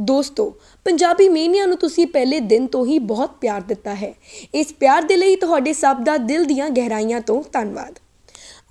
ਦੋਸਤੋ, 0.00 0.56
ਪੰਜਾਬੀ 0.84 1.28
ਮੀਨੀਆ 1.28 1.66
ਨੂੰ 1.66 1.76
ਤੁਸੀਂ 1.76 2.06
ਪਹਿਲੇ 2.06 2.40
ਦਿਨ 2.40 2.66
ਤੋਂ 2.66 2.86
ਹੀ 2.86 2.98
ਬਹੁਤ 2.98 3.30
ਪਿਆਰ 3.30 3.60
ਦਿੱਤਾ 3.60 3.94
ਹੈ। 3.94 4.14
ਇਸ 4.54 4.72
ਪਿਆਰ 4.72 5.02
ਦੇ 5.02 5.16
ਲਈ 5.16 5.36
ਤੁਹਾਡੇ 5.36 5.72
ਸਭ 5.72 5.96
ਦਾ 6.04 6.16
ਦਿਲ 6.16 6.44
ਦੀਆਂ 6.44 6.70
ਗਹਿਰਾਈਆਂ 6.70 7.20
ਤੋਂ 7.20 7.42
ਧੰਨਵਾਦ। 7.52 7.98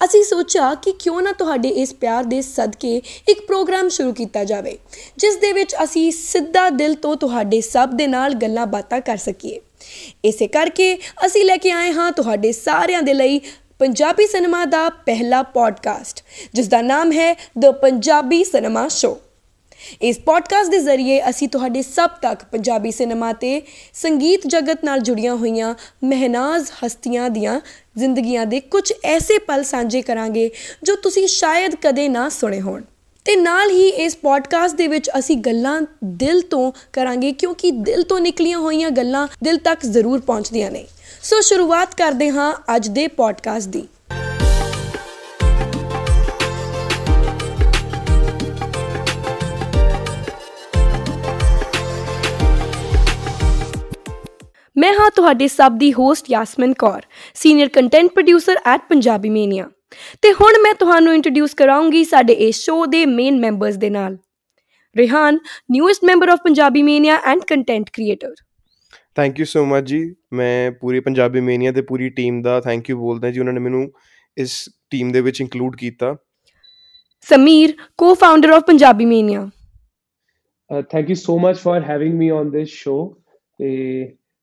ਅਸੀਂ 0.06 0.24
ਸੋਚਿਆ 0.24 0.74
ਕਿ 0.76 0.92
ਕਿਉਂ 0.92 1.22
ਨਾ 1.22 1.32
ਤੁਹਾਡੇ 1.32 1.70
ਇਸ 1.70 1.94
ਪਿਆਰ 1.94 2.24
ਦੇ 2.24 2.42
ਸਦਕੇ 2.42 3.02
ਇੱਕ 3.30 3.46
ਪ੍ਰੋਗਰਾਮ 3.48 3.90
ਸ਼ੁਰੂ 3.90 4.14
ਕੀਤਾ 4.14 4.44
ਜਾਵੇ, 4.44 4.78
ਜਿਸ 5.18 5.36
ਦੇ 5.36 5.52
ਵਿੱਚ 5.52 5.76
ਅਸੀਂ 5.84 6.12
ਸਿੱਧਾ 6.12 6.70
ਦਿਲ 6.70 6.94
ਤੋਂ 6.94 7.16
ਤੁਹਾਡੇ 7.16 7.62
ਸਭ 7.62 7.90
ਦੇ 7.90 8.08
ਨਾਲ 8.08 8.34
ਗੱਲਾਂ 8.34 8.68
ਬਾਤਾਂ 8.68 9.02
ਕਰ 9.02 9.18
ਸਕੀਏ। 9.18 9.60
ਇਸੇ 10.26 10.48
ਕਰਕੇ 10.48 10.96
ਅਸੀਂ 11.26 11.46
ਲੈ 11.46 11.58
ਕੇ 11.58 11.72
ਆਏ 11.72 11.92
ਹਾਂ 11.92 12.12
ਤੁਹਾਡੇ 12.12 12.52
ਸਾਰਿਆਂ 12.52 13.02
ਦੇ 13.02 13.14
ਲਈ 13.14 13.40
ਪੰਜਾਬੀ 13.80 14.28
ਸਿਨੇਮਾ 14.28 14.66
ਦਾ 14.66 14.90
ਪਹਿਲਾ 14.90 15.42
ਪੋਡਕਾਸਟ 15.44 16.24
ਜਿਸ 16.54 16.68
ਦਾ 16.68 16.82
ਨਾਮ 16.82 17.12
ਹੈ 17.12 17.34
ਦ 17.60 17.72
ਪੰਜਾਬੀ 17.72 18.44
ਸਿਨੇਮਾ 18.44 18.88
ਸ਼ੋ 18.88 19.18
ਇਸ 20.02 20.20
ਪੋਡਕਾਸਟ 20.20 20.72
ਦੇ 20.72 20.80
ਜ਼ਰੀਏ 20.80 21.30
ਅਸੀਂ 21.30 21.50
ਤੁਹਾਡੇ 21.50 21.82
ਸਭ 21.82 22.10
ਤੱਕ 22.10 22.44
ਪੰਜਾਬੀ 22.44 22.92
ਸਿਨੇਮਾ 22.92 23.34
ਤੇ 23.34 23.62
ਸੰਗੀਤ 23.94 24.48
ਜਗਤ 24.48 24.84
ਨਾਲ 24.84 25.00
ਜੁੜੀਆਂ 25.00 25.36
ਹੋਈਆਂ 25.36 25.76
ਮਹਿਨਾਜ਼ 26.04 26.72
ਹਸਤੀਆਂ 26.86 27.30
ਦੀਆਂ 27.30 27.62
ਜ਼ਿੰਦਗੀਆਂ 27.98 28.46
ਦੇ 28.46 28.60
ਕੁਝ 28.60 28.94
ਐਸੇ 29.04 29.38
ਪਲ 29.38 29.64
ਸਾਂਝੇ 29.64 30.02
ਕਰਾਂਗੇ 30.02 30.52
ਜੋ 30.84 30.96
ਤੁਸੀਂ 30.96 31.28
ਸ਼ਾਇਦ 31.28 31.76
ਕਦੇ 31.76 32.10
ਨਾ 32.10 32.30
ਸੁਣੇ 32.30 32.62
ਹੋਣ। 32.62 32.82
ਤੇ 33.26 33.36
ਨਾਲ 33.36 33.70
ਹੀ 33.70 33.90
ਇਸ 33.90 34.16
ਪੋਡਕਾਸਟ 34.16 34.76
ਦੇ 34.76 34.88
ਵਿੱਚ 34.88 35.10
ਅਸੀਂ 35.20 35.38
ਗੱਲਾਂ 35.38 35.82
ਦਿਲ 36.04 36.42
ਤੋਂ 36.42 36.72
ਕਰਾਂਗੇ 36.94 37.32
ਕਿਉਂਕਿ 37.32 37.72
ਦਿਲ 37.72 38.04
ਤੋਂ 38.04 38.20
ਨਿਕਲੀਆਂ 38.20 38.58
ਹੋਈਆਂ 38.58 38.92
ਗੱਲਾਂ 38.92 39.28
ਦਿਲ 39.44 39.58
ਤੱਕ 39.58 39.86
ਜ਼ਰੂਰ 39.86 40.22
ਪਹੁੰਚਦੀਆਂ 40.22 40.72
ਨੇ। 40.72 40.86
ਸੋ 41.24 41.42
ਸ਼ੁਰੂਆਤ 41.42 41.96
ਕਰਦੇ 41.96 42.30
ਹਾਂ 42.30 42.54
ਅੱਜ 42.76 42.88
ਦੇ 42.88 43.08
ਪੋਡਕਾਸਟ 43.08 43.68
ਦੀ। 43.68 43.88
ਮੈਂ 54.78 54.94
ਹਾਂ 54.94 55.12
ਤੁਹਾਡੇ 55.16 55.48
ਸਭ 55.48 55.72
ਦੀ 55.78 55.94
host 55.94 56.26
Yasman 56.32 56.74
Kaur 56.74 57.02
senior 57.34 57.70
content 57.70 58.10
producer 58.12 58.56
at 58.66 58.82
Punjabi 58.90 59.30
Mania. 59.30 59.70
ਤੇ 60.22 60.34
ਹੁਣ 60.34 60.62
ਮੈਂ 60.62 60.74
ਤੁਹਾਨੂੰ 60.74 61.14
ਇੰਟਰੋਡਿਊਸ 61.14 61.54
ਕਰਾਉਂਗੀ 61.54 62.04
ਸਾਡੇ 62.04 62.34
ਇਸ 62.34 62.56
ਸ਼ੋਅ 62.56 62.88
ਦੇ 62.88 63.06
ਮੇਨ 63.06 63.40
ਮੈਂਬਰਸ 63.40 63.76
ਦੇ 63.76 63.90
ਨਾਲ। 63.90 64.18
Rihan 64.98 65.40
newest 65.72 66.06
member 66.06 66.30
of 66.30 66.40
Punjabi 66.44 66.84
Mania 66.84 67.20
and 67.26 67.40
content 67.40 67.90
creator 67.90 68.36
thank 69.16 69.40
you 69.40 69.46
so 69.46 69.66
much 69.66 69.84
ਜੀ। 69.84 70.16
ਮੈਂ 70.34 70.72
ਪੂਰੀ 70.72 71.00
ਪੰਜਾਬੀ 71.00 71.42
ਮੇਨੀਆ 71.42 71.72
ਤੇ 71.72 71.82
ਪੂਰੀ 71.82 72.10
ਟੀਮ 72.10 72.42
ਦਾ 72.42 72.62
ਥੈਂਕ 72.62 72.90
ਯੂ 72.90 72.98
ਬੋਲਦਾ 72.98 73.32
ਜੀ। 73.32 73.40
ਉਹਨਾਂ 73.40 73.54
ਨੇ 73.54 73.60
ਮੈਨੂੰ 73.60 73.92
ਇਸ 74.38 74.70
ਟੀਮ 74.90 75.12
ਦੇ 75.12 75.22
ਵਿੱਚ 75.22 75.42
ਇਨਕਲੂਡ 75.42 75.76
ਕੀਤਾ। 75.76 76.16
Sameer 77.22 77.74
co-founder 77.98 78.50
of 78.50 78.64
Punjabi 78.64 79.06
Mania. 79.06 79.50
Uh, 80.74 80.84
thank 80.84 81.08
you 81.08 81.18
so 81.18 81.44
much 81.44 81.58
for 81.58 81.86
having 81.92 82.14
me 82.14 82.44
on 82.44 82.50
this 82.50 82.68
show. 82.68 83.24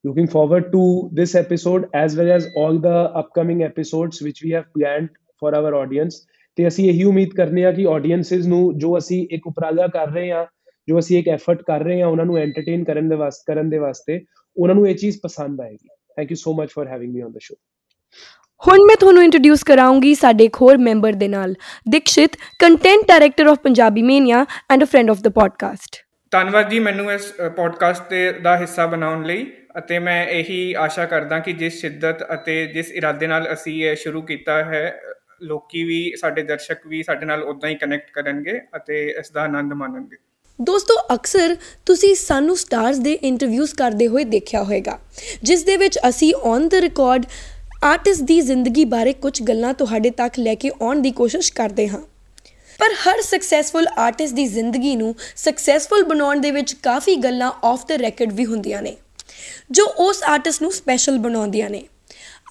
Looking 0.05 0.27
forward 0.27 0.71
to 0.71 1.09
this 1.11 1.33
episode 1.35 1.89
as 1.91 2.15
well 2.15 2.31
as 2.31 2.47
all 2.55 2.77
the 2.77 2.97
upcoming 3.15 3.63
episodes 3.63 4.21
which 4.21 4.43
we 4.43 4.51
have 4.51 4.71
planned 4.71 5.09
for 5.41 5.53
our 5.55 5.73
audience. 5.75 6.17
ਤੇ 6.57 6.67
ਅਸੀਂ 6.67 6.89
ਇਹੀ 6.89 7.03
ਉਮੀਦ 7.03 7.33
ਕਰਨੇ 7.35 7.63
ਆ 7.65 7.71
ਕਿ 7.71 7.85
audience 7.87 8.47
ਨੂੰ 8.47 8.77
ਜੋ 8.79 8.97
ਅਸੀਂ 8.97 9.25
ਇੱਕ 9.31 9.47
ਉਪਰਾਲਾ 9.47 9.87
ਕਰ 9.87 10.11
ਰਹੇ 10.11 10.29
ਆ 10.31 10.45
ਜੋ 10.87 10.99
ਅਸੀਂ 10.99 11.17
ਇੱਕ 11.19 11.27
ਐਫਰਟ 11.29 11.61
ਕਰ 11.61 11.83
ਰਹੇ 11.83 12.01
ਆ 12.01 12.07
ਉਹਨਾਂ 12.07 12.25
ਨੂੰ 12.25 12.37
ਐਂਟਰਟੇਨ 12.37 12.83
ਕਰਨ 12.83 13.09
ਦੇ 13.09 13.15
ਵਾਸਤੇ 13.15 13.53
ਕਰਨ 13.53 13.69
ਦੇ 13.69 13.77
ਵਾਸਤੇ 13.77 14.19
ਉਹਨਾਂ 14.57 14.75
ਨੂੰ 14.75 14.87
ਇਹ 14.89 14.95
ਚੀਜ਼ 14.95 15.19
ਪਸੰਦ 15.23 15.61
ਆਏਗੀ 15.61 15.87
thank 16.17 16.31
you 16.31 16.35
so 16.35 16.53
much 16.53 16.71
for 16.71 16.87
having 16.87 17.13
me 17.13 17.21
on 17.21 17.31
the 17.31 17.39
show 17.41 17.55
ਹੁਣ 18.61 18.85
ਮੈਂ 18.87 18.95
ਤੁਹਾਨੂੰ 18.95 19.23
ਇੰਟਰੋਡਿਊਸ 19.23 19.63
ਕਰਾਉਂਗੀ 19.63 20.13
ਸਾਡੇ 20.15 20.45
ਇੱਕ 20.45 20.61
ਹੋਰ 20.61 20.77
ਮੈਂਬਰ 20.83 21.13
ਦੇ 21.15 21.27
ਨਾਲ 21.27 21.55
Dikshit 21.89 22.37
content 22.59 23.07
director 23.07 23.47
of 23.47 23.59
Punjabi 23.59 24.01
mania 24.03 24.45
and 24.71 24.83
a 24.83 24.85
friend 24.85 25.11
of 25.11 25.21
the 25.21 25.33
podcast 25.33 26.03
ਧੰਨਵਾਦ 26.31 26.69
ਜੀ 26.69 26.79
ਮੈਨੂੰ 26.79 27.11
ਇਸ 27.11 27.31
ਪੋਡਕਾਸਟ 27.55 28.13
ਦਾ 28.43 28.57
ਹਿੱਸਾ 28.57 28.85
ਬਣਾਉਣ 28.87 29.25
ਲਈ 29.25 29.45
ਅਤੇ 29.75 29.99
ਮੈਂ 29.99 30.25
ਇਹੀ 30.27 30.73
ਆਸ਼ਾ 30.79 31.05
ਕਰਦਾ 31.05 31.39
ਕਿ 31.39 31.53
ਜਿਸ 31.53 31.79
ਸ਼ਿੱਦਤ 31.81 32.23
ਅਤੇ 32.33 32.65
ਜਿਸ 32.67 32.91
ਇਰਾਦੇ 32.91 33.27
ਨਾਲ 33.27 33.51
ਅਸੀਂ 33.53 33.83
ਇਹ 33.85 33.95
ਸ਼ੁਰੂ 33.95 34.21
ਕੀਤਾ 34.21 34.63
ਹੈ, 34.63 34.99
ਲੋਕੀ 35.43 35.83
ਵੀ, 35.83 36.13
ਸਾਡੇ 36.17 36.43
ਦਰਸ਼ਕ 36.43 36.85
ਵੀ 36.87 37.01
ਸਾਡੇ 37.03 37.25
ਨਾਲ 37.25 37.43
ਉਦਾਂ 37.43 37.69
ਹੀ 37.69 37.75
ਕਨੈਕਟ 37.75 38.11
ਕਰਨਗੇ 38.13 38.59
ਅਤੇ 38.75 39.05
ਇਸ 39.19 39.31
ਦਾ 39.31 39.41
ਆਨੰਦ 39.41 39.73
ਮਾਣਨਗੇ। 39.73 40.17
ਦੋਸਤੋ, 40.59 40.95
ਅਕਸਰ 41.15 41.55
ਤੁਸੀਂ 41.85 42.13
ਸਾਨੂੰ 42.15 42.55
ਸਟਾਰਸ 42.57 42.97
ਦੇ 42.97 43.13
ਇੰਟਰਵਿਊਜ਼ 43.23 43.73
ਕਰਦੇ 43.75 44.07
ਹੋਏ 44.07 44.23
ਦੇਖਿਆ 44.23 44.63
ਹੋਵੇਗਾ, 44.63 44.97
ਜਿਸ 45.43 45.63
ਦੇ 45.63 45.77
ਵਿੱਚ 45.77 45.99
ਅਸੀਂ 46.09 46.33
ਔਨ 46.43 46.67
ਦ 46.69 46.75
ਰਿਕਾਰਡ 46.81 47.25
ਆਰਟਿਸਟ 47.83 48.23
ਦੀ 48.23 48.39
ਜ਼ਿੰਦਗੀ 48.41 48.85
ਬਾਰੇ 48.85 49.13
ਕੁਝ 49.13 49.41
ਗੱਲਾਂ 49.43 49.73
ਤੁਹਾਡੇ 49.73 50.09
ਤੱਕ 50.11 50.39
ਲੈ 50.39 50.55
ਕੇ 50.55 50.71
ਆਉਣ 50.81 51.01
ਦੀ 51.01 51.11
ਕੋਸ਼ਿਸ਼ 51.11 51.51
ਕਰਦੇ 51.53 51.87
ਹਾਂ। 51.87 51.99
ਪਰ 52.79 52.93
ਹਰ 53.01 53.21
ਸਕਸੈਸਫੁਲ 53.21 53.87
ਆਰਟਿਸਟ 53.97 54.35
ਦੀ 54.35 54.45
ਜ਼ਿੰਦਗੀ 54.45 54.95
ਨੂੰ 54.95 55.13
ਸਕਸੈਸਫੁਲ 55.35 56.03
ਬਣਾਉਣ 56.03 56.39
ਦੇ 56.39 56.51
ਵਿੱਚ 56.51 56.73
ਕਾਫੀ 56.83 57.15
ਗੱਲਾਂ 57.15 57.51
ਆਫ 57.63 57.85
ਦ 57.87 57.99
ਰੈਕਡ 58.01 58.33
ਵੀ 58.33 58.45
ਹੁੰਦੀਆਂ 58.45 58.81
ਨੇ। 58.81 58.95
ਜੋ 59.71 59.85
ਉਸ 59.85 60.23
ਆਰਟਿਸਟ 60.23 60.61
ਨੂੰ 60.61 60.71
ਸਪੈਸ਼ਲ 60.71 61.17
ਬਣਾਉਂਦੀਆਂ 61.17 61.69
ਨੇ। 61.69 61.83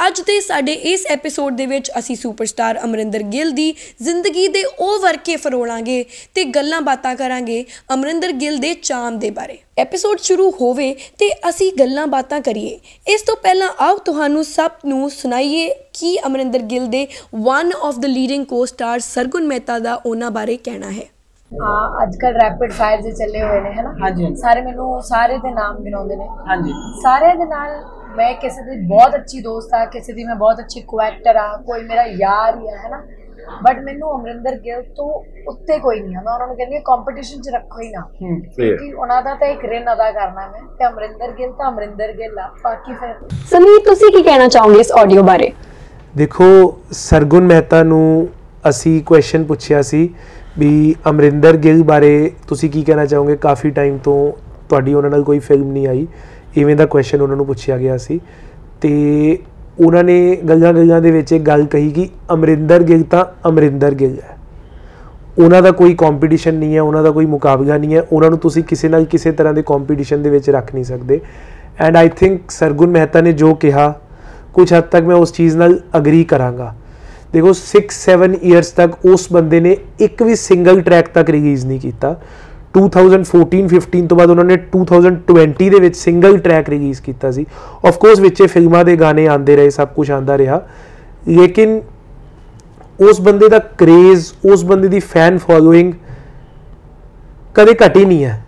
ਅੱਜ 0.07 0.21
ਦੇ 0.21 0.41
ਸਾਡੇ 0.41 0.73
ਇਸ 0.73 1.07
ਐਪੀਸੋਡ 1.07 1.57
ਦੇ 1.57 1.67
ਵਿੱਚ 1.67 1.91
ਅਸੀਂ 1.99 2.17
ਸੁਪਰਸਟਾਰ 2.17 2.81
ਅਮਰਿੰਦਰ 2.85 3.23
ਗਿੱਲ 3.23 3.51
ਦੀ 3.51 3.75
ਜ਼ਿੰਦਗੀ 4.03 4.49
ਦੇ 4.49 4.65
ਉਹ 4.65 4.99
ਵਰਕੇ 4.99 5.37
ਫਰੋਲਾਂਗੇ 5.37 6.05
ਤੇ 6.35 6.45
ਗੱਲਾਂ 6.45 6.81
ਬਾਤਾਂ 6.81 7.17
ਕਰਾਂਗੇ 7.17 7.65
ਅਮਰਿੰਦਰ 7.95 8.33
ਗਿੱਲ 8.33 8.57
ਦੇ 8.57 8.75
ਚਾਮ 8.75 9.19
ਦੇ 9.19 9.31
ਬਾਰੇ। 9.31 9.59
ਐਪੀਸੋਡ 9.79 10.19
ਸ਼ੁਰੂ 10.19 10.51
ਹੋਵੇ 10.51 10.95
ਤੇ 10.95 11.33
ਅਸੀਂ 11.49 11.73
ਗੱਲਾਂ 11.79 12.07
ਬਾਤਾਂ 12.07 12.41
ਕਰੀਏ। 12.41 12.81
ਇਸ 13.09 13.23
ਤੋਂ 13.23 13.37
ਪਹਿਲਾਂ 13.37 13.69
ਆਓ 13.81 13.99
ਤੁਹਾਨੂੰ 13.99 14.45
ਸਭ 14.45 14.71
ਨੂੰ 14.87 15.11
ਸੁਣਾਈਏ 15.11 15.75
ਕੀ 15.93 16.27
ਅਮਰਿੰਦਰ 16.27 16.59
ਗਿੱਲ 16.59 16.87
ਦੇ 16.87 17.07
one 17.35 17.73
of 17.83 17.99
the 17.99 18.05
leading 18.05 18.47
co-star 18.47 19.01
Sargun 19.01 19.47
Mehta 19.47 19.79
ਦਾ 19.79 19.95
ਉਹਨਾਂ 19.95 20.31
ਬਾਰੇ 20.31 20.57
ਕਹਿਣਾ 20.57 20.91
ਹੈ। 20.91 21.14
ਹਾਂ 21.53 22.03
ਅੱਜ 22.03 22.17
ਕੱਲ 22.17 22.35
ਰੈਪਿਡ 22.35 22.73
ਫਾਇਰ 22.73 23.01
ਜੇ 23.01 23.11
ਚੱਲੇ 23.13 23.43
ਹੋਏ 23.43 23.61
ਨੇ 23.61 23.71
ਹੈਨਾ? 23.73 23.93
ਹਾਂਜੀ। 24.03 24.35
ਸਾਰੇ 24.37 24.61
ਮੈਨੂੰ 24.61 25.03
ਸਾਰੇ 25.03 25.37
ਦੇ 25.39 25.51
ਨਾਮ 25.51 25.83
ਗਿਣਾਉਂਦੇ 25.85 26.17
ਨੇ। 26.17 26.27
ਹਾਂਜੀ। 26.49 26.73
ਸਾਰਿਆਂ 27.03 27.35
ਦੇ 27.37 27.45
ਨਾਲ 27.45 27.83
ਮੈਂ 28.17 28.33
ਕਿਸੇ 28.35 28.63
ਦੀ 28.63 28.77
ਬਹੁਤ 28.87 29.15
ਅੱਛੀ 29.17 29.41
ਦੋਸਤ 29.41 29.75
ਆ 29.75 29.85
ਕਿਸੇ 29.87 30.13
ਦੀ 30.13 30.25
ਮੈਂ 30.25 30.35
ਬਹੁਤ 30.35 30.61
ਅੱਛੀ 30.61 30.81
ਕੁਐਕਟਰ 30.83 31.37
ਆ 31.37 31.47
ਕੋਈ 31.67 31.83
ਮੇਰਾ 31.83 32.05
ਯਾਰ 32.19 32.59
ਹੀ 32.59 32.69
ਆ 32.69 32.77
ਹੈਨਾ? 32.77 33.03
ਬਟ 33.63 33.79
ਮੈਨੂੰ 33.85 34.15
ਅਮਰਿੰਦਰ 34.15 34.55
ਗਿੱਲ 34.59 34.83
ਤੋਂ 34.97 35.07
ਉੱਤੇ 35.49 35.79
ਕੋਈ 35.79 36.01
ਨਹੀਂ 36.01 36.17
ਆ। 36.17 36.21
ਮੈਂ 36.21 36.33
ਉਹਨਾਂ 36.33 36.47
ਨੂੰ 36.47 36.57
ਕਹਿੰਦੀ 36.57 36.79
ਕੰਪੀਟੀਸ਼ਨ 36.85 37.41
'ਚ 37.43 37.49
ਰੱਖੋ 37.55 37.81
ਹੀ 37.81 37.91
ਨਾ। 37.91 38.01
ਕਿਉਂਕਿ 38.13 38.93
ਉਹਨਾਂ 38.93 39.21
ਦਾ 39.23 39.35
ਤਾਂ 39.35 39.49
ਇੱਕ 39.49 39.65
ਰਿਨ 39.65 39.93
ਅਦਾ 39.93 40.11
ਕਰਨਾ 40.13 40.47
ਮੈਂ 40.47 40.61
ਤੇ 40.79 40.87
ਅਮਰਿੰਦਰ 40.87 41.33
ਗਿੱਲ 41.33 41.53
ਤਾਂ 41.53 41.69
ਅਮਰਿੰਦਰ 41.69 42.13
ਗਿੱਲ 42.13 42.39
ਆ। 42.39 42.49
ਬਾਕੀ 42.65 42.95
ਫਿਰ 42.95 43.15
ਸਮੀਰ 43.51 43.79
ਤੁਸੀਂ 43.85 44.11
ਕੀ 44.13 44.23
ਕਹਿਣਾ 44.23 44.49
ਚਾਹੋਗੇ 44.49 44.81
ਇਸ 44.81 44.93
ਆਡੀਓ 44.99 45.23
ਬਾਰੇ? 45.23 45.53
ਦੇਖੋ 46.17 46.45
ਸਰਗੁਣ 46.95 47.47
ਮਹਿਤਾ 47.47 47.83
ਨੂੰ 47.83 48.29
ਅਸੀਂ 48.69 49.03
ਕੁਐਸਚਨ 49.05 49.45
ਪੁੱਛਿਆ 49.45 49.83
ਸੀ 49.83 50.09
ਵੀ 50.59 50.95
ਅਮਰਿੰਦਰ 51.11 51.57
ਗਿੱਲ 51.57 51.83
ਬਾਰੇ 51.83 52.31
ਤੁਸੀਂ 52.49 52.71
ਕੀ 52.71 52.83
ਕਹਿਣਾ 52.83 53.07
ਚਾਹੋਗੇ? 53.07 53.37
ਕਾਫੀ 53.37 53.71
ਟਾਈਮ 53.71 53.99
ਤੋਂ 53.99 54.33
ਤੁਹਾਡੀ 54.69 54.95
ਉਹਨਾਂ 54.95 55.11
ਨਾਲ 55.11 55.23
ਕੋਈ 55.23 55.39
ਫਿਲਮ 55.39 55.73
ਨਹੀਂ 55.73 55.87
ਆਈ। 55.87 56.07
ਇਵੇਂ 56.57 56.77
ਦਾ 56.77 56.87
ਕੁਐਸਚਨ 56.87 57.21
ਉਹਨਾਂ 57.21 57.37
ਨੂੰ 57.37 57.47
ਪੁੱਛਿਆ 57.47 57.79
ਗਿਆ 57.79 57.97
ਸੀ। 57.97 58.21
ਤੇ 58.81 59.39
ਉਹਨਾਂ 59.85 60.05
ਨੇ 60.05 60.37
ਗੱਲਾਂ 60.49 60.73
ਗੱਲਾਂ 60.73 61.01
ਦੇ 61.01 61.11
ਵਿੱਚ 61.11 61.33
ਇਹ 61.33 61.41
ਗੱਲ 61.41 61.65
ਕਹੀ 61.65 61.91
ਕਿ 61.91 62.09
ਅਮਰਿੰਦਰ 62.35 62.83
ਗਿੱਲ 62.83 63.03
ਤਾਂ 63.03 63.49
ਅਮਰਿੰਦਰ 63.49 63.95
ਗਿੱਲ 63.95 64.17
ਹੈ। 64.23 64.37
ਉਹਨਾਂ 65.39 65.63
ਦਾ 65.63 65.71
ਕੋਈ 65.71 65.95
ਕੰਪੀਟੀਸ਼ਨ 65.95 66.55
ਨਹੀਂ 66.55 66.77
ਹੈ, 66.77 66.81
ਉਹਨਾਂ 66.81 67.03
ਦਾ 67.03 67.11
ਕੋਈ 67.11 67.27
ਮੁਕਾਬਲਾ 67.27 67.79
ਨਹੀਂ 67.79 67.95
ਹੈ। 67.95 68.03
ਉਹਨਾਂ 68.13 68.31
ਨੂੰ 68.31 68.39
ਤੁਸੀਂ 68.39 68.65
ਕਿਸੇ 68.65 68.89
ਨਾਲ 68.89 69.05
ਕਿਸੇ 69.05 69.33
ਤਰ੍ਹਾਂ 69.33 69.55
ਦੇ 69.55 69.63
ਕੰਪੀਟੀਸ਼ਨ 69.63 70.23
ਦੇ 70.23 70.31
ਵਿੱਚ 70.31 70.51
ਰੱਖ 70.51 70.75
ਨਹੀਂ 70.75 70.85
ਸਕਦੇ। 70.85 71.21
And 71.81 71.97
I 71.97 72.09
think 72.09 72.51
Sargun 72.51 72.91
Mehta 72.91 73.21
ਨੇ 73.21 73.33
ਜੋ 73.33 73.55
ਕਿਹਾ 73.55 74.01
ਕੁਝ 74.55 74.73
ਹੱਦ 74.73 74.85
ਤੱਕ 74.85 75.05
ਮੈਂ 75.05 75.17
ਉਸ 75.17 75.33
ਚੀਜ਼ 75.33 75.57
ਨਾਲ 75.57 75.81
ਅਗਰੀ 75.97 76.25
ਕਰਾਂਗਾ। 76.25 76.75
ਦੇਖੋ 77.35 77.53
6-7 77.53 78.35
ਇਅਰਸ 78.43 78.71
ਤੱਕ 78.73 79.05
ਉਸ 79.05 79.27
ਬੰਦੇ 79.33 79.61
ਨੇ 79.61 79.77
ਇੱਕ 80.01 80.23
ਵੀ 80.23 80.35
ਸਿੰਗਲ 80.37 80.81
ਟਰੈਕ 80.81 81.09
ਤੱਕ 81.15 81.31
ਰਿਲੀਜ਼ 81.31 81.67
ਨਹੀਂ 81.67 81.81
ਕੀਤਾ। 81.81 82.15
2014-15 82.75 84.07
ਤੋਂ 84.09 84.17
ਬਾਅਦ 84.17 84.31
ਉਹਨਾਂ 84.31 84.45
ਨੇ 84.45 84.57
2020 84.73 85.69
ਦੇ 85.71 85.81
ਵਿੱਚ 85.81 85.97
ਸਿੰਗਲ 85.97 86.39
ਟਰੈਕ 86.39 86.69
ਰਿਲੀਜ਼ 86.69 87.01
ਕੀਤਾ 87.03 87.31
ਸੀ। 87.31 87.45
ਆਫ 87.87 87.99
ਕੋਰਸ 87.99 88.21
ਵਿੱਚ 88.21 88.41
ਇਹ 88.41 88.49
ਫਿਲਮਾਂ 88.49 88.85
ਦੇ 88.85 88.97
ਗਾਣੇ 88.97 89.27
ਆਉਂਦੇ 89.27 89.57
ਰਹੇ, 89.57 89.71
ਸਭ 89.71 89.89
ਕੁਝ 89.89 90.11
ਆਂਦਾ 90.11 90.39
ਰਿਹਾ। 90.39 90.61
ਲੇਕਿਨ 91.29 91.81
ਉਸ 93.01 93.21
ਬੰਦੇ 93.21 93.49
ਦਾ 93.49 93.59
ਕ੍ਰੇਜ਼ 93.79 94.33
ਉਸ 94.53 94.65
ਬੰਦੇ 94.65 94.89
ਦੀ 94.89 95.01
ਫੈਨ 95.01 95.39
ਫੋਲੋਇੰਗ 95.39 95.93
ਕਦੇ 97.55 97.75
ਘਟੀ 97.87 98.05
ਨਹੀਂ 98.05 98.25
ਹੈ। 98.25 98.45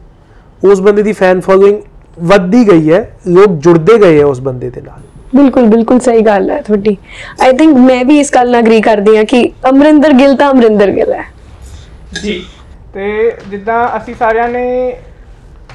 ਉਸ 0.64 0.80
ਬੰਦੇ 0.80 1.02
ਦੀ 1.02 1.12
ਫੈਨ 1.12 1.41
ਫੋਲੋਇੰਗ 1.41 1.78
ਵੱਧਦੀ 2.22 2.66
ਗਈ 2.69 2.90
ਹੈ, 2.93 3.00
ਲੋਕ 3.28 3.58
ਜੁੜਦੇ 3.58 3.99
ਗਏ 3.99 4.19
ਹੈ 4.19 4.25
ਉਸ 4.25 4.40
ਬੰਦੇ 4.40 4.70
ਦੇ 4.70 4.81
ਨਾਲ। 4.81 5.00
ਬਿਲਕੁਲ 5.37 5.67
ਬਿਲਕੁਲ 5.67 5.99
ਸਹੀ 6.00 6.21
ਗੱਲ 6.23 6.50
ਹੈ 6.50 6.61
ਤੁਹਾਡੀ। 6.61 6.97
ਆਈ 7.43 7.53
ਥਿੰਕ 7.53 7.77
ਮੈਂ 7.79 8.05
ਵੀ 8.05 8.19
ਇਸ 8.21 8.35
ਗੱਲ 8.35 8.50
ਨਾਲ 8.50 8.61
ਅਗਰੀ 8.61 8.81
ਕਰਦੀ 8.81 9.17
ਹਾਂ 9.17 9.25
ਕਿ 9.25 9.43
ਅਮਰਿੰਦਰ 9.71 10.12
ਗਿੱਲ 10.12 10.37
ਤਾਂ 10.37 10.50
ਅਮਰਿੰਦਰ 10.50 10.91
ਗਿੱਲ 10.91 11.12
ਹੈ। 11.12 11.25
ਜੀ। 12.23 12.43
ਤੇ 12.94 13.33
ਜਿੱਦਾਂ 13.49 13.87
ਅਸੀਂ 13.97 14.15
ਸਾਰਿਆਂ 14.15 14.49
ਨੇ 14.49 14.97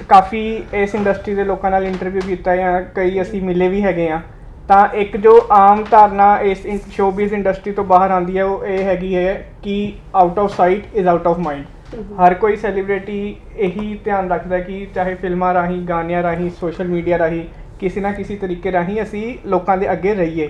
ਕਾਫੀ 0.10 0.42
ਇਸ 0.74 0.96
ਇੰਡਸਟਰੀ 0.96 1.36
ਦੇ 1.36 1.44
ਲੋਕਾਂ 1.44 1.72
ਨਾਲ 1.72 1.84
ਇੰਟਰਵਿਊ 1.84 2.22
ਕੀਤਾ 2.28 2.56
ਜਾਂ 2.56 2.82
ਕਈ 2.96 3.22
ਅਸੀਂ 3.22 3.42
ਮਿਲੇ 3.42 3.68
ਵੀ 3.68 3.84
ਹੈਗੇ 3.84 4.10
ਆ 4.10 4.20
ਤਾਂ 4.68 4.88
ਇੱਕ 4.96 5.18
ਜੋ 5.18 5.34
ਆਮ 5.52 5.84
ਧਾਰਨਾ 5.92 6.38
ਇਸ 6.42 6.66
ਸ਼ੋਬਿਜ਼ 6.96 7.34
ਇੰਡਸਟਰੀ 7.34 7.72
ਤੋਂ 7.74 7.84
ਬਾਹਰ 7.84 8.12
ਆਉਂਦੀ 8.12 8.38
ਹੈ, 8.38 8.44
ਉਹ 8.44 8.66
ਇਹ 8.66 8.84
ਹੈਗੀ 8.84 9.16
ਹੈ 9.16 9.34
ਕਿ 9.64 9.94
out 10.16 10.40
of 10.40 10.56
sight 10.58 10.96
is 10.96 11.08
out 11.08 11.28
of 11.28 11.40
mind 11.40 11.64
ਹਰ 12.20 12.34
ਕੋਈ 12.34 12.56
ਸੈਲੀਬ੍ਰਿਟੀ 12.56 13.36
ਇਹੀ 13.58 13.98
ਧਿਆਨ 14.04 14.30
ਰੱਖਦਾ 14.32 14.60
ਕਿ 14.60 14.86
ਚਾਹੇ 14.96 15.16
ਫਿਲਮਾਂ 15.16 15.54
ਰਾਹੀਂ, 15.54 15.82
ਗਾਣਿਆਂ 15.82 16.24
ਰਾਹੀਂ 16.24 16.50
ਸੋਸ਼ਲ 16.60 16.88
ਮੀਡੀਆ 16.88 17.18
ਰਾਹੀਂ 17.18 17.44
ਕਿਸੇ 17.82 18.02
ਨਾ 18.02 18.12
ਕਿਸੇ 18.12 18.36
ਤਰੀਕੇ 18.36 18.72
ਰਾਹੀਂ 18.72 19.02
ਅਸੀਂ 19.02 19.24
ਲੋਕਾਂ 19.48 19.78
ਦੇ 19.78 19.92
ਅੱਗੇ 19.92 20.14
ਰਹੀਏ। 20.16 20.50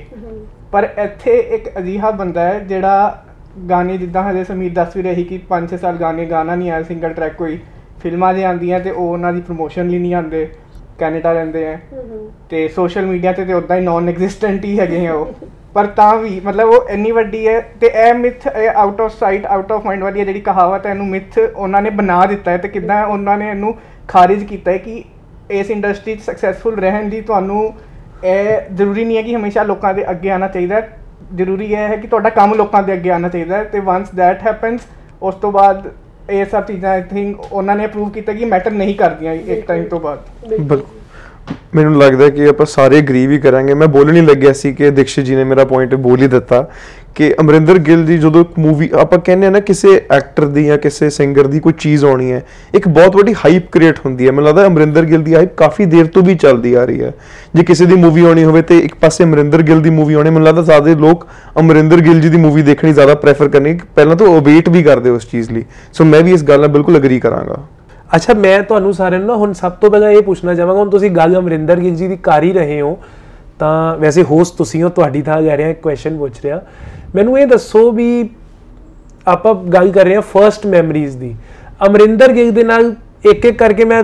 ਪਰ 0.71 0.87
ਇੱਥੇ 1.03 1.37
ਇੱਕ 1.55 1.69
ਅਜੀਹਾ 1.79 2.11
ਬੰਦਾ 2.13 2.43
ਹੈ 2.43 2.59
ਜਿਹੜਾ 2.65 3.23
ਗਾਣੇ 3.69 3.97
ਜਿੱਦਾਂ 3.97 4.23
ਹਜੇ 4.23 4.43
ਸਮੀਰ 4.43 4.73
ਦੱਸ 4.73 4.95
ਵੀ 4.97 5.03
ਰਹੀ 5.03 5.23
ਕਿ 5.23 5.39
5-6 5.47 5.77
ਸਾਲ 5.77 5.97
ਗਾਣੇ 5.97 6.25
ਗਾਣਾ 6.25 6.55
ਨਹੀਂ 6.55 6.71
ਆਇਆ 6.71 6.83
ਸਿੰਗਲ 6.83 7.13
ਟਰੈਕ 7.13 7.33
ਕੋਈ 7.35 7.57
ਫਿਲਮਾਂ 8.01 8.33
ਜੇ 8.33 8.43
ਆਉਂਦੀਆਂ 8.45 8.79
ਤੇ 8.79 8.91
ਉਹ 8.91 9.07
ਉਹਨਾਂ 9.07 9.33
ਦੀ 9.33 9.41
ਪ੍ਰੋਮੋਸ਼ਨ 9.41 9.89
ਲਈ 9.89 9.99
ਨਹੀਂ 9.99 10.13
ਆਉਂਦੇ 10.15 10.47
ਕੈਨੇਡਾ 10.99 11.31
ਰਹਿੰਦੇ 11.33 11.65
ਆ। 11.67 11.77
ਤੇ 12.49 12.67
ਸੋਸ਼ਲ 12.75 13.05
ਮੀਡੀਆ 13.05 13.31
ਤੇ 13.31 13.45
ਤੇ 13.45 13.53
ਉਦਾਂ 13.53 13.77
ਹੀ 13.77 13.81
ਨਾਨ 13.81 14.09
ਐਗਜ਼ਿਸਟੈਂਟ 14.09 14.65
ਹੀ 14.65 14.79
ਹੈਗੇ 14.79 15.05
ਆ 15.07 15.13
ਉਹ। 15.13 15.33
ਪਰ 15.73 15.85
ਤਾਂ 15.97 16.15
ਵੀ 16.17 16.39
ਮਤਲਬ 16.45 16.69
ਉਹ 16.69 16.89
ਇੰਨੀ 16.89 17.11
ਵੱਡੀ 17.11 17.47
ਹੈ 17.47 17.59
ਤੇ 17.81 17.87
ਇਹ 17.97 18.13
myth 18.13 18.47
out 18.75 19.01
of 19.01 19.11
sight 19.19 19.45
out 19.45 19.71
of 19.71 19.85
mind 19.85 20.03
ਵਾਲੀ 20.03 20.25
ਜਿਹੜੀ 20.25 20.41
ਕਹਾਵਤ 20.41 20.85
ਹੈ 20.85 20.91
ਇਹਨੂੰ 20.91 21.07
ਮਿਥ 21.07 21.37
ਉਹਨਾਂ 21.39 21.81
ਨੇ 21.81 21.89
ਬਣਾ 21.99 22.25
ਦਿੱਤਾ 22.25 22.51
ਹੈ 22.51 22.57
ਤੇ 22.57 22.67
ਕਿਦਾਂ 22.67 23.05
ਉਹਨਾਂ 23.05 23.37
ਨੇ 23.37 23.49
ਇਹਨੂੰ 23.49 23.73
ਖਾਰਿਜ 24.07 24.43
ਕੀਤਾ 24.43 24.71
ਹੈ 24.71 24.77
ਕਿ 24.77 25.03
ਇਸ 25.51 25.69
ਇੰਡਸਟਰੀ 25.71 26.15
'ਚ 26.15 26.21
ਸਕਸੈਸਫੁਲ 26.21 26.75
ਰਹਿਣ 26.77 27.09
ਦੀ 27.09 27.21
ਤੁਹਾਨੂੰ 27.21 27.73
ਇਹ 28.25 28.75
ਜ਼ਰੂਰੀ 28.75 29.03
ਨਹੀਂ 29.05 29.17
ਹੈ 29.17 29.21
ਕਿ 29.21 29.35
ਹਮੇਸ਼ਾ 29.35 29.63
ਲੋਕਾਂ 29.63 29.93
ਦੇ 29.93 30.09
ਅੱਗੇ 30.11 30.29
ਆਉਣਾ 30.31 30.47
ਚਾਹੀਦਾ 30.47 30.75
ਹੈ। 30.75 30.97
ਜ਼ਰੂਰੀ 31.35 31.65
ਇਹ 31.65 31.77
ਹੈ 31.77 31.95
ਕਿ 31.97 32.07
ਤੁਹਾਡਾ 32.07 32.29
ਕੰਮ 32.29 32.53
ਲੋਕਾਂ 32.53 32.81
ਦੇ 32.83 32.93
ਅੱਗੇ 32.93 33.09
ਆਉਣਾ 33.11 33.29
ਚਾਹੀਦਾ 33.29 33.57
ਹੈ 33.57 33.63
ਤੇ 33.63 33.79
ਵਾਂਸ 33.81 34.09
ਦੈਟ 34.15 34.43
ਹੈਪਨਸ 34.43 34.87
ਉਸ 35.21 35.35
ਤੋਂ 35.35 35.51
ਬਾਅਦ 35.51 35.87
ਇਹ 36.29 36.45
ਸਭ 36.45 36.63
ਚੀਜ਼ਾਂ 36.63 36.91
ਆਈ 36.91 37.01
ਥਿੰਕ 37.03 37.39
ਉਹਨਾਂ 37.51 37.75
ਨੇ 37.75 37.87
ਪ੍ਰੂਵ 37.87 38.09
ਕੀਤਾ 38.09 38.33
ਕਿ 38.33 38.45
ਮੈਟਰ 38.45 38.71
ਨਹੀਂ 38.73 38.95
ਕਰਦੀਆਂ 38.95 39.33
ਇੱਕ 39.33 39.65
ਟਾਈਮ 39.67 39.83
ਤੋਂ 39.85 39.99
ਬਾਅਦ 39.99 40.47
ਬਿਲਕੁਲ 40.49 40.83
ਮੈਨੂੰ 41.75 41.97
ਲੱਗਦਾ 41.97 42.29
ਕਿ 42.29 42.47
ਆਪਾਂ 42.47 42.65
ਸਾਰੇ 42.65 42.97
ਐਗਰੀ 42.97 43.25
ਵੀ 43.27 43.37
ਕਰਾਂਗੇ। 43.39 43.73
ਮੈਂ 43.73 43.87
ਬੋਲਣ 43.87 44.15
ਹੀ 44.15 44.21
ਲੱਗਿਆ 44.21 44.53
ਸੀ 44.53 44.73
ਕਿ 44.73 44.89
ਦੀਕਸ਼ਿਤ 44.89 45.25
ਜੀ 45.25 45.35
ਨੇ 45.35 45.43
ਮੇਰਾ 45.43 45.65
ਪੁਆਇੰਟ 45.65 45.95
ਬੋਲ 45.95 46.21
ਹੀ 46.21 46.27
ਦਿੱਤਾ 46.27 46.67
ਕਿ 47.15 47.33
ਅਮਰਿੰਦਰ 47.41 47.77
ਗਿੱਲ 47.77 48.05
ਦੀ 48.05 48.17
ਜਦੋਂ 48.17 48.41
ਇੱਕ 48.41 48.59
ਮੂਵੀ 48.59 48.89
ਆਪਾਂ 48.93 49.19
ਕਹਿੰਦੇ 49.19 49.47
ਆ 49.47 49.49
ਨਾ 49.49 49.59
ਕਿਸੇ 49.59 50.01
ਐਕਟਰ 50.11 50.45
ਦੀ 50.45 50.65
ਜਾਂ 50.65 50.77
ਕਿਸੇ 50.77 51.09
ਸਿੰਗਰ 51.09 51.47
ਦੀ 51.47 51.59
ਕੋਈ 51.59 51.73
ਚੀਜ਼ 51.79 52.05
ਆਉਣੀ 52.05 52.31
ਹੈ, 52.31 52.43
ਇੱਕ 52.75 52.87
ਬਹੁਤ 52.87 53.15
ਵੱਡੀ 53.15 53.33
ਹਾਈਪ 53.33 53.71
ਕ੍ਰੀਏਟ 53.71 53.99
ਹੁੰਦੀ 54.05 54.27
ਹੈ। 54.27 54.31
ਮੈਨੂੰ 54.31 54.47
ਲੱਗਦਾ 54.47 54.67
ਅਮਰਿੰਦਰ 54.67 55.05
ਗਿੱਲ 55.05 55.23
ਦੀ 55.23 55.35
ਹਾਈਪ 55.35 55.55
ਕਾਫੀ 55.57 55.85
ਦੇਰ 55.85 56.05
ਤੋਂ 56.05 56.21
ਵੀ 56.21 56.35
ਚੱਲਦੀ 56.35 56.73
ਆ 56.73 56.85
ਰਹੀ 56.85 57.01
ਹੈ। 57.01 57.11
ਜੇ 57.55 57.63
ਕਿਸੇ 57.63 57.85
ਦੀ 57.85 57.95
ਮੂਵੀ 57.95 58.25
ਆਉਣੀ 58.25 58.43
ਹੋਵੇ 58.43 58.61
ਤੇ 58.61 58.77
ਇੱਕ 58.79 58.95
ਪਾਸੇ 58.95 59.23
ਅਮਰਿੰਦਰ 59.23 59.61
ਗਿੱਲ 59.61 59.81
ਦੀ 59.81 59.89
ਮੂਵੀ 59.89 60.13
ਆਉਣੀ, 60.13 60.29
ਮੈਨੂੰ 60.29 60.47
ਲੱਗਦਾ 60.47 60.61
ਜ਼ਿਆਦਾ 60.61 60.93
ਲੋਕ 60.99 61.27
ਅਮਰਿੰਦਰ 61.59 61.97
ਗਿੱਲ 61.97 62.21
ਜੀ 62.21 62.29
ਦੀ 62.29 62.37
ਮੂਵੀ 62.37 62.61
ਦੇਖਣੀ 62.61 62.93
ਜ਼ਿਆਦਾ 62.93 63.15
ਪ੍ਰੈਫਰ 63.15 63.49
ਕਰਨਗੇ। 63.49 63.79
ਪਹਿਲਾਂ 63.95 64.15
ਤਾਂ 64.15 64.27
ਉਹ 64.27 64.41
ਵੇਟ 64.41 64.69
ਵੀ 64.69 64.83
ਕਰਦੇ 64.83 65.09
ਉਸ 65.09 65.29
ਚੀਜ਼ 65.31 65.51
ਲਈ। 65.51 65.63
ਸੋ 65.93 66.05
ਮੈਂ 66.05 66.21
ਵੀ 66.21 66.31
ਇਸ 66.31 66.43
ਗੱਲ 66.43 66.59
ਨਾਲ 66.59 66.69
ਬਿਲਕੁਲ 66.69 66.95
ਐਗਰੀ 66.95 67.19
ਕਰਾਂਗਾ। 67.19 67.63
ਅੱਛਾ, 68.15 68.33
ਮੈਂ 68.33 68.61
ਤੁਹਾਨੂੰ 68.63 68.93
ਸਾਰਿਆਂ 68.93 69.19
ਨੂੰ 69.19 69.27
ਨਾ 69.27 69.35
ਹੁਣ 69.35 69.53
ਸਭ 69.53 69.71
ਤੋਂ 69.71 69.89
ਪਹਿਲਾਂ 69.91 70.09
ਇਹ 70.11 70.21
ਪੁੱਛਣਾ 70.21 70.53
ਚਾਹਾਂਗਾ, 70.53 70.79
ਹੁਣ 70.79 70.89
ਤੁਸੀਂ 70.89 71.11
ਗੱਲ 71.11 71.37
ਅਮਰਿੰਦਰ 71.37 71.79
ਗਿੱਲ 71.79 71.95
ਜੀ 71.95 72.07
ਦੀ 72.07 72.17
ਕਰ 72.17 72.43
ਹੀ 72.43 72.53
ਰਹੇ 72.53 72.81
ਹੋ, 72.81 72.97
ਤਾਂ 73.59 73.97
ਵੈਸੇ 73.97 74.23
ਹੋਸਟ 74.23 74.57
ਤੁਸੀਂ 74.57 74.83
ਹੋ, 74.83 74.89
ਤੁਹਾਡੀ 74.89 75.21
ਥਾਂ 75.21 75.41
ਲੈ 75.41 75.57
ਰਿਹਾ 75.57 75.69
ਇੱਕ 75.69 75.81
ਕੁਐਸਚਨ 75.81 76.17
ਪੁੱਛ 76.17 76.41
ਰਿਹਾ। 76.43 76.61
ਮੈਨੂੰ 77.15 77.39
ਇਹ 77.39 77.47
ਦੱਸੋ 77.47 77.91
ਵੀ 77.91 78.29
ਆਪਾਂ 79.27 79.53
ਗੱਲ 79.55 79.91
ਕਰ 79.91 80.05
ਰਹੇ 80.05 80.15
ਹਾਂ 80.15 80.21
ਫਰਸਟ 80.21 80.65
ਮੈਮਰੀਜ਼ 80.65 81.17
ਦੀ। 81.17 81.35
ਅਮਰਿੰਦਰ 81.87 82.31
ਗਿੱਲ 82.31 82.51
ਦੇ 82.51 82.63
ਨਾਲ 82.63 82.95
ਇੱਕ 83.25 83.45
ਇੱਕ 83.45 83.57
ਕਰਕੇ 83.57 83.85
ਮੈਂ 83.85 84.03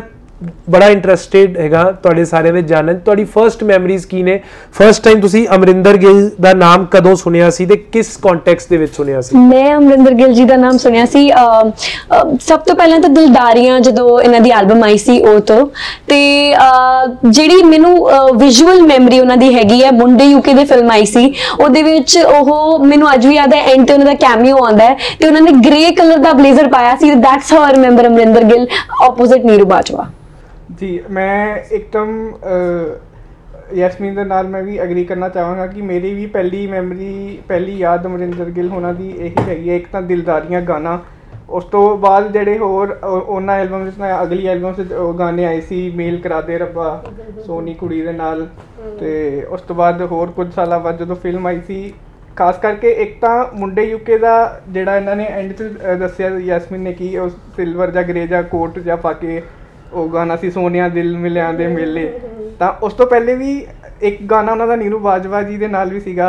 ਬੜਾ 0.69 0.87
ਇੰਟਰਸਟਿਡ 0.87 1.57
ਹੈਗਾ 1.57 1.83
ਤੁਹਾਡੇ 2.03 2.23
ਸਾਰਿਆਂ 2.25 2.53
ਦੇ 2.53 2.61
ਜਾਣਨ। 2.61 2.97
ਤੁਹਾਡੀ 2.97 3.23
ਫਰਸਟ 3.25 3.63
ਮੈਮਰੀਜ਼ 3.63 4.05
ਕੀ 4.07 4.21
ਨੇ? 4.23 4.39
ਫਰਸਟ 4.73 5.03
ਟਾਈਮ 5.03 5.21
ਤੁਸੀਂ 5.21 5.45
ਅਮਰਿੰਦਰ 5.55 5.97
ਗਿੱਲ 5.97 6.29
ਦਾ 6.41 6.53
ਨਾਮ 6.53 6.85
ਕਦੋਂ 6.85 7.15
ਸੁਣਿਆ 7.15 7.49
ਸੀ 7.49 7.65
ਤੇ 7.65 7.75
ਕਿਸ 7.93 8.15
ਕੰਟੈਕਸਟ 8.17 8.69
ਦੇ 8.69 8.77
ਵਿੱਚ 8.77 8.93
ਸੁਣਿਆ 8.95 9.21
ਸੀ? 9.21 9.37
ਮੈਂ 9.37 9.75
ਅਮਰਿੰਦਰ 9.77 10.11
ਗਿੱਲ 10.11 10.33
ਜੀ 10.33 10.43
ਦਾ 10.45 10.55
ਨਾਮ 10.55 10.77
ਸੁਣਿਆ 10.77 11.05
ਸੀ 11.05 11.29
ਅਹ, 11.31 11.69
ਅਹ, 11.69 12.35
ਸਭ 12.41 12.59
ਤੋਂ 12.59 12.75
ਪਹਿਲਾਂ 12.75 12.99
ਤਾਂ 12.99 13.09
ਦਿਲਦਾਰੀਆਂ 13.09 13.79
ਜਦੋਂ 13.79 14.19
ਇਹਨਾਂ 14.21 14.41
ਦੀ 14.41 14.49
ਐਲਬਮ 14.49 14.83
ਆਈ 14.83 14.97
ਸੀ 14.97 15.19
ਉਹ 15.21 15.39
ਤੋਂ। 15.39 15.65
ਤੇ 16.07 16.19
ਅਹ, 16.55 17.29
ਜਿਹੜੀ 17.29 17.63
ਮੈਨੂੰ 17.63 17.95
ਵਿਜ਼ੂਅਲ 18.35 18.81
ਮੈਮਰੀ 18.81 19.19
ਉਹਨਾਂ 19.19 19.37
ਦੀ 19.37 19.53
ਹੈਗੀ 19.55 19.83
ਹੈ 19.83 19.91
ਮੁੰਡੇ 19.91 20.25
ਯੂਕੇ 20.25 20.53
ਦੀ 20.53 20.65
ਫਿਲਮ 20.65 20.91
ਆਈ 20.91 21.05
ਸੀ 21.05 21.33
ਉਹਦੇ 21.59 21.83
ਵਿੱਚ 21.83 22.17
ਉਹ 22.17 22.85
ਮੈਨੂੰ 22.85 23.13
ਅੱਜ 23.13 23.27
ਵੀ 23.27 23.35
ਯਾਦ 23.35 23.53
ਹੈ 23.53 23.63
ਐਂਡ 23.73 23.87
ਤੇ 23.87 23.93
ਉਹਨਾਂ 23.93 24.05
ਦਾ 24.05 24.13
ਕੈਮੀਓ 24.13 24.57
ਆਉਂਦਾ 24.65 24.85
ਹੈ 24.85 24.95
ਤੇ 25.19 25.27
ਉਹਨਾਂ 25.27 25.41
ਨੇ 25.41 25.51
ਗ੍ਰੇ 25.65 25.91
ਕਲਰ 25.91 26.17
ਦਾ 26.17 26.33
ਬਲੇਜ਼ਰ 26.33 26.67
ਪਾਇਆ 26.67 26.95
ਸੀ 26.95 27.11
that's 27.15 27.53
how 27.53 27.61
I 27.61 27.73
remember 27.73 28.07
Amarinder 28.07 28.43
Gill 28.43 28.67
opposite 29.05 29.45
Neeru 29.45 29.65
Bajwa. 29.65 30.07
ਜੀ 30.79 31.00
ਮੈਂ 31.09 31.57
ਇੱਕਦਮ 31.71 32.31
ਅਹ, 32.31 33.75
ਯੈਸਮੀਨ 33.75 34.15
ਦੇ 34.15 34.24
ਨਾਲ 34.24 34.47
ਮੈਂ 34.47 34.63
ਵੀ 34.63 34.77
ਐਗਰੀ 34.77 35.03
ਕਰਨਾ 35.06 35.29
ਚਾਹਾਂਗਾ 35.29 35.68
ਕਿ 35.68 35.81
ਮੇਰੀ 35.81 36.13
ਵੀ 36.13 36.25
ਪਹਿਲੀ 36.25 36.68
ਮੈਮਰੀ 36.68 37.39
ਪਹਿਲੀ 37.47 37.77
ਯਾਦ 37.77 38.06
ਅਮਰਿੰਦਰ 38.06 38.45
ਗਿੱਲ 38.45 38.69
ਹੋਣਾ 38.69 38.94
ਦੀ 38.94 39.09
ਇਹੀ 39.09 39.35
ਹੈਗੀ 39.47 39.69
ਹੈ 39.69 39.75
ਇੱਕ 39.75 39.88
ਤਾਂ 39.91 40.01
ਦਿਲਦਾਰੀਆਂ 40.01 40.62
ਗਾਣਾ। 40.62 41.00
ਉਸ 41.50 41.63
ਤੋਂ 41.63 41.97
ਬਾਅਦ 41.97 42.31
ਜਿਹੜੇ 42.31 42.57
ਹੋਰ 42.57 42.97
ਉਹ- 43.03 43.21
ਉਹਨਾਂ 43.21 43.56
ਐਲਬਮ 43.56 43.83
ਵਿੱਚ 43.83 43.97
ਨਾ 43.97 44.21
ਅਗਲੀ 44.24 44.47
ਐਲਬਮ 44.47 44.74
'ਚ 44.74 44.91
ਉਹ 44.94 45.13
ਗਾਣੇ 45.13 45.45
ਆਏ 45.45 45.62
ਸੀ 45.62 45.91
ਮੇਲ 45.95 46.18
ਕਰਾ 46.18 46.41
ਦੇ 46.41 46.57
ਰੱਬਾ 46.57 47.03
ਸੋਨੀ 47.45 47.73
ਕੁੜੀ 47.73 48.01
ਦੇ 48.01 48.12
ਨਾਲ। 48.12 48.47
ਤੇ 49.00 49.44
ਉਸ 49.50 49.62
ਤੋਂ 49.62 49.75
ਬਾਅਦ 49.75 50.01
ਹੋਰ 50.01 50.31
ਕੁਝ 50.31 50.53
ਸਾਲਾਂ 50.53 50.80
ਬਾਅਦ 50.80 50.97
ਜਦੋਂ 51.00 51.15
ਫਿਲਮ 51.15 51.47
ਆਈ 51.47 51.62
ਸੀ 51.68 51.94
ਖਾਸ 52.35 52.57
ਕਰਕੇ 52.57 52.91
ਇੱਕ 52.91 53.19
ਤਾਂ 53.21 53.45
ਮੁੰਡੇ 53.53 53.83
ਯੂਕੇ 53.83 54.18
ਦਾ 54.18 54.33
ਜਿਹੜਾ 54.69 54.95
ਇਹਨਾਂ 54.97 55.15
ਨੇ 55.15 55.25
ਐਂਡ 55.25 55.53
'ਚ 55.53 55.63
ਅਹ, 55.63 55.95
ਦੱਸਿਆ 55.95 56.30
ਯੈਸਮੀਨ 56.39 56.81
ਨੇ 56.81 56.94
ਕਿ 56.94 57.18
ਉਹ 57.19 57.30
ਸਿਲਵਰ 57.30 57.91
ਜਾਂ 57.91 58.03
ਗ੍ਰੇ 58.03 58.27
ਜਾਂ 58.27 58.44
ਕੋਟ 58.44 58.80
ਜਾਂ 58.80 58.97
ਪਾ 58.97 59.13
ਕੇ 59.13 59.41
ਉਹ 59.93 60.09
ਗਾਣਾ 60.09 60.35
ਸੀ 60.35 60.51
ਸੋਨੀਆ 60.51 60.87
ਦਿਲ 60.89 61.17
ਮਿਲਿਆਂ 61.17 61.53
ਦੇ 61.53 61.67
ਮੇਲੇ। 61.67 62.11
ਤਾਂ 62.59 62.71
ਉਸ 62.83 62.93
ਤੋਂ 62.93 63.07
ਪਹਿਲੇ 63.07 63.35
ਵੀ 63.35 63.65
ਇੱਕ 64.01 64.21
ਗਾਣਾ 64.23 64.51
ਉਹਨਾਂ 64.51 64.67
ਦਾ 64.67 64.75
ਨੀਰੂ 64.75 64.99
ਬਾਜਵਾ 64.99 65.41
ਜੀ 65.43 65.57
ਦੇ 65.57 65.67
ਨਾਲ 65.67 65.89
ਵੀ 65.89 65.99
ਸੀਗਾ 65.99 66.27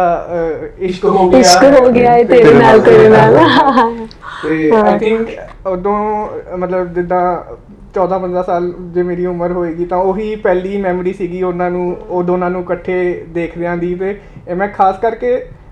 ਇਸ਼ਕ 0.79 1.05
ਹੋ 1.05 1.29
ਗਿਆ। 1.31 1.41
ਇਸ਼ਕ 1.41 1.65
ਹੋ 1.81 1.91
ਗਿਆ 1.93 2.17
ਏ 2.17 2.25
ਤੇਰੇ 2.25 2.53
ਨਾਲ 2.55 2.81
ਤੇਰੇ 2.81 3.09
ਨਾਲ। 3.09 3.37
ਤੇ 4.43 4.71
ਆਈ 4.77 4.99
ਥਿੰਕ 4.99 5.29
ਉਦੋਂ 5.67 5.97
ਮਤਲਬ 6.57 6.93
ਜਿੱਦਾਂ 6.95 7.23
14 7.95 8.19
15 8.19 8.43
ਸਾਲ 8.43 8.73
ਜੇ 8.95 9.03
ਮੇਰੀ 9.03 9.27
ਉਮਰ 9.27 9.53
ਹੋਏਗੀ 9.53 9.85
ਤਾਂ 9.85 9.99
ਉਹੀ 9.99 10.35
ਪਹਿਲੀ 10.37 10.77
ਮੈਮਰੀ 10.77 11.13
ਸੀਗੀ 11.13 11.43
ਉਹਨਾਂ 11.43 11.71
ਨੂੰ 11.71 11.97
ਉਹ 12.09 12.23
ਦੋਨਾਂ 12.23 12.51
ਨੂੰ 12.51 12.63
ਇਕੱਠੇ 12.63 12.99
ਦੇਖਦਿਆਂ 13.29 13.77
ਦੀ। 13.77 13.95
ਤੇ 13.95 14.11
ਇਹ 14.49 14.55
ਮੈਂ 14.57 14.69
ਖਾਸ 14.69 14.99
ਕਰਕੇ 14.99 15.31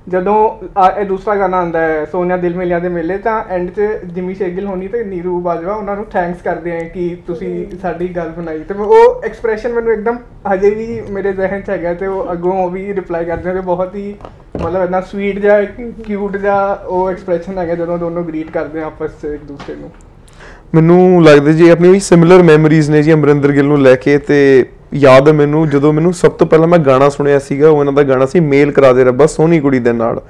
ਜਦੋਂ 0.08 0.34
ਆ- 0.76 0.90
ਇਹ 1.00 1.04
ਦੂਸਰਾ 1.04 1.34
ਗਾਣਾ 1.36 1.56
ਆਉਂਦਾ 1.56 1.80
ਹੈ 1.80 2.04
ਸੋਨੀਆ 2.04 2.36
ਦਿਲ 2.36 2.54
ਮਿਲਿਆ 2.56 2.78
ਦੇ 2.78 2.88
ਮੇਲੇ 2.88 3.16
ਤਾਂ 3.18 3.42
ਐਂਡ 3.48 3.70
'ਚ 3.70 3.80
ਜਿਮੀ 4.04 4.34
ਸ਼ੇਗਿਲ 4.34 4.66
ਹੋਣੀ 4.66 4.88
ਤੇ 4.88 5.02
ਨੀਰੂ 5.04 5.40
ਬਾਜਵਾ 5.40 5.74
ਉਹਨਾਂ 5.74 5.96
ਨੂੰ 5.96 6.04
ਥੈਂਕਸ 6.04 6.42
ਕਰਦੇ 6.42 6.76
ਆ 6.76 6.80
ਕਿ 6.80 7.16
ਤੁਸੀਂ 7.26 7.66
ਸਾਡੀ 7.82 8.08
ਗੱਲ 8.08 8.28
ਬਣਾਈ। 8.28 8.58
ਤੇ 8.58 8.74
ਉਹ 8.74 9.22
ਐਕਸਪ੍ਰੈਸ਼ਨ 9.24 9.72
ਮੈਨੂੰ 9.72 9.92
ਇੱਕਦਮ 9.92 10.18
ਹਜੇ 10.52 10.70
ਵੀ 10.70 11.00
ਮੇਰੇ 11.10 11.32
ਜ਼ਿਹਨ 11.32 11.60
'ਚ 11.60 11.70
ਹੈਗਾ 11.70 11.94
ਤੇ 11.94 12.06
ਉਹ 12.06 12.32
ਅੱਗੋਂ 12.32 12.52
ਉਹ 12.52 12.70
ਵੀ 12.70 12.92
ਰਿਪਲਾਈ 12.94 13.24
ਕਰਦੇ 13.24 13.52
ਨੇ 13.52 13.60
ਬਹੁਤ 13.60 13.94
ਹੀ 13.94 14.14
ਮਤਲਬ 14.62 14.84
ਇਦਾਂ 14.84 15.02
ਸਵੀਟ 15.02 15.38
ਜਿਹਾ 15.38 15.62
ਕਿਊਟ 16.04 16.36
ਜਿਹਾ 16.36 16.72
ਉਹ 16.86 17.10
ਐਕਸਪ੍ਰੈਸ਼ਨ 17.10 17.58
ਹੈਗਾ 17.58 17.74
ਜਦੋਂ 17.74 17.98
ਦੋਨੋਂ 17.98 18.22
ਗ੍ਰੀਟ 18.22 18.50
ਕਰਦੇ 18.50 18.82
ਆ 18.82 18.86
ਆਪਸ 18.86 19.10
'ਚ 19.22 19.24
ਇੱਕ 19.24 19.44
ਦੂਸਰੇ 19.44 19.74
ਨੂੰ। 19.74 19.90
ਮੈਨੂੰ 20.74 21.22
ਲੱਗਦਾ 21.24 21.52
ਜੀ 21.52 21.68
ਆਪਣੀ 21.70 21.88
ਵੀ 21.88 22.00
ਸਿਮਿਲਰ 22.00 22.42
ਮੈਮਰੀਜ਼ 22.42 22.90
ਨੇ 22.90 23.02
ਜੀ 23.02 23.12
ਅਮਰਿੰਦਰ 23.12 23.52
ਗਿੱਲ 23.52 23.66
ਨੂੰ 23.66 23.82
ਲੈ 23.82 23.94
ਕੇ 23.96 24.18
ਤੇ 24.18 24.38
ਯਾਦ 24.94 25.28
ਹੈ 25.28 25.32
ਮੈਨੂੰ, 25.32 25.68
ਜਦੋਂ 25.68 25.92
ਮੈਨੂੰ 25.92 26.12
ਸਭ 26.12 26.30
ਤੋਂ 26.30 26.46
ਪਹਿਲਾਂ 26.46 26.68
ਮੈਂ 26.68 26.78
ਗਾਣਾ 26.78 27.08
ਸੁਣਿਆ 27.08 27.38
ਸੀਗਾ, 27.38 27.68
ਉਹ 27.68 27.80
ਇਹਨਾਂ 27.80 27.92
ਦਾ 27.92 28.02
ਗਾਣਾ 28.02 28.26
ਸੀ, 28.26 28.40
ਮੇਲ 28.40 28.70
ਕਰਾ 28.70 28.92
ਦੇ 28.92 29.04
ਰੱਬਾ 29.04 29.26
ਸੋਹਣੀ 29.26 29.60
ਕੁੜੀ 29.60 29.78
ਦੇ 29.78 29.92
ਨਾਲ। 29.92 30.20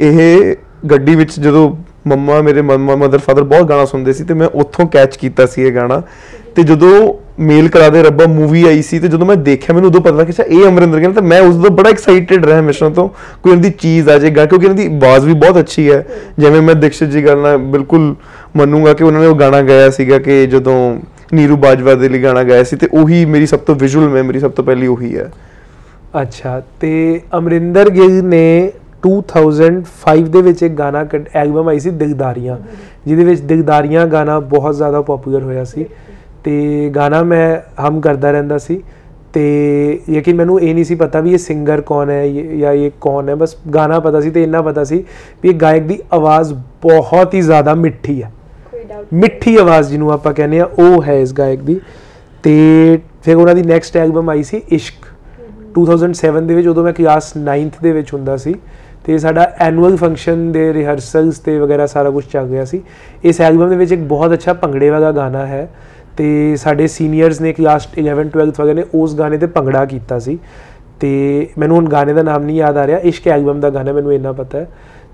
ਇਹ 0.00 0.56
ਗੱਡੀ 0.90 1.14
ਵਿੱਚ 1.14 1.40
ਜਦੋਂ 1.40 1.76
ਮੰਮਾ, 2.06 2.40
ਮੇਰੇ 2.42 2.62
ਮੰਮਾ 2.62 2.96
ਮਦਰ 2.96 3.18
ਫਾਦਰ 3.18 3.42
ਬਹੁਤ 3.42 3.68
ਗਾਣਾ 3.68 3.84
ਸੁਣਦੇ 3.84 4.12
ਸੀ 4.12 4.24
ਤੇ 4.24 4.34
ਮੈਂ 4.34 4.48
ਉੱਥੋਂ 4.54 4.86
ਕੈਚ 4.86 5.16
ਕੀਤਾ 5.16 5.46
ਸੀ 5.46 5.62
ਇਹ 5.62 5.72
ਗਾਣਾ। 5.72 6.02
ਤੇ 6.56 6.62
ਜਦੋਂ 6.62 7.14
ਮੇਲ 7.40 7.68
ਕਰਾ 7.68 7.88
ਦੇ 7.88 8.02
ਰੱਬਾ 8.02 8.26
ਮੂਵੀ 8.26 8.64
ਆਈ 8.64 8.82
ਸੀ 8.82 8.98
ਤੇ 8.98 9.08
ਜਦੋਂ 9.08 9.26
ਮੈਂ 9.26 9.36
ਦੇਖਿਆ, 9.36 9.74
ਮੈਨੂੰ 9.74 9.88
ਉਦੋਂ 9.90 10.00
ਪਤਾ 10.00 10.10
ਲੱਗਾ 10.10 10.24
ਕਿ 10.24 10.30
ਅੱਛਾ, 10.30 10.44
ਇਹ 10.44 10.66
ਅਮਰਿੰਦਰ 10.68 11.00
ਗਿੱਲ 11.00 11.12
ਤਾਂ 11.12 11.22
ਮੈਂ 11.22 11.40
ਉਸ 11.40 11.62
ਤੋਂ 11.62 11.70
ਬੜਾ 11.70 11.90
ਐਕਸਾਈਟਿਡ 11.90 12.46
ਰਿਹਾ 12.46 12.60
ਹਮੇਸ਼ਾ 12.60 12.88
ਤੋਂ, 12.88 13.08
ਕੋਈ 13.42 13.52
ਇਹਨਾਂ 13.52 13.62
ਦੀ 13.62 13.70
ਚੀਜ਼ 13.70 14.08
ਆ 14.08 14.18
ਜਾਏਗਾ 14.18 14.46
ਕਿਉਂਕਿ 14.46 14.66
ਇਹਨਾਂ 14.66 14.76
ਦੀ 14.76 14.86
ਆਵਾਜ਼ 14.86 15.26
ਵੀ 15.26 15.34
ਬਹੁਤ 15.34 15.58
ਅੱਛੀ 15.58 15.90
ਹੈ। 15.90 16.04
ਜਿਵੇਂ 16.38 16.62
ਮੈਂ 16.62 16.74
ਦੀਕਸ਼ਿਤ 16.74 17.08
ਜੀ 17.08 17.24
ਗੱਲ 17.26 17.38
ਨਾਲ 17.38 17.58
ਬਿਲਕੁਲ 17.58 18.14
ਮੰਨੂਗਾ 18.56 18.92
ਕਿ 18.92 19.04
ਉਹਨਾਂ 19.04 19.20
ਨੇ 19.20 19.26
ਉਹ 19.26 19.36
ਗਾਣਾ 19.36 19.62
ਗਾਇਆ 19.62 19.90
ਸੀਗਾ 19.90 20.18
ਕਿ 20.18 20.46
ਜਦੋਂ 20.46 20.78
ਨੀਰੂ 21.34 21.56
ਬਾਜਵਾ 21.56 21.94
ਦੇ 21.94 22.08
ਲਈ 22.08 22.22
ਗਾਣਾ 22.22 22.42
ਗਾਇਆ 22.42 22.64
ਸੀ 22.64 22.76
ਤੇ 22.76 22.88
ਉਹੀ 22.92 23.24
ਮੇਰੀ 23.24 23.46
ਸਭ 23.46 23.58
ਤੋਂ 23.58 23.74
ਵਿਜ਼ੂਅਲ 23.74 24.08
ਮੈਮਰੀ 24.08 24.40
ਸਭ 24.40 24.50
ਤੋਂ 24.50 24.64
ਪਹਿਲੀ 24.64 24.86
ਉਹੀ 24.86 25.16
ਹੈ। 25.16 25.30
ਅੱਛਾ, 26.22 26.62
ਤੇ 26.80 27.20
ਅਮਰਿੰਦਰ 27.38 27.90
ਗਿੱਲ 27.90 28.22
ਨੇ 28.24 28.72
2005 29.06 30.28
ਦੇ 30.28 30.42
ਵਿੱਚ 30.42 30.62
ਇੱਕ 30.62 30.74
ਗਾਣਾ 30.74 31.04
ਐਲਬਮ 31.34 31.68
ਆਈ 31.68 31.78
ਸੀ 31.78 31.90
ਦਿਲਦਾਰੀਆਂ 31.90 32.56
ਜਿਹਦੇ 33.06 33.24
ਵਿੱਚ 33.24 33.40
ਦਿਲਦਾਰੀਆਂ 33.40 34.06
ਗਾਣਾ 34.06 34.38
ਬਹੁਤ 34.40 34.76
ਜ਼ਿਆਦਾ 34.76 35.00
ਪਪੂਲਰ 35.00 35.42
ਹੋਇਆ 35.42 35.64
ਸੀ 35.64 35.86
ਤੇ 36.44 36.90
ਗਾਣਾ 36.94 37.22
ਮੈਂ 37.22 37.58
ਹਮ 37.88 38.00
ਕਰਦਾ 38.00 38.30
ਰਹਿੰਦਾ 38.30 38.58
ਸੀ 38.58 38.80
ਤੇ 39.32 39.44
ਯਕੀਨ 40.10 40.36
ਮੈਨੂੰ 40.36 40.60
ਇਹ 40.60 40.74
ਨਹੀਂ 40.74 40.84
ਸੀ 40.84 40.94
ਪਤਾ 40.94 41.20
ਵੀ 41.20 41.32
ਇਹ 41.32 41.38
ਸਿੰਗਰ 41.38 41.80
ਕੌਣ 41.80 42.10
ਹੈ 42.10 42.22
ਇਹ- 42.24 42.58
ਜਾਂ 42.60 42.72
ਇਹ 42.72 42.90
ਕੌਣ 43.00 43.28
ਹੈ, 43.28 43.34
ਬਸ 43.34 43.56
ਗਾਣਾ 43.74 43.98
ਪਤਾ 44.00 44.20
ਸੀ 44.20 44.30
ਤੇ 44.30 44.42
ਇੰਨਾ 44.42 44.62
ਪਤਾ 44.62 44.84
ਸੀ 44.84 45.04
ਵੀ 45.42 45.48
ਇਹ 45.48 45.54
ਗਾਇਕ 45.54 45.82
ਦੀ 45.82 45.98
ਆਵਾਜ਼ 46.12 46.52
ਬਹੁਤ 46.82 47.34
ਹੀ 47.34 47.40
ਜ਼ਿਆਦਾ 47.40 47.74
ਮਿੱਠੀ 47.74 48.22
ਹੈ। 48.22 48.32
ਮਿੱਠੀ 49.14 49.56
ਆਵਾਜ਼ 49.56 49.90
ਜਿਹਨੂੰ 49.90 50.12
ਆਪਾਂ 50.12 50.34
ਕਹਿੰਦੇ 50.34 50.60
ਆ 50.60 50.64
ਉਹ 50.64 51.02
ਹੈ 51.02 51.20
ਇਸ 51.20 51.32
ਗਾਇਕ 51.32 51.60
ਦੀ। 51.60 51.80
ਤੇ 52.42 52.98
ਫਿਰ 53.24 53.36
ਉਹਨਾਂ 53.36 53.54
ਦੀ 53.54 53.62
ਨੈਕਸਟ 53.62 53.96
ਐਲਬਮ 53.96 54.30
ਆਈ 54.30 54.42
ਸੀ 54.42 54.62
ਇਸ਼ਕ। 54.72 54.94
2007 55.78 56.46
ਦੇ 56.46 56.54
ਵਿੱਚ 56.54 56.68
ਉਦੋਂ 56.68 56.84
ਮੈਂ 56.84 56.92
ਕਲਾਸ 56.92 57.32
9th 57.36 57.82
ਦੇ 57.82 57.92
ਵਿੱਚ 57.92 58.14
ਹੁੰਦਾ 58.14 58.36
ਸੀ। 58.36 58.54
ਤੇ 59.04 59.18
ਸਾਡਾ 59.18 59.52
ਐਨੂਅਲ 59.58 59.96
ਫੰਕਸ਼ਨ 59.96 60.52
ਦੇ 60.52 60.72
ਰਿਹਰਸਲਸ 60.72 61.38
ਤੇ 61.38 61.58
ਵਗੈਰਾ 61.58 61.86
ਸਾਰਾ 61.86 62.10
ਕੁਝ 62.10 62.24
ਚੱਲ 62.24 62.48
ਰਿਹਾ 62.48 62.64
ਸੀ। 62.64 62.82
ਇਸ 63.24 63.40
ਐਲਬਮ 63.40 63.68
ਦੇ 63.68 63.76
ਵਿੱਚ 63.76 63.92
ਇੱਕ 63.92 64.00
ਬਹੁਤ 64.00 64.32
ਅੱਛਾ 64.32 64.52
ਭੰਗੜੇ 64.52 64.90
ਵਾਲਾ 64.90 65.12
ਗਾਣਾ 65.12 65.46
ਹੈ। 65.46 65.68
ਤੇ 66.16 66.56
ਸਾਡੇ 66.56 66.86
ਸੀਨੀਅਰਸ 66.86 67.40
ਨੇ 67.40 67.52
ਕਲਾਸ 67.52 67.88
11 67.98 68.24
12th 68.24 68.60
ਵਗੈਰਾ 68.60 68.74
ਨੇ 68.74 68.84
ਉਸ 68.94 69.14
ਗਾਣੇ 69.14 69.38
ਤੇ 69.38 69.46
ਭੰਗੜਾ 69.46 69.84
ਕੀਤਾ 69.84 70.18
ਸੀ। 70.18 70.38
ਤੇ 71.00 71.48
ਮੈਨੂੰ 71.58 71.76
ਹੁਣ 71.76 71.88
ਗਾਣੇ 71.88 72.12
ਦਾ 72.12 72.22
ਨਾਮ 72.22 72.42
ਨਹੀਂ 72.42 72.56
ਯਾਦ 72.56 72.76
ਆ 72.76 72.86
ਰਿਹਾ। 72.86 72.98
ਇਸ਼ਕ 72.98 73.28
ਐਲਬਮ 73.28 73.60
ਦਾ 73.60 73.70
ਗਾਣਾ 73.70 73.92
ਮੈਨੂੰ 73.92 74.14
ਇੰਨਾ 74.14 74.32
ਪਤਾ 74.32 74.58
ਹੈ। 74.58 74.68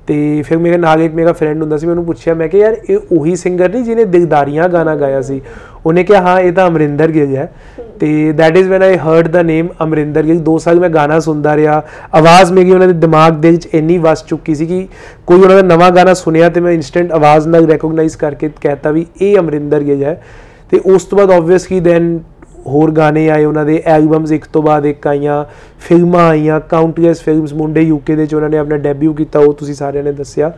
ਤੇ 0.06 0.42
ਫਿਰ 0.42 0.58
ਮੇਰੇ 0.58 0.76
ਨਾਲ 0.76 1.02
ਇੱਕ 1.02 1.14
ਮੇਰਾ 1.14 1.32
ਫਰੈਂਡ 1.32 1.62
ਹੁੰਦਾ 1.62 1.76
ਸੀ 1.76 1.87
ਮੈਨੂੰ 1.87 2.04
ਪੁੱਛਿਆ, 2.04 2.34
ਮੈਂ 2.34 2.49
ਕਿ 2.49 2.58
ਯਾਰ, 2.58 2.76
ਇਹ 2.90 2.99
ਉਹੀ 3.12 3.37
ਸਿੰਗਰ 3.37 3.68
ਨਹੀਂ 3.68 3.84
ਜਿਹਨੇ 3.84 4.04
ਦਿਲਦਾਰੀਆਂ 4.04 4.68
ਗਾਣਾ 4.68 4.96
ਗਾਇਆ 4.96 5.20
ਸੀ? 5.23 5.42
ਉਹਨੇ 5.87 6.04
ਕਿਹਾ, 6.04 6.20
ਹਾਂ, 6.20 6.40
ਇਹ 6.40 6.52
ਤਾਂ 6.52 6.68
ਅਮਰਿੰਦਰ 6.68 7.08
ਗਿੱਲ 7.08 7.37
ਹੈ। 7.37 7.52
ਤੇ 8.00 8.34
that 8.40 8.58
is 8.61 8.68
when 8.68 8.82
i 8.82 8.99
heard 8.99 9.28
the 9.28 9.44
name 9.46 9.75
Amarinder 9.82 10.23
Gill. 10.23 10.38
ਦੋ 10.38 10.58
ਸਾਲ 10.58 10.80
ਮੈਂ 10.80 10.88
ਗਾਣਾ 10.88 11.20
ਸੁਣਦਾ 11.20 11.56
ਰਿਹਾ। 11.56 11.82
ਆਵਾਜ਼ 12.14 12.52
ਮੇਰੀ 12.52 12.70
ਉਹਨਾਂ 12.70 12.87
ਦੇ 12.87 12.92
ਦਿਮਾਗ 12.92 13.32
ਦੇ 13.32 13.50
ਵਿੱਚ 13.50 13.68
ਇੰਨੀ 13.75 13.99
ਵਸ 13.99 14.25
ਚੁੱਕੀ 14.26 14.54
ਸੀ 14.54 14.66
ਕਿ 14.66 14.88
ਕੋਈ 15.26 15.40
ਉਹਨਾਂ 15.40 15.56
ਦਾ 15.56 15.62
ਨਵਾਂ 15.62 15.90
ਗਾਣਾ 15.90 16.14
ਸੁਣਿਆ 16.14 16.49
ਤੇ 16.49 16.61
ਮੈਂ 16.61 16.73
ਇਨਸਟੈਂਟ 16.73 17.12
ਆਵਾਜ਼ 17.12 17.49
ਨਾਲ 17.49 17.66
ਰੈਕੋਗਨਾਈਜ਼ 17.66 18.16
ਕਰਕੇ 18.16 18.50
ਕਹਿਤਾ 18.61 18.90
ਵੀ 18.90 19.06
ਇਹ 19.20 19.38
ਅਮਰਿੰਦਰ 19.38 19.80
ਗਿੱਲ 19.80 20.02
ਹੈ। 20.02 20.23
ਤੇ 20.70 20.80
ਉਸ 20.87 21.04
ਤੋਂ 21.04 21.18
ਬਾਅਦ 21.18 21.30
ਆਬਵੀਅਸਲੀ 21.30 21.80
ਦੈਨ 21.80 22.18
ਹੋਰ 22.66 22.90
ਗਾਣੇ 22.90 23.28
ਆਏ 23.30 23.44
ਉਹਨਾਂ 23.44 23.64
ਦੇ 23.64 23.83
ਐਲਬਮਸ 23.87 24.33
ਇੱਕ 24.33 24.44
ਤੋਂ 24.52 24.62
ਬਾਅਦ 24.62 24.87
ਇੱਕ 24.87 25.06
ਆਈਆਂ 25.06 25.44
ਫਿਲਮਾਂ 25.80 26.28
ਆਈਆਂ 26.28 26.61
ਕਾਊਂਟਲੈਸ 26.61 27.21
ਫਿਲਮਸ 27.23 27.52
ਮੁੰਡੇ 27.52 27.80
ਯੂਕੇ 27.80 28.14
ਦੇ 28.16 28.23
ਵਿੱਚ 28.23 28.35
ਉਹਨਾਂ 28.35 28.49
ਨੇ 28.50 28.59
ਆਪਣਾ 28.59 28.76
ਡੈਬਿਊ 28.76 29.12
ਕੀਤਾ 29.14 29.38
ਉਹ 29.38 29.52
ਤੁਸੀਂ 29.54 29.75
ਸਾਰਿਆਂ 29.75 30.04
ਨੇ 30.04 30.12
ਦੱਸਿਆ। 30.12 30.52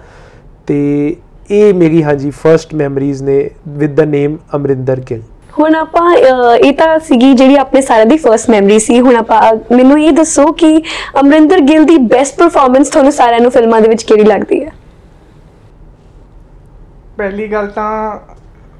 ਤੇ 0.66 1.16
ਇਹ 1.50 1.72
ਮੇਰੀ 1.74 2.02
ਹਾਂਜੀ 2.04 2.30
ਫਰਸਟ 2.30 2.74
ਮੈਮਰੀਜ਼ 2.74 3.22
ਨੇ 3.22 3.38
with 3.68 3.94
the 3.96 4.04
name 4.04 4.36
Amarinder 4.56 5.00
Gill 5.10 5.22
ਹੁਣ 5.58 5.74
ਆਪਾਂ 5.74 6.12
ਇਹ 6.14 6.72
ਤਾਂ 6.72 6.98
ਸੀਗੀ 6.98 7.32
ਜਿਹੜੀ 7.34 7.56
ਆਪਣੇ 7.56 7.80
ਸਾਰਿਆਂ 7.80 8.06
ਦੀ 8.06 8.16
ਫਰਸਟ 8.16 8.50
ਮੈਮਰੀ 8.50 8.78
ਸੀ। 8.78 9.00
ਹੁਣ 9.00 9.16
ਆਪਾਂ 9.16 9.40
ਮੈਨੂੰ 9.76 10.00
ਇਹ 10.00 10.12
ਦੱਸੋ 10.12 10.46
ਕਿ 10.52 10.76
ਅਮਰਿੰਦਰ 11.20 11.60
ਗਿੱਲ 11.60 11.84
ਦੀ 11.84 11.96
ਬੈਸਟ 12.08 12.38
ਪਰਫਾਰਮੈਂਸ 12.38 12.88
ਤੁਹਾਨੂੰ 12.88 13.12
ਸਾਰਿਆਂ 13.12 13.40
ਨੂੰ 13.40 13.50
ਫਿਲਮਾਂ 13.50 13.80
ਦੇ 13.80 13.88
ਵਿੱਚ 13.88 14.02
ਕਿਹੜੀ 14.02 14.24
ਲੱਗਦੀ 14.24 14.64
ਹੈ? 14.64 14.70
ਪਹਿਲੀ 17.16 17.46
ਗੱਲ 17.48 17.66
ਤਾਂ 17.66 18.18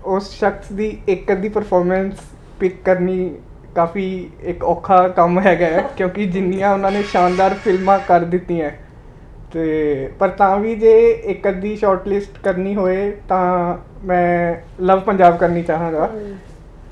ਉਸ 0.06 0.30
ਸ਼ਖਸ 0.30 0.72
ਦੀ 0.72 0.96
ਇੱਕ 1.08 1.32
ਅੱਧੀ 1.32 1.48
ਪਰਫਾਰਮੈਂਸ 1.48 2.12
ਪਿਕ 2.60 2.82
ਕਰਨੀ 2.84 3.34
ਕਾਫੀ 3.76 4.06
ਇੱਕ 4.42 4.64
ਔਖਾ 4.64 5.06
ਕੰਮ 5.08 5.38
ਹੈਗਾ 5.40 5.66
ਹੈ 5.66 5.82
ਕਿਉਂਕਿ 5.96 6.26
ਜਿੰਨੀਆਂ 6.26 6.72
ਉਹਨਾਂ 6.72 6.90
ਨੇ 6.90 7.02
ਸ਼ਾਨਦਾਰ 7.02 7.54
ਫਿਲਮਾਂ 7.54 7.98
ਕਰ 8.08 8.24
ਦਿੱਤੀਆਂ 8.26 8.70
ਤੇ 9.52 10.08
ਪਰ 10.18 10.28
ਤਾਂ 10.28 10.56
ਵੀ 10.56 10.74
ਜੇ 10.74 10.98
ਇੱਕ 11.26 11.48
ਅੱਧੀ 11.48 11.74
ਸ਼ਾਰਟ 11.76 12.06
ਲਿਸਟ 12.08 12.38
ਕਰਨੀ 12.44 12.74
ਹੋਏ 12.74 13.10
ਤਾਂ 13.28 13.76
ਮੈਂ 14.04 14.54
ਲਵ 14.82 15.00
ਪੰਜਾਬ 15.00 15.36
ਕਰਨੀ 15.38 15.62
ਚਾਹਾਂਗਾ। 15.62 16.10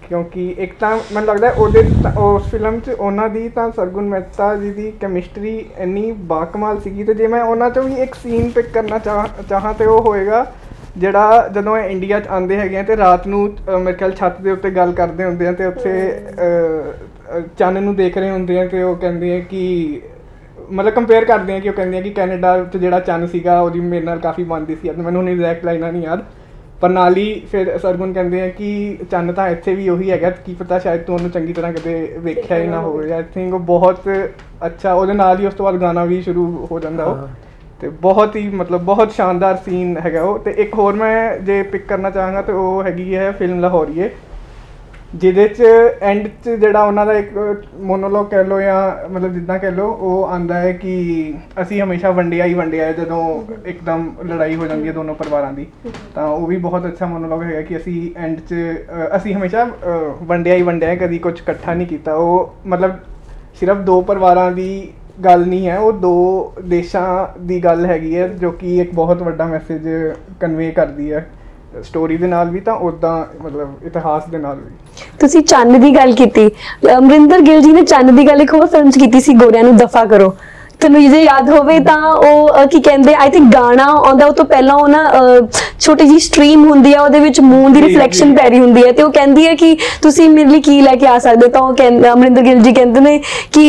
ਕਿਉਂਕਿ 0.02 0.48
ਇੱਕ 0.58 0.72
ਤਾਂ 0.80 0.96
ਮੈਨੂੰ 1.12 1.26
ਲੱਗਦਾ 1.26 1.50
ਉਹਦੇ 1.50 1.82
ਉਸ 2.16 2.46
ਫਿਲਮ 2.50 2.78
'ਚ 2.80 2.90
ਉਹਨਾਂ 2.90 3.28
ਦੀ 3.28 3.48
ਤਾਂ 3.48 3.70
ਸਰਗੁਣ 3.70 4.08
ਮਹਿਤਾ 4.08 4.54
ਜੀ 4.56 4.70
ਦੀ 4.70 4.90
ਕੈਮਿਸਟਰੀ 5.00 5.56
ਇੰਨੀ 5.78 6.10
ਬਾਕਮਾਲ 6.32 6.80
ਸੀਗੀ 6.80 7.04
ਤੇ 7.04 7.14
ਜੇ 7.14 7.26
ਮੈਂ 7.26 7.42
ਉਹਨਾਂ 7.42 7.70
'ਚੋਂ 7.70 7.82
ਵੀ 7.82 7.94
ਇੱਕ 8.02 8.14
ਸੀਨ 8.14 8.50
ਪਿਕ 8.50 8.66
ਕਰਨਾ 8.72 8.98
ਚਾਹਾਂ 9.48 9.72
ਤੇ 9.74 9.86
ਉਹ 9.86 10.00
ਹੋਏਗਾ 10.00 10.44
ਜਿਹੜਾ 10.96 11.48
ਜਦੋਂ 11.48 11.76
ਇਹ 11.78 11.90
ਇੰਡੀਆ 11.90 12.20
'ਚ 12.20 12.28
ਆਉਂਦੇ 12.28 12.56
ਹੈਗੇ 12.56 12.78
ਆ 12.78 12.82
ਤੇ 12.82 12.96
ਰਾਤ 12.96 13.26
ਨੂੰ 13.26 13.40
ਮੇਰੇ 13.80 13.96
ਖਿਆਲ 13.96 14.12
ਛੱਤ 14.12 14.40
ਦੇ 14.40 14.50
ਉੱਤੇ 14.50 14.70
ਗੱਲ 14.70 14.92
ਕਰਦੇ 14.92 15.24
ਹੁੰਦੇ 15.24 15.46
ਆ 15.46 15.52
ਤੇ 15.52 15.66
ਉੱਥੇ 15.66 15.92
ਚੰਨ 17.58 17.82
ਨੂੰ 17.82 17.94
ਦੇਖ 17.96 18.18
ਰਹੇ 18.18 18.30
ਹੁੰਦੇ 18.30 18.58
ਆ 18.60 18.66
ਤੇ 18.66 18.82
ਉਹ 18.82 18.96
ਕਹਿੰਦੇ 18.96 19.36
ਆ 19.36 19.40
ਕਿ 19.40 20.00
ਮਤਲਬ 20.70 20.92
ਕੰਪੇਅਰ 20.94 21.24
ਕਰਦੇ 21.24 21.54
ਆ 21.54 21.58
ਕਿ 21.58 21.68
ਉਹ 21.68 21.74
ਕਹਿੰਦੇ 21.74 21.98
ਆ 21.98 22.00
ਕਿ 22.00 22.10
ਕੈਨੇਡਾ 22.10 22.58
'ਚ 22.64 22.76
ਜਿਹੜਾ 22.76 23.00
ਚੰਨ 23.00 23.26
ਸੀਗਾ 23.26 23.60
ਉਹਦੀ 23.60 23.80
ਮੇਰੇ 23.80 24.04
ਨਾਲ 24.04 24.18
ਕਾਫੀ 24.18 24.44
ਬਣਦੀ 24.44 24.76
ਸੀ। 24.82 24.90
ਮੈਨੂੰ 24.90 25.22
ਹੁਣ 25.22 25.28
ਐਗਜ਼ੈਕਟ 25.30 25.64
ਲਾਈਨਾਂ 25.64 25.92
ਨਹੀਂ 25.92 26.02
ਯਾਦ। 26.02 26.22
ਪਰ 26.80 26.90
ਨਾਲ 26.90 27.16
ਹੀ 27.16 27.42
ਫਿਰ 27.52 27.76
ਸਰਗੁਣ 27.78 28.12
ਕਹਿੰਦੇ 28.12 28.40
ਆ 28.42 28.48
ਕਿ 28.48 28.98
ਚੰਨ 29.10 29.32
ਤਾਂ 29.32 29.48
ਇੱਥੇ 29.48 29.74
ਵੀ 29.74 29.88
ਉਹੀ 29.88 30.10
ਹੈਗਾ 30.10 30.30
ਕੀ 30.46 30.54
ਪਤਾ 30.54 30.78
ਸ਼ਾਇਦ 30.78 31.02
ਤੂੰ 31.02 31.14
ਉਹਨੂੰ 31.14 31.30
ਚੰਗੀ 31.30 31.52
ਤਰ੍ਹਾਂ 31.52 31.72
ਕਦੇ 31.72 31.94
ਵੇਖਿਆ 32.22 32.58
ਹੀ 32.58 32.66
ਨਾ 32.66 32.80
ਹੋਵੇ। 32.80 33.12
ਆਈ 33.12 33.22
ਥਿੰਕ 33.34 33.54
ਉਹ 33.54 33.60
ਬਹੁਤ 33.60 34.08
ਅੱਛਾ 34.66 34.92
ਉਹਦੇ 34.92 35.12
ਨਾਲ 35.12 35.40
ਹੀ 35.40 35.46
ਉਸ 35.46 35.54
ਤੋਂ 35.54 35.64
ਬਾਅਦ 35.64 35.80
ਗਾਣਾ 35.80 36.04
ਵੀ 36.04 36.20
ਸ਼ੁਰੂ 36.22 36.66
ਹੋ 36.70 36.80
ਜਾਂਦਾ 36.80 37.04
ਉਹ। 37.04 37.16
ਹਾਂ। 37.16 37.28
ਤੇ 37.84 37.88
ਬਹੁਤ 38.02 38.36
ਹੀ 38.36 38.48
ਮਤਲਬ 38.48 38.80
ਬਹੁਤ 38.80 39.10
ਸ਼ਾਨਦਾਰ 39.12 39.56
ਸੀਨ 39.56 39.96
ਹੈਗਾ 40.04 40.22
ਉਹ। 40.22 40.38
ਤੇ 40.38 40.50
ਇੱਕ 40.58 40.74
ਹੋਰ 40.74 40.94
ਮੈਂ 40.94 41.38
ਜੇ 41.38 41.62
ਪਿਕ 41.62 41.86
ਕਰਨਾ 41.86 42.10
ਚਾਹਾਂਗਾ 42.10 42.42
ਤੇ 42.42 42.52
ਉਹ 42.52 42.82
ਹੈਗੀ 42.84 43.14
ਹੈ 43.16 43.30
ਫਿਲਮ 43.32 43.60
ਲਾਹੌਰੀਏ 43.60 44.08
ਜਿਹਦੇ 45.14 45.46
ਚ 45.48 45.62
ਐਂਡ 46.02 46.28
ਚ 46.44 46.48
ਜਿਹੜਾ 46.50 46.82
ਉਹਨਾਂ 46.84 47.04
ਦਾ 47.06 47.12
ਇੱਕ 47.12 47.28
ਮੋਨੋਲੋਗ 47.80 48.26
ਕਹਿ 48.26 48.44
ਲਓ 48.44 48.60
ਜਾਂ 48.60 49.08
ਮਤਲਬ 49.10 49.34
ਜਿੱਦਾਂ 49.34 49.58
ਕਹਿ 49.58 49.70
ਲਓ 49.70 49.90
ਉਹ 49.90 50.24
ਆਂਦਾ 50.26 50.54
ਹੈ 50.54 50.72
ਕਿ 50.72 50.94
ਅਸੀਂ 51.62 51.82
ਹਮੇਸ਼ਾ 51.82 52.10
ਵੰਡਿਆ 52.10 52.44
ਹੀ 52.44 52.54
ਵੰਡਿਆ 52.54 52.86
ਹੈ 52.86 52.92
ਜਦੋਂ 52.92 53.20
ਇੱਕਦਮ 53.66 54.10
ਲੜਾਈ 54.26 54.54
ਹੋ 54.54 54.66
ਜਾਂਦੀ 54.66 54.88
ਹੈ 54.88 54.92
ਦੋਨੋਂ 54.92 55.14
ਪਰਿਵਾਰਾਂ 55.14 55.52
ਦੀ। 55.52 55.66
ਤਾਂ 56.14 56.26
ਉਹ 56.28 56.46
ਵੀ 56.46 56.56
ਬਹੁਤ 56.56 56.86
ਅੱਛਾ 56.86 57.06
ਮੋਨੋਲੋਗ 57.06 57.42
ਹੈਗਾ 57.42 57.62
ਕਿ 57.62 57.76
ਅਸੀਂ 57.76 58.10
ਐਂਡ 58.16 58.40
ਚ 58.40 58.54
ਅ, 58.54 59.16
ਅਸੀਂ 59.16 59.34
ਹਮੇਸ਼ਾ 59.34 59.64
ਅ, 59.64 60.14
ਵੰਡਿਆ 60.22 60.54
ਹੀ 60.54 60.62
ਵੰਡਿਆ 60.62 60.88
ਹੈ 60.88 60.96
ਕਦੀ 60.96 61.18
ਕੁਝ 61.18 61.38
ਇਕੱਠਾ 61.40 61.74
ਨਹੀਂ 61.74 61.86
ਕੀਤਾ। 61.86 62.14
ਉਹ 62.14 62.54
ਮਤਲਬ 62.66 62.96
ਸਿਰਫ 63.60 63.76
ਦੋ 63.76 64.00
ਪਰਿਵਾਰਾਂ 64.02 64.50
ਦੀ 64.52 64.68
ਗੱਲ 65.24 65.46
ਨਹੀਂ 65.46 65.68
ਹੈ। 65.68 65.78
ਉਹ 65.78 65.92
ਦੋ 65.92 66.52
ਦੇਸ਼ਾਂ 66.64 67.38
ਦੀ 67.40 67.64
ਗੱਲ 67.64 67.86
ਹੈਗੀ 67.86 68.16
ਹੈ 68.16 68.28
ਜੋ 68.28 68.50
ਕਿ 68.50 68.76
ਇੱਕ 68.78 68.94
ਬਹੁਤ 68.94 69.22
ਵੱਡਾ 69.22 69.44
ਮੈਸੇਜ 69.44 69.88
ਕਨਵੇ 70.40 70.70
ਕਰਦੀ 70.70 71.12
ਹੈ। 71.12 71.26
ਸਟੋਰੀ 71.82 72.16
ਦੇ 72.16 72.26
ਨਾਲ 72.26 72.50
ਵੀ 72.50 72.60
ਤਾਂ 72.60 72.74
ਉਦਾਂ 72.74 73.44
ਮਤਲਬ 73.44 73.86
ਇਤਿਹਾਸ 73.86 74.26
ਦੇ 74.26 74.38
ਨਾਲ 74.38 74.56
ਵੀ। 74.56 74.70
ਤੁਸੀਂ 75.20 75.42
ਚੰਨ 75.42 75.80
ਦੀ 75.80 75.94
ਗੱਲ 75.96 76.12
ਕੀਤੀ। 76.12 76.50
ਅਮਰਿੰਦਰ 76.98 77.40
ਗਿੱਲ 77.40 77.60
ਜੀ 77.60 77.72
ਨੇ 77.72 77.82
ਚੰਨ 77.82 78.16
ਦੀ 78.16 78.26
ਗੱਲ 78.26 78.42
ਇੱਕ 78.42 78.54
ਹੋਰ 78.54 78.66
ਫਿਲਮ 78.66 78.90
'ਚ 78.90 78.98
ਕੀਤੀ 78.98 79.20
ਸੀ, 79.20 79.34
ਗੋਰਿਆਂ 79.34 79.64
ਨੂੰ 79.64 79.76
ਦਫਾ 79.76 80.04
ਕਰੋ। 80.04 80.34
ਤੁਹਾਨੂੰ 80.84 81.10
ਜੇ 81.10 81.20
ਯਾਦ 81.22 81.48
ਹੋਵੇ 81.50 81.78
ਤਾਂ 81.80 81.96
ਉਹ 82.12 82.66
ਕੀ 82.70 82.80
ਕਹਿੰਦੇ 82.82 83.14
ਆਈ 83.14 83.30
ਥਿੰਕ 83.30 83.52
ਗਾਣਾ 83.54 83.84
ਆਉਂਦਾ 83.84 84.26
ਉਹ 84.26 84.32
ਤੋਂ 84.32 84.44
ਪਹਿਲਾਂ 84.44 84.74
ਉਹ 84.76 84.88
ਨਾ 84.88 85.02
ਛੋਟੀ 85.80 86.06
ਜੀ 86.08 86.18
ਸਟ੍ਰੀਮ 86.18 86.64
ਹੁੰਦੀ 86.64 86.92
ਆ 86.94 87.00
ਉਹਦੇ 87.02 87.20
ਵਿੱਚ 87.20 87.40
ਮੂਨ 87.40 87.72
ਦੀ 87.72 87.82
ਰਿਫਲੈਕਸ਼ਨ। 87.82 88.34
ਪੈ 88.36 88.48
ਰਹੀ 88.48 88.58
ਹੁੰਦੀ 88.58 88.82
ਹੈ 88.86 88.90
ਤੇ 88.92 89.02
ਉਹ 89.02 89.12
ਕਹਿੰਦੀ 89.12 89.46
ਹੈ 89.46 89.54
ਕਿ 89.54 89.76
ਤੁਸੀਂ 90.02 90.28
ਮੇਰੇ 90.30 90.50
ਲਈ 90.50 90.60
ਕੀ 90.60 90.80
ਲੈ 90.80 90.94
ਕੇ 90.96 91.06
ਆ 91.06 91.18
ਸਕਦੇ? 91.18 91.48
ਤਾਂ 91.48 91.60
ਉਹ 91.60 91.74
ਕਹਿੰਦੇ 91.74 92.10
ਅਮਰਿੰਦਰ 92.10 92.42
ਗਿੱਲ 92.42 92.60
ਜੀ 92.62 92.72
ਕਹਿੰਦੇ 92.72 93.00
ਨੇ 93.00 93.18
ਕਿ 93.52 93.64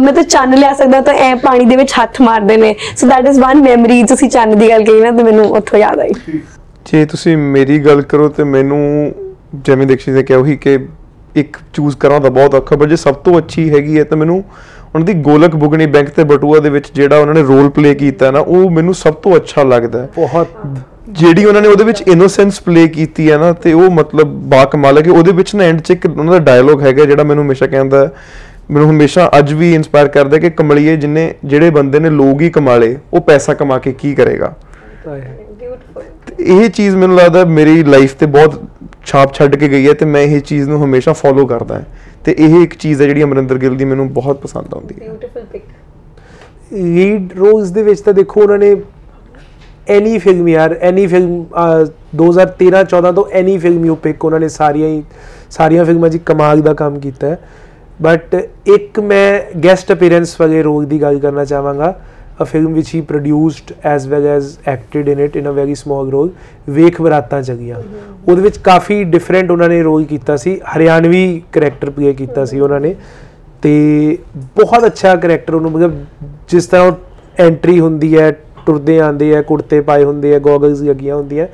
ਮੈਂ 0.00 0.12
ਤਾਂ 0.12 0.22
ਚੰਨ 0.22 0.54
ਲਿਆ 0.58 0.72
ਸਕਦਾ 0.74 1.00
ਤਾਂ 1.00 1.14
ਐ 1.14 1.34
ਪਾਣੀ 1.44 1.64
ਦੇ 1.64 1.76
ਵਿੱਚ 1.76 1.92
ਹੱਥ 2.02 2.20
ਮਾਰਦੇ 2.20 2.56
ਨੇ। 2.56 2.74
So 2.96 3.06
that 3.08 3.28
is 3.28 3.40
one 3.40 3.62
memory 3.62 4.02
ਤੁਸੀਂ 4.04 4.28
ਚੰਨ 4.30 4.58
ਦੀ 4.58 4.68
ਗੱਲ 4.70 4.84
ਕਹੀ 4.84 5.00
ਨਾ 5.00 5.10
ਤੇ 5.16 5.22
ਮੈਨੂੰ 5.22 5.44
ਉੱਥੋਂ 5.56 5.78
ਯਾਦ 5.78 6.00
ਆਈ। 6.00 6.12
ਜੇ 6.86 7.04
ਤੁਸੀਂ 7.06 7.36
ਮੇਰੀ 7.36 7.78
ਗੱਲ 7.86 8.02
ਕਰੋ 8.02 8.28
ਤੇ 8.28 8.44
ਮੈਨੂੰ 8.44 8.82
ਜਿਵੇਂ 9.54 9.86
ਦੀਕਸ਼ਿਤ 9.86 10.14
ਨੇ 10.16 10.22
ਕਿਹਾ 10.22 10.38
ਉਹੀ 10.38 10.56
ਕਿ 10.56 10.78
ਇੱਕ 11.36 11.56
ਚੂਜ਼ 11.74 11.96
ਕਰਾਂ 11.96 12.20
ਤਾਂ 12.20 12.30
ਬਹੁਤ 12.30 12.54
ਔਖਾ 12.54 12.76
ਪਰ 12.76 12.88
ਜੇ 12.88 12.96
ਸਭ 12.96 13.14
ਤੋਂ 13.24 13.38
ਅੱਛੀ 13.38 13.68
ਹੈਗੀ 13.70 13.98
ਹੈ 13.98 14.04
ਤਾਂ 14.04 14.16
ਮੈਨੂੰ 14.18 14.42
ਉਹਨਾਂ 14.94 15.06
ਦੀ 15.06 15.12
ਗੋਲਕ 15.14 15.56
ਬੁਗਣੀ 15.56 15.86
ਬੈਂਕ 15.86 16.08
ਤੇ 16.08 16.24
ਬਟੂਆ 16.24 16.58
ਦੇ 16.58 16.70
ਵਿੱਚ 16.70 16.90
ਜਿਹੜਾ 16.94 17.18
ਉਹਨਾਂ 17.18 17.34
ਨੇ 17.34 17.42
ਰੋਲ 17.42 17.70
ਪਲੇ 17.70 17.94
ਕੀਤਾ 17.94 18.30
ਨਾ 18.30 18.38
ਉਹ 18.38 18.70
ਮੈਨੂੰ 18.70 18.94
ਸਭ 18.94 19.14
ਤੋਂ 19.14 19.36
ਅੱਛਾ 19.36 19.62
ਲੱਗਦਾ 19.62 20.02
ਹੈ। 20.02 20.08
ਬਹੁਤ। 20.16 20.48
ਜਿਹੜੀ 21.08 21.44
ਉਹਨਾਂ 21.44 21.62
ਨੇ 21.62 21.68
ਉਹਦੇ 21.68 21.84
ਵਿੱਚ 21.84 22.02
ਇਨੋਸੈਂਸ 22.02 22.60
ਪਲੇ 22.60 22.88
ਕੀਤੀ 22.88 23.30
ਹੈ 23.30 23.38
ਨਾ 23.38 23.52
ਤੇ 23.52 23.72
ਉਹ 23.72 23.90
ਮਤਲਬ 23.90 24.26
ਬਾ 24.50 24.64
ਕਮਾਲ 24.64 24.98
ਹੈ। 24.98 25.02
ਕਿ 25.02 25.10
ਉਹਦੇ 25.10 25.32
ਵਿੱਚ 25.32 25.54
ਨਾ 25.54 25.64
ਐਂਡ 25.64 25.80
'ਚ 25.80 25.90
ਇੱਕ 25.90 26.06
ਉਹਨਾਂ 26.06 26.32
ਦਾ 26.32 26.38
ਡਾਇਲੋਗ 26.38 26.82
ਹੈਗਾ 26.82 27.04
ਜਿਹੜਾ 27.04 27.22
ਮੈਨੂੰ 27.22 27.44
ਹਮੇਸ਼ਾ 27.44 27.66
ਕਹਿੰਦਾ 27.66 28.10
ਮੈਨੂੰ 28.70 28.90
ਹਮੇਸ਼ਾ 28.90 29.30
ਅੱਜ 29.38 29.52
ਵੀ 29.52 29.74
ਇਨਸਪਾਇਰ 29.74 30.08
ਕਰਦਾ 30.08 30.36
ਹੈ 30.36 30.40
ਕਿ 30.40 30.50
ਕਮਲੀਏ 30.50 30.96
ਜਿੰਨੇ 30.96 31.34
ਜਿਹੜੇ 31.44 31.70
ਬੰਦੇ 31.70 31.98
ਨੇ 31.98 32.10
ਲੋਕ 32.10 32.40
ਹੀ 32.40 32.50
ਕਮਾਲੇ 32.50 32.96
ਉਹ 33.12 33.20
ਪੈਸਾ 33.20 33.54
ਕਮਾ 33.54 33.78
ਕੇ 33.78 33.92
ਕੀ 33.92 34.14
ਕਰੇਗਾ। 34.14 34.54
ਇਹ 36.40 36.68
ਚੀਜ਼ 36.70 36.96
ਮੈਨੂੰ 36.96 37.16
ਲੱਗਦਾ 37.16 37.44
ਮੇਰੀ 37.44 37.82
ਲਾਈਫ 37.84 38.14
ਤੇ 38.14 38.26
ਬਹੁਤ 38.26 38.62
ਛਾਪ 39.04 39.34
ਛੱਡ 39.34 39.56
ਕੇ 39.56 39.68
ਗਈ 39.68 39.88
ਹੈ 39.88 39.92
ਤੇ 39.92 40.04
ਮੈਂ 40.04 40.22
ਇਹ 40.22 40.40
ਚੀਜ਼ 40.40 40.68
ਨੂੰ 40.68 40.84
ਹਮੇਸ਼ਾ 40.84 41.12
ਫੋਲੋ 41.12 41.46
ਕਰਦਾ 41.46 41.74
ਹਾਂ। 41.74 41.82
ਤੇ 42.24 42.34
ਇਹ 42.38 42.62
ਇੱਕ 42.62 42.74
ਚੀਜ਼ 42.74 43.02
ਹੈ 43.02 43.06
ਜਿਹੜੀ 43.06 43.22
ਅਮਰਿੰਦਰ 43.22 43.58
ਗਿੱਲ 43.58 43.76
ਦੀ 43.76 43.84
ਮੈਨੂੰ 43.84 44.12
ਬਹੁਤ 44.12 44.40
ਪਸੰਦ 44.40 44.74
ਆਉਂਦੀ 44.74 44.94
ਹੈ। 45.00 45.08
ਲੀਡ 46.72 47.32
ਰੋਲਸ 47.32 47.70
ਦੇ 47.70 47.82
ਵਿੱਚ 47.82 48.00
ਤਾਂ 48.00 48.12
ਦੇਖੋ 48.14 48.40
ਉਹਨਾਂ 48.40 48.58
ਨੇ 48.58 48.76
ਐਨੀ 49.88 50.18
ਫਿਲਮ 50.18 50.48
ਯਾਰ 50.48 50.76
ਐਨੀ 50.80 51.06
ਫਿਲਮ 51.06 51.44
2013 52.16 52.82
14 52.90 53.12
ਤੋਂ 53.12 53.24
ਐਨੀ 53.32 53.58
ਫਿਲਮ 53.58 53.84
ਯੂ 53.84 53.94
ਪਿਕ 53.94 54.24
ਉਹਨਾਂ 54.24 54.40
ਨੇ 54.40 54.48
ਸਾਰੀਆਂ 54.48 54.88
ਹੀ 54.88 55.02
ਸਾਰੀਆਂ 55.50 55.84
ਫਿਲਮਾਂ 55.84 56.08
'ਚ 56.08 56.16
ਕਮਾਲ 56.16 56.60
ਦਾ 56.60 56.74
ਕੰਮ 56.74 56.98
ਕੀਤਾ 57.00 57.26
ਹੈ। 57.26 57.38
ਬਟ 58.02 58.34
ਇੱਕ 58.66 59.00
ਮੈਂ 59.00 59.40
ਗੈਸਟ 59.64 59.92
ਅਪੀਅਰੈਂਸ 59.92 60.40
ਵਾਲੇ 60.40 60.62
ਰੋਲ 60.62 60.84
ਦੀ 60.84 61.00
ਗੱਲ 61.02 61.18
ਕਰਨਾ 61.18 61.44
ਚਾਹਾਂਗਾ। 61.44 61.94
ਅ 62.40 62.44
ਫਿਲਮ 62.44 62.72
ਵਿਚ 62.72 62.94
ਹੀ 62.94 63.00
produced 63.00 63.72
as 63.84 64.06
well 64.06 64.26
as 64.26 64.58
acted 64.68 65.08
in 65.08 65.20
it 65.20 65.36
in 65.36 65.48
a 65.48 65.52
very 65.52 65.74
small 65.74 66.10
role 66.10 66.30
ਵੇਖ 66.70 67.00
ਬਰਾਤਾਂ 67.02 67.40
ਜਗੀਆਂ 67.42 67.76
ਉਹਦੇ 68.28 68.42
ਵਿੱਚ 68.42 68.58
ਕਾਫੀ 68.58 69.02
ਡਿਫਰੈਂਟ 69.04 69.50
ਉਹਨਾਂ 69.50 69.68
ਨੇ 69.68 69.82
ਰੋਲ 69.82 70.04
ਕੀਤਾ 70.04 70.36
ਸੀ 70.36 70.58
ਹਰਿਆਣਵੀ 70.76 71.42
ਕਰੈਕਟਰ 71.52 71.90
ਪਲੇ 71.90 72.12
ਕੀਤਾ 72.12 72.44
ਸੀ 72.44 72.60
ਉਹਨਾਂ 72.60 72.80
ਨੇ 72.80 72.94
ਤੇ 73.62 74.18
ਬਹੁਤ 74.56 74.86
ਅੱਛਾ 74.86 75.14
ਕਰੈਕਟਰ 75.16 75.54
ਉਹਨੂੰ 75.54 75.72
ਮਤਲਬ 75.72 76.04
ਜਿਸ 76.48 76.66
ਤਰ੍ਹਾਂ 76.66 76.86
ਉਹ 76.86 76.96
ਐਂਟਰੀ 77.38 77.78
ਹੁੰਦੀ 77.80 78.16
ਹੈ 78.18 78.30
ਟੁਰਦੇ 78.66 78.98
ਆਂਦੇ 79.00 79.34
ਆ 79.36 79.42
ਕੁੜਤੇ 79.42 79.80
ਪਾਏ 79.80 80.04
ਹੁੰਦੇ 80.04 80.34
ਆ 80.34 80.38
ਗੋਗਲਸ 80.38 80.82
ਲੱਗੀਆਂ 80.82 81.16
ਹੁੰਦੀਆਂ 81.16 81.46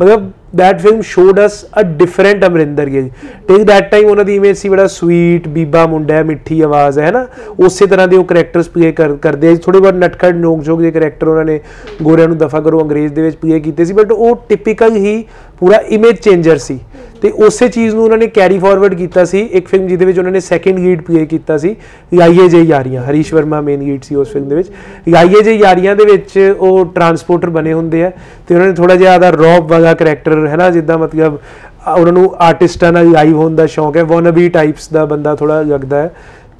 ਮਤਲਬ 0.00 0.30
that 0.56 0.80
film 0.84 0.98
showed 0.98 1.38
us 1.38 1.56
a 1.82 1.84
different 2.02 2.46
Amrinder 2.46 2.86
Gill 2.86 3.08
till 3.48 3.56
that 3.56 3.86
time, 3.94 4.08
ਉਹਨਾਂ 4.10 4.24
ਦੀ 4.24 4.36
ਇਮੇਜ 4.36 4.56
ਸੀ 4.56 4.68
ਬੜਾ 4.68 4.86
ਸਵੀਟ 4.86 5.48
ਬੀਬਾ 5.48 5.86
ਮੁੰਡਾ 5.86 6.14
ਹੈ, 6.14 6.22
ਮਿੱਠੀ 6.22 6.60
ਆਵਾਜ਼ 6.60 6.98
ਹੈ 6.98 7.10
ਨਾ 7.10 7.26
ਉਸੇ 7.60 7.86
ਤਰ੍ਹਾਂ 7.86 8.08
ਦੇ 8.08 8.16
ਉਹ 8.16 8.24
ਕੈਰੈਕਟਰਸ 8.24 8.68
ਪਲੇ 8.68 8.92
ਕਰਦੇ 9.22 9.48
ਆ 9.48 9.54
ਥੋੜੇ 9.54 9.80
ਬਹੁਤ 9.80 9.94
ਨਟਖਟ 9.94 10.34
ਨੋਕ 10.34 10.64
ਝੋਕ 10.64 10.80
ਦੇ 10.80 10.90
ਕੈਰੈਕਟਰ 10.90 11.28
ਉਹਨਾਂ 11.28 11.44
ਨੇ 11.44 11.60
ਗੋਰਿਆਂ 12.02 12.28
ਨੂੰ 12.28 12.38
ਦਫਾ 12.38 12.60
ਕਰੋ 12.60 12.82
ਅੰਗਰੇਜ਼ 12.82 13.12
ਦੇ 13.12 13.22
ਵਿੱਚ 13.22 13.36
ਪਲੇ 13.36 13.60
ਕੀਤੇ 13.60 13.84
ਸੀ 13.84 13.92
ਬਟ 13.92 14.12
ਉਹ 14.12 14.46
ਟਿਪੀਕਲ 14.48 14.96
ਹੀ 14.96 15.24
ਪੂਰਾ 15.60 15.76
ਇਮੇਜ 15.76 16.16
ਚੇਂਜਰ 16.16 16.58
ਸੀ। 16.58 16.78
ਤੇ 17.22 17.30
ਉਸੇ 17.30 17.68
ਚੀਜ਼ 17.68 17.94
ਨੂੰ 17.94 18.04
ਉਹਨਾਂ 18.04 18.18
ਨੇ 18.18 18.26
ਕੈਰੀ 18.26 18.58
ਫਾਰਵਰਡ 18.58 18.94
ਕੀਤਾ 18.94 19.24
ਸੀ। 19.24 19.40
ਇੱਕ 19.52 19.68
ਫਿਲਮ 19.68 19.86
ਜਿਹਦੇ 19.86 20.04
ਵਿੱਚ 20.04 20.18
ਉਹਨਾਂ 20.18 20.32
ਨੇ 20.32 20.40
ਸੈਕੰਡ 20.40 20.78
ਲੀਡ 20.78 21.02
ਪਲੇ 21.02 21.26
ਕੀਤਾ 21.26 21.56
ਸੀ 21.58 21.76
ਲਾਈਏ 22.14 22.48
ਜੇ 22.48 22.62
ਯਾਰੀਆਂ। 22.62 23.02
ਹਰੀਸ਼ 23.02 23.34
ਵਰਮਾ 23.34 23.60
ਮੇਨ 23.60 23.80
ਲੀਡ 23.80 24.02
ਸੀ 24.02 24.14
ਉਸ 24.14 24.32
ਫਿਲਮ 24.32 24.48
ਦੇ 24.48 24.54
ਵਿੱਚ। 24.54 24.68
ਲਾਈਏ 25.08 25.42
ਜੇ 25.42 25.52
ਯਾਰੀਆਂ 25.52 25.96
ਦੇ 25.96 26.04
ਵਿੱਚ 26.04 26.54
ਉਹ 26.58 26.86
ਟਰਾਂਸਪੋਰਟਰ 26.86 27.50
ਬਣੇ 27.50 27.72
ਹੁੰਦੇ 27.72 28.04
ਆ। 28.04 28.10
ਤੇ 28.48 28.54
ਉਹਨਾਂ 28.54 28.68
ਨੇ 28.68 28.74
ਥੋੜਾ 28.74 28.96
ਜਿਹਾ 28.96 29.14
ਆਦਾ 29.14 29.30
ਰੌਬ 29.30 29.68
ਵਾਲਾ 29.68 29.94
ਕੈਰੈਕਟਰ 29.94 30.39
ਹੈ 30.46 30.56
ਨਾ 30.56 30.70
ਜਿੱਦਾਂ 30.70 30.98
ਮਤਲਬ 30.98 31.36
ਅ, 31.36 31.90
ਉਹਨਾਂ 31.98 32.12
ਨੂੰ 32.12 32.34
ਆਰਟਿਸਟਾਂ 32.38 32.92
ਨਾਲ 32.92 33.10
ਲਾਈਵ 33.10 33.36
ਹੋਣ 33.36 33.54
ਦਾ 33.54 33.66
ਸ਼ੌਂਕ 33.66 33.96
ਹੈ 33.96 34.04
ਵਨਬੀ 34.04 34.48
ਟਾਈਪਸ 34.48 34.88
ਦਾ 34.88 35.04
ਬੰਦਾ 35.04 35.34
ਥੋੜਾ 35.34 35.62
ਲੱਗਦਾ 35.62 36.02
ਹੈ। 36.02 36.14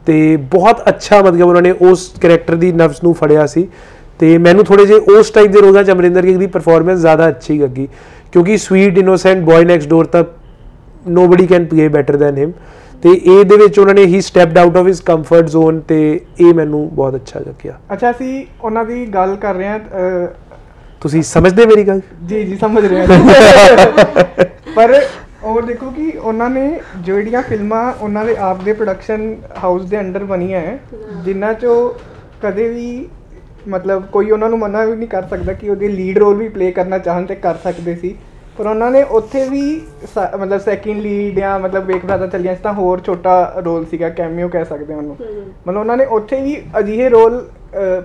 ਤੇ 0.07 0.37
ਬਹੁਤ 0.37 0.89
ਅੱਛਾ 0.89 1.23
ਮਤਲਬ 1.23 1.47
ਉਹਨਾਂ 1.47 1.63
ਨੇ 1.63 1.71
ਉਸ 1.71 2.13
ਕੈਰੈਕਟਰ 2.21 2.55
ਦੀ 2.55 2.73
ਨਵਸ 2.73 3.03
ਨੂੰ 3.05 3.15
ਫੜਿਆ 3.15 3.47
ਸੀ। 3.47 3.69
ਤੇ 4.19 4.39
ਮੈਨੂੰ 4.39 4.65
ਥੋੜੇ 4.65 4.87
ਜਿਹੇ 4.87 4.99
ਉਸ 4.99 5.31
ਟਾਈਪ 5.31 5.51
ਦੇ 5.51 5.61
ਰੋਲਾਂ 5.61 5.85
ਚ 5.85 5.91
ਅਮਰਿੰਦਰ 5.91 6.23
ਗਿੱਲ 6.23 6.39
ਦੀ 6.39 6.47
ਪਰਫਾਰਮੈਂਸ 6.47 7.01
ਜ਼ਿਆਦਾ 7.01 7.29
ਅੱਛੀ 7.29 7.59
ਲੱਗੀ। 7.59 7.89
ਕਿਉਂਕਿ 8.33 8.57
sweet 8.57 8.99
innocent 8.99 9.45
boy 9.45 9.65
next 9.65 9.89
door 9.89 10.05
ਤਾਂ 10.05 10.25
nobody 11.09 11.47
can 11.47 11.65
play 11.65 11.89
better 11.89 12.17
than 12.17 12.37
him 12.37 12.53
ਤੇ 13.03 13.11
ਇਹ 13.11 13.45
ਦੇ 13.45 13.57
ਵਿੱਚ 13.57 13.79
ਉਹਨਾਂ 13.79 13.95
ਨੇ 13.95 14.05
ਹੀ 14.05 14.21
stepped 14.21 14.59
out 14.59 14.77
of 14.77 14.87
his 14.87 15.01
comfort 15.01 15.47
zone 15.47 15.81
ਤੇ 15.81 16.21
ਇਹ 16.41 16.55
ਮੈਨੂੰ 16.55 16.91
ਬਹੁਤ 16.93 17.15
ਅੱਛਾ 17.15 17.41
ਲੱਗਿਆ। 17.41 17.79
ਅੱਛਾ 17.93 18.11
ਅਸੀਂ 18.11 18.47
ਉਹਨਾਂ 18.63 18.85
ਦੀ 18.85 19.07
ਗੱਲ 19.07 19.37
ਕਰ 19.37 19.55
ਰਹੇ 19.55 19.67
ਹਾਂ 19.67 19.79
ਅਹ, 19.79 20.29
ਤੁਸੀਂ 21.03 21.23
ਸਮਝਦੇ 21.23 21.67
ਮੇਰੀ 21.67 21.83
ਗੱਲ? 21.85 22.01
ਜੀ 22.27 22.43
ਜੀ 22.45 22.57
ਸਮਝ 22.57 22.85
ਰਹੇ 22.85 23.07
ਪਰ 24.77 24.95
ਉਹ 25.43 25.61
ਦੇਖੋ 25.63 25.91
ਕਿ 25.91 26.11
ਉਹਨਾਂ 26.19 26.49
ਨੇ 26.51 26.65
ਜਿਹੜੀਆਂ 26.99 27.43
ਫਿਲਮਾਂ 27.43 27.93
ਉਹਨਾਂ 27.93 28.25
ਦੇ 28.25 28.37
ਆਪ 28.49 28.63
ਦੇ 28.63 28.73
ਪ੍ਰੋਡਕਸ਼ਨ 28.73 29.35
ਹਾਊਸ 29.63 29.85
ਦੇ 29.85 29.99
ਅੰਡਰ 30.01 30.25
ਬਣੀਆਂ 30.25 30.61
ਹੈ 30.61 30.79
ਜਿਨ੍ਹਾਂ 31.25 31.53
ਚੋਂ 31.55 31.77
ਕਦੇ 32.43 32.69
ਵੀ 32.69 32.89
ਮਤਲਬ 33.69 34.05
ਕੋਈ 34.13 34.31
ਉਹਨਾਂ 34.31 34.49
ਨੂੰ 34.51 34.59
ਮਨਾ 34.59 34.85
ਵੀ 34.85 34.97
ਨਹੀਂ 34.97 35.09
ਕਰ 35.09 35.23
ਸਕਦਾ 35.31 35.53
ਕਿ 35.53 35.71
ਉਹਦੇ 35.71 35.89
ਲੀਡ 35.89 36.19
ਰੋਲ 36.19 36.37
ਵੀ 36.37 36.49
ਪਲੇ 36.49 36.71
ਕਰਨਾ 36.73 36.99
ਚਾਹਣ 36.99 37.25
ਤੇ 37.27 37.35
ਕਰ 37.37 37.57
ਸਕਦੇ 37.65 37.95
ਸੀ। 37.97 38.15
ਪਰ 38.59 38.67
ਉਹਨਾਂ 38.67 38.91
ਨੇ 38.91 39.03
ਉੱਥੇ 39.19 39.49
ਵੀ 39.49 39.63
ਮਤਲਬ 40.17 40.61
ਸੈਕਿੰਡ 40.61 41.01
ਲੀਡ 41.03 41.39
ਜਾਂ 41.39 41.59
ਮਤਲਬ 41.61 41.85
ਵੇਖ 41.87 42.05
ਬਰਾਦਾ 42.05 42.27
ਚੱਲੀਆਂ 42.27 42.55
ਸੀ 42.55 42.61
ਤਾਂ 42.63 42.73
ਹੋਰ 42.73 43.01
ਛੋਟਾ 43.07 43.35
ਰੋਲ 43.65 43.85
ਸੀਗਾ 43.91 44.09
ਕੈਮੀਓ 44.11 44.49
ਕਹਿ 44.49 44.65
ਸਕਦੇ 44.65 44.93
ਹਾਂ 44.95 45.01
ਉਹਨੂੰ। 45.01 45.17
ਮਤਲਬ 45.67 45.77
ਉਹਨਾਂ 45.77 45.97
ਨੇ 45.97 46.05
ਉੱਥੇ 46.19 46.41
ਵੀ 46.43 46.57
ਅਜਿਹੇ 46.79 47.09
ਰੋਲ 47.09 47.41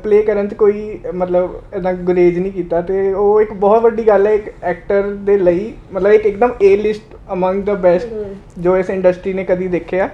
ਪਲੇ 0.03 0.21
ਕਰਨ 0.23 0.47
'ਚ 0.47 0.53
ਕੋਈ 0.53 0.99
ਮਤਲਬ 1.13 1.61
ਇਦਾਂ 1.75 1.93
ਗੁਰੇਜ 2.07 2.37
ਨਹੀਂ 2.39 2.51
ਕੀਤਾ 2.51 2.81
ਤੇ 2.81 3.13
ਉਹ 3.13 3.41
ਇੱਕ 3.41 3.53
ਬਹੁਤ 3.53 3.81
ਵੱਡੀ 3.83 4.07
ਗੱਲ 4.07 4.27
ਹੈ 4.27 4.33
ਇੱਕ 4.33 4.49
ਐਕਟਰ 4.63 5.09
ਦੇ 5.25 5.37
ਲਈ 5.37 5.73
ਮਤਲਬ 5.93 6.11
ਇੱਕ 6.11 6.25
ਇੱਕਦਮ 6.25 6.53
ਏ 6.61 6.75
ਲਿਸਟ 6.77 7.15
ਅਮੰਗ 7.33 7.63
ਦਾ 7.63 7.73
ਬੈਸਟ 7.85 8.13
ਜੋ 8.59 8.77
ਇਸ 8.77 8.89
ਇੰਡਸਟਰੀ 8.89 9.33
ਨੇ 9.33 9.43
ਕਦੀ 9.43 9.67
ਦੇਖਿਆ। 9.67 10.09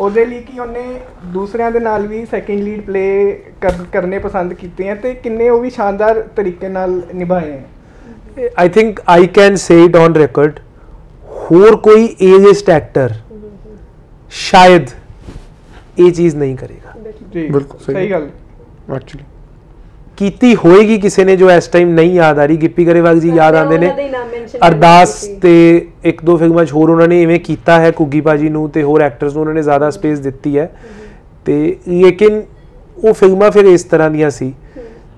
ਉਹਦੇ 0.00 0.24
ਲਈ 0.26 0.40
ਕਿ 0.42 0.58
ਉਹਨੇ 0.60 0.84
ਦੂਸਰਿਆਂ 1.32 1.70
ਦੇ 1.70 1.80
ਨਾਲ 1.80 2.06
ਵੀ 2.06 2.24
ਸੈਕਿੰਡ 2.30 2.62
ਲੀਡ 2.62 2.80
ਪਲੇ 2.86 3.06
ਕਰਨੇ 3.92 4.18
ਪਸੰਦ 4.18 4.52
ਕੀਤੇ 4.54 4.88
ਆ 4.90 4.94
ਤੇ 4.94 5.14
ਕਿੰਨੇ 5.14 5.48
ਉਹ 5.50 5.60
ਵੀ 5.60 5.70
ਸ਼ਾਨਦਾਰ 5.70 6.20
ਤਰੀਕੇ 6.36 6.68
ਨਾਲ 6.68 7.00
ਨਿਭਾਏ 7.14 7.52
ਆ। 7.52 8.48
I 8.58 8.68
think 8.68 9.00
I 9.08 9.26
can 9.34 9.54
say 9.56 9.82
it 9.84 9.96
on 9.96 10.14
record 10.16 10.58
ਹੋਰ 11.50 11.76
ਕੋਈ 11.84 12.04
ਏਜਿਸਟ 12.22 12.70
ਐਕਟਰ 12.70 13.12
ਸ਼ਾਇਦ 14.32 14.88
ਇਹ 15.98 16.12
ਚੀਜ਼ 16.12 16.36
ਨਹੀਂ 16.36 16.56
ਕਰੇਗਾ। 16.56 16.94
ਜੀ 17.32 17.46
ਬਿਲਕੁਲ 17.48 17.78
ਸਹੀ 17.78 17.94
ਸਹੀ 17.94 18.10
ਗੱਲ। 18.10 18.28
ਐਕਚੁਅਲੀ 18.94 19.24
ਕੀਤੀ 20.18 20.54
ਹੋਏਗੀ 20.56 20.98
ਕਿਸੇ 20.98 21.24
ਨੇ 21.24 21.36
ਜੋ 21.36 21.50
ਇਸ 21.50 21.66
ਟਾਈਮ 21.68 21.88
ਨਹੀਂ 21.94 22.12
ਯਾਦ 22.14 22.38
ਆ 22.38 22.44
ਰਹੀ? 22.46 22.56
ਗਿੱਪੀ 22.56 22.86
ਗਰੇਵਾਲ 22.86 23.18
ਜੀ 23.20 23.30
ਯਾਦ 23.30 23.54
ਆਉਂਦੇ 23.54 23.78
ਨੇ। 23.78 23.90
ਅਰਦਾਸ 24.68 25.14
ਤੇ 25.42 25.54
ਇੱਕ 26.04 26.24
ਦੋ 26.24 26.36
ਫਿਲਮਾਂ 26.36 26.64
'ਚ 26.64 26.72
ਹੋਰ 26.72 26.90
ਉਹਨਾਂ 26.90 27.08
ਨੇ 27.08 27.22
ਇਵੇਂ 27.22 27.38
ਕੀਤਾ 27.40 27.78
ਹੈ 27.80 27.90
ਕੁੱਗੀ 27.90 28.20
ਬਾਜੀ 28.20 28.48
ਨੂੰ 28.48 28.68
ਤੇ 28.70 28.82
ਹੋਰ 28.82 29.02
ਐਕਟਰਸ 29.02 29.32
ਨੂੰ 29.32 29.40
ਉਹਨਾਂ 29.40 29.54
ਨੇ 29.54 29.62
ਜ਼ਿਆਦਾ 29.62 29.90
ਸਪੇਸ 29.90 30.18
ਦਿੱਤੀ 30.18 30.58
ਹੈ। 30.58 30.70
ਤੇ 31.44 31.76
ਲੇਕਿਨ 31.88 32.42
ਉਹ 33.04 33.12
ਫਿਲਮਾਂ 33.12 33.50
ਫਿਰ 33.50 33.64
ਇਸ 33.64 33.84
ਤਰ੍ਹਾਂ 33.84 34.10
ਦੀਆਂ 34.10 34.30
ਸੀ। 34.30 34.52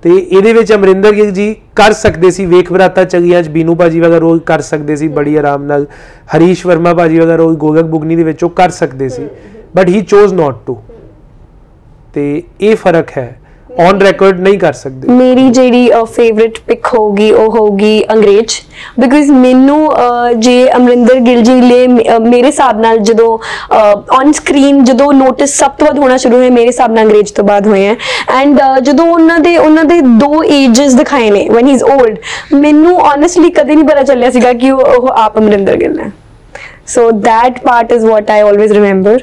ਤੇ 0.02 0.10
ਇਹਦੇ 0.10 0.52
ਵਿੱਚ 0.52 0.72
ਅਮਰਿੰਦਰ 0.72 1.12
ਗਿੱਲ 1.12 1.30
ਜੀ 1.30 1.54
ਕਰ 1.76 1.92
ਸਕਦੇ 1.92 2.30
ਸੀ 2.30 2.46
ਵੇਖ 2.46 2.72
ਬਰਾਤਾ 2.72 3.04
ਚਗੀਆਂ 3.04 3.42
'ਚ 3.42 3.48
ਬੀਨੂ 3.48 3.74
ਬਾਜੀ 3.74 4.00
ਵਗੈਰਾ 4.00 4.18
ਰੋਲ 4.18 4.38
ਕਰ 4.38 4.60
ਸਕਦੇ 4.60 4.96
ਸੀ 4.96 5.08
ਬੜੀ 5.08 5.36
ਆਰਾਮ 5.36 5.64
ਨਾਲ। 5.64 5.86
ਹਰੀਸ਼ 6.36 6.66
ਵਰਮਾ 6.66 6.92
ਬਾਜੀ 6.94 7.18
ਵਗੈਰਾ 7.18 7.36
ਰੋਲ 7.36 7.56
ਗੋਗਕ 7.56 7.84
ਬੁਗਨੀ 7.84 8.16
ਦੇ 8.16 8.22
ਵਿੱਚ 8.22 8.44
ਉਹ 8.44 8.50
ਕਰ 8.50 8.70
ਸਕਦੇ 8.70 9.08
ਸੀ। 9.08 9.28
ਬਟ 9.76 9.88
ਹੀ 9.88 10.02
ਚੋਜ਼ 10.02 10.34
ਨਾਟ 10.34 10.56
ਟੂ 10.66 10.76
ਤੇ 12.14 12.42
ਇਹ 12.60 12.76
ਫ਼ਰਕ 12.76 13.18
ਹੈ। 13.18 13.40
ਔਨ 13.70 14.00
ਰਿਕਾਰਡ 14.02 14.40
ਨਹੀਂ 14.40 14.58
ਕਰ 14.58 14.72
ਸਕਦੇ। 14.72 15.12
ਮੇਰੀ 15.12 15.48
ਜਿਹੜੀ 15.48 15.90
ਫੇਵਰਿਟ 16.12 16.58
ਪਿਕ 16.66 16.86
ਹੋਊਗੀ 16.94 17.30
ਉਹ 17.32 17.50
ਹੋਊਗੀ 17.50 18.04
ਅੰਗਰੇਜ਼। 18.12 18.54
ਬਿਕਾਜ਼ 19.00 19.30
ਮੈਨੂੰ 19.30 19.78
ਅਹ, 19.92 20.32
ਜੇ 20.32 20.70
ਅਮਰਿੰਦਰ 20.76 21.14
ਗਿੱਲ 21.20 21.42
ਜੀ 21.42 21.60
ਲਈ 21.60 21.86
ਮ- 21.86 22.00
ਅਹ, 22.00 22.18
ਮੇਰੇ 22.20 22.46
ਹਿਸਾਬ 22.46 22.80
ਨਾਲ 22.80 22.98
ਜਦੋਂ 22.98 23.38
ਔਨ 24.18 24.32
ਸਕਰੀਨ 24.32 24.84
ਜਦੋਂ 24.84 25.12
ਨੋਟਿਸ 25.12 25.58
ਸਭ 25.58 25.70
ਤੋਂ 25.70 25.86
ਵੱਧ 25.86 25.98
ਹੋਣਾ 25.98 26.16
ਸ਼ੁਰੂ 26.16 26.36
ਹੋਏ 26.36 26.50
ਮੇਰੇ 26.50 26.66
ਹਿਸਾਬ 26.66 26.92
ਨਾਲ 26.92 27.04
ਅੰਗਰੇਜ਼ 27.04 27.32
ਤੋਂ 27.32 27.44
ਬਾਅਦ 27.44 27.66
ਹੋਏ 27.66 27.84
ਹੈ 27.86 27.96
ਐਂਡ 28.40 28.60
ਜਦੋਂ 28.80 29.06
ਉਹਨਾਂ 29.06 29.38
ਦੇ 29.38 29.56
ਉਹਨਾਂ 29.56 29.84
ਦੇ 29.84 30.00
ਦੋ 30.00 30.42
ਏਜਸ 30.44 30.94
ਦਿਖਾਏ 30.94 31.30
ਨੇ 31.30 31.48
ਵੈਨ 31.48 31.68
ਹੀ 31.68 31.72
ਇਜ਼ 31.72 31.84
올ਡ 31.84 32.16
ਮੈਨੂੰ 32.54 32.96
ਓਨੈਸਟਲੀ 33.02 33.50
ਕਦੇ 33.50 33.74
ਨਹੀਂ 33.74 33.84
ਪਤਾ 33.84 34.02
ਚੱਲਿਆ 34.02 34.30
ਸੀਗਾ 34.30 34.52
ਕਿ 34.52 34.70
ਉਹ 34.70 34.80
ਉਹ 34.80 35.08
ਆਪ 35.08 35.38
ਅਮਰਿੰਦਰ 35.38 35.76
ਗਿੱਲ 35.76 36.00
ਹੈ 36.00 36.10
ਸੋ 36.88 37.08
that 37.24 37.60
part 37.64 37.92
is 37.96 38.04
what 38.04 38.30
I 38.30 38.40
always 38.42 38.74
remember. 38.76 39.14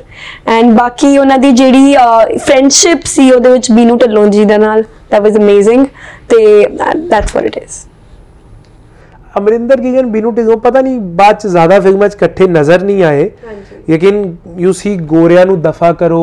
And 0.56 0.78
ਬਾਕੀ 0.78 1.18
ਉਹਨਾਂ 1.18 1.38
ਦੀ 1.38 1.52
ਜਿਹੜੀ 1.52 1.96
ਫਰੈਂਡਸ਼ਿਪ 2.38 3.06
ਸੀ 3.06 3.30
ਉਹਦੇ 3.32 3.50
ਵਿੱਚ 3.50 3.72
ਬੀਨੂ 3.72 3.96
ਢੱਲੋਂ 3.98 4.28
ਜੀ 4.28 4.46
ਦੇ 4.46 4.58
ਨਾਲ 4.58 4.84
that 5.14 5.28
was 5.28 5.42
amazing. 5.42 5.86
ਤੇ 6.30 6.66
that's 7.12 7.36
what 7.36 7.52
it 7.52 7.60
is. 7.64 7.84
Amarinder 9.38 9.80
and 10.00 10.12
Binu 10.12 10.32
Dhillon 10.32 10.58
ਪਤਾ 10.58 10.82
ਨਹੀਂ 10.82 11.00
ਬਾਅਦ 11.00 11.40
ਚ 11.40 11.48
ਜ਼ਿਆਦਾ 11.48 11.80
ਫਿਲਮਾਂ 11.80 12.10
ਚ 12.10 12.16
ਇਕੱਠੇ 12.16 12.48
ਨਜ਼ਰ 12.48 12.84
ਨਹੀਂ 12.84 13.04
ਆਏ 13.04 13.30
ਲੇਕਿਨ 13.90 14.36
ਯੂ 14.58 14.72
ਸੀ 14.74 14.96
ਗੋਰਿਆਂ 15.06 15.46
ਨੂੰ 15.46 15.62
ਦਫਾ 15.62 15.92
ਕਰੋ 15.94 16.22